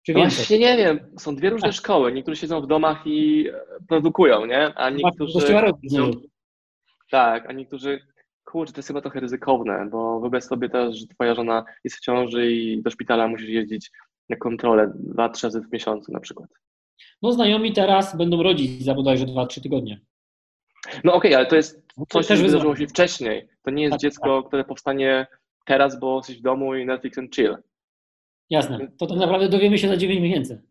Czy 0.07 0.13
no 0.13 0.21
Właśnie 0.21 0.59
nie 0.59 0.77
wiem, 0.77 1.01
są 1.19 1.37
dwie 1.37 1.51
różne 1.51 1.69
tak. 1.69 1.77
szkoły. 1.77 2.13
Niektórzy 2.13 2.37
siedzą 2.37 2.61
w 2.61 2.67
domach 2.67 3.07
i 3.07 3.49
produkują, 3.89 4.47
nie? 4.47 4.75
A 4.75 4.91
niektórzy. 4.91 5.33
Tak, 7.11 7.51
a 7.51 7.53
niektórzy. 7.53 8.01
Kurczę, 8.45 8.73
to 8.73 8.79
jest 8.79 8.89
chyba 8.89 9.01
trochę 9.01 9.21
ryzykowne, 9.21 9.89
bo 9.91 10.21
wyobraź 10.21 10.45
sobie 10.45 10.69
też, 10.69 10.97
że 10.97 11.07
twoja 11.07 11.35
żona 11.35 11.65
jest 11.85 11.97
w 11.97 12.01
ciąży 12.01 12.53
i 12.53 12.83
do 12.83 12.91
szpitala 12.91 13.29
musisz 13.29 13.49
jeździć 13.49 13.91
na 14.29 14.37
kontrolę 14.37 14.93
dwa, 14.95 15.29
trzy 15.29 15.47
razy 15.47 15.61
w 15.61 15.73
miesiącu 15.73 16.13
na 16.13 16.21
przykład. 16.21 16.51
No 17.23 17.33
znajomi 17.33 17.73
teraz 17.73 18.17
będą 18.17 18.43
rodzić 18.43 18.85
za 18.85 18.95
bodajże 18.95 19.27
dwa, 19.27 19.47
trzy 19.47 19.61
tygodnie. 19.61 20.01
No 21.05 21.15
okej, 21.15 21.31
okay, 21.31 21.37
ale 21.37 21.47
to 21.47 21.57
jest 21.57 21.83
no 21.97 22.05
coś, 22.09 22.27
co 22.27 22.37
wydarzyło 22.37 22.77
się 22.77 22.87
wcześniej. 22.87 23.49
To 23.63 23.71
nie 23.71 23.83
jest 23.83 23.93
tak, 23.93 24.01
dziecko, 24.01 24.41
tak. 24.41 24.49
które 24.49 24.65
powstanie 24.65 25.27
teraz, 25.67 26.01
bo 26.01 26.17
jesteś 26.17 26.39
w 26.39 26.43
domu 26.43 26.75
i 26.75 26.87
Netflix 26.87 27.19
and 27.19 27.35
chill. 27.35 27.57
Jasne. 28.51 28.89
To 28.99 29.07
tak 29.07 29.19
naprawdę 29.19 29.49
dowiemy 29.49 29.79
się 29.79 29.89
za 29.89 29.97
9 29.97 30.21
miesięcy. 30.21 30.63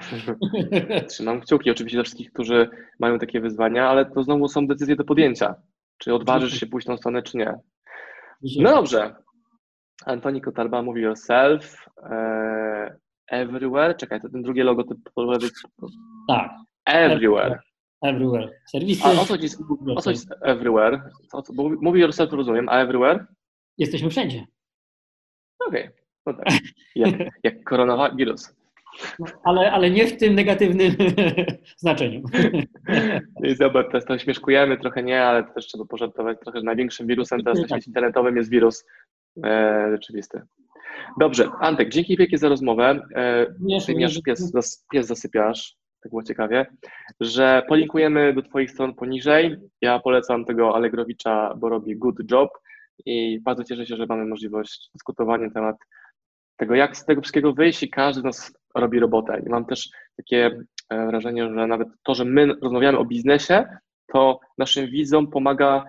Trzymam 1.08 1.40
kciuki 1.40 1.70
oczywiście 1.70 1.96
dla 1.96 2.04
wszystkich, 2.04 2.32
którzy 2.32 2.68
mają 2.98 3.18
takie 3.18 3.40
wyzwania, 3.40 3.88
ale 3.88 4.06
to 4.06 4.22
znowu 4.22 4.48
są 4.48 4.66
decyzje 4.66 4.96
do 4.96 5.04
podjęcia. 5.04 5.54
Czy 5.98 6.14
odważysz 6.14 6.60
się 6.60 6.66
pójść 6.66 6.86
tą 6.86 6.96
stronę, 6.96 7.22
czy 7.22 7.36
nie. 7.36 7.54
No 8.58 8.70
dobrze. 8.74 9.16
Antoni 10.06 10.40
Kotarba 10.40 10.82
mówi 10.82 11.02
yourself. 11.02 11.86
E, 12.02 12.96
Everywhere, 13.26 13.94
czekaj, 13.94 14.20
to 14.20 14.28
ten 14.28 14.42
drugi 14.42 14.60
logotyp 14.60 14.98
po 15.14 15.22
lewej. 15.22 15.50
Tak. 16.28 16.50
Everywhere. 16.84 17.60
Everywhere. 18.02 18.60
Serwisy. 18.70 19.04
A 19.04 19.10
o 19.10 19.24
co 19.24 19.34
o 19.96 20.02
co 20.02 20.10
Everywhere? 20.42 21.10
Co, 21.30 21.42
co, 21.42 21.52
bo 21.52 21.68
mówi 21.68 22.00
yourself, 22.00 22.32
rozumiem, 22.32 22.68
a 22.68 22.80
Everywhere? 22.80 23.26
Jesteśmy 23.78 24.10
wszędzie. 24.10 24.44
Okej, 25.66 25.90
no 26.26 26.34
tak. 26.34 26.46
Jak, 26.94 27.14
jak 27.42 27.64
koronawirus. 27.64 28.54
Ale, 29.44 29.72
ale 29.72 29.90
nie 29.90 30.06
w 30.06 30.16
tym 30.16 30.34
negatywnym 30.34 30.92
znaczeniu. 31.76 32.22
I 33.44 33.54
zobacz, 33.56 33.86
teraz 33.86 34.04
to 34.04 34.18
śmieszkujemy, 34.18 34.78
trochę 34.78 35.02
nie, 35.02 35.22
ale 35.24 35.44
też 35.44 35.66
trzeba 35.66 35.84
pożartować 35.84 36.38
trochę, 36.40 36.58
że 36.58 36.64
największym 36.64 37.06
wirusem 37.06 37.42
teraz 37.42 37.58
na 37.58 37.64
Tak. 37.68 37.70
świecie 37.70 37.90
internetowym 37.90 38.36
jest 38.36 38.50
wirus 38.50 38.84
e, 39.44 39.88
rzeczywisty. 39.92 40.42
Dobrze, 41.20 41.50
Antek, 41.60 41.88
dzięki 41.88 42.16
wielkie 42.16 42.38
za 42.38 42.48
rozmowę. 42.48 43.00
E, 43.14 43.44
Również, 43.44 43.86
ty 43.86 43.92
mi 43.92 43.96
również, 44.04 44.16
aż 44.16 44.22
pies, 44.22 44.38
zas, 44.40 44.86
pies 44.92 45.06
zasypiasz, 45.06 45.76
tak 46.02 46.10
było 46.10 46.22
ciekawie, 46.22 46.66
że 47.20 47.62
polinkujemy 47.68 48.32
do 48.32 48.42
Twoich 48.42 48.70
stron 48.70 48.94
poniżej. 48.94 49.56
Ja 49.80 49.98
polecam 49.98 50.44
tego 50.44 50.74
Allegrowicza, 50.76 51.54
bo 51.58 51.68
robi 51.68 51.96
good 51.96 52.30
job 52.30 52.50
i 53.06 53.40
bardzo 53.40 53.64
cieszę 53.64 53.86
się, 53.86 53.96
że 53.96 54.06
mamy 54.06 54.24
możliwość 54.26 54.90
dyskutowania 54.94 55.46
na 55.46 55.52
temat 55.52 55.76
tego, 56.56 56.74
jak 56.74 56.96
z 56.96 57.04
tego 57.04 57.20
wszystkiego 57.20 57.52
wyjść 57.52 57.82
i 57.82 57.90
każdy 57.90 58.20
z 58.20 58.24
nas 58.24 58.57
robi 58.74 58.98
robotę. 58.98 59.42
I 59.46 59.48
mam 59.48 59.64
też 59.64 59.90
takie 60.16 60.50
e, 60.90 61.06
wrażenie, 61.06 61.44
że 61.44 61.66
nawet 61.66 61.88
to, 62.02 62.14
że 62.14 62.24
my 62.24 62.54
rozmawiamy 62.62 62.98
o 62.98 63.04
biznesie, 63.04 63.64
to 64.12 64.40
naszym 64.58 64.86
widzom 64.86 65.30
pomaga 65.30 65.84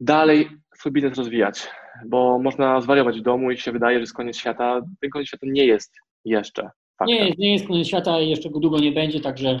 dalej 0.00 0.48
swój 0.74 0.92
biznes 0.92 1.18
rozwijać, 1.18 1.68
bo 2.06 2.38
można 2.38 2.80
zwariować 2.80 3.20
w 3.20 3.22
domu 3.22 3.50
i 3.50 3.56
się 3.56 3.72
wydaje, 3.72 3.96
że 3.96 4.00
jest 4.00 4.14
koniec 4.14 4.36
świata. 4.36 4.80
Ten 5.00 5.10
koniec 5.10 5.28
świata 5.28 5.46
nie 5.50 5.66
jest 5.66 5.94
jeszcze 6.24 6.70
faktem. 6.98 7.16
Nie 7.16 7.26
jest, 7.26 7.38
nie 7.38 7.52
jest 7.52 7.66
koniec 7.66 7.88
świata 7.88 8.20
i 8.20 8.30
jeszcze 8.30 8.50
go 8.50 8.60
długo 8.60 8.78
nie 8.78 8.92
będzie, 8.92 9.20
także 9.20 9.60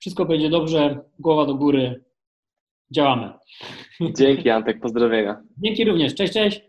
wszystko 0.00 0.24
będzie 0.24 0.50
dobrze, 0.50 1.00
głowa 1.18 1.46
do 1.46 1.54
góry, 1.54 2.04
działamy. 2.90 3.32
Dzięki 4.18 4.50
Antek, 4.50 4.80
pozdrowienia. 4.80 5.42
Dzięki 5.58 5.84
również, 5.84 6.14
cześć, 6.14 6.32
cześć. 6.32 6.68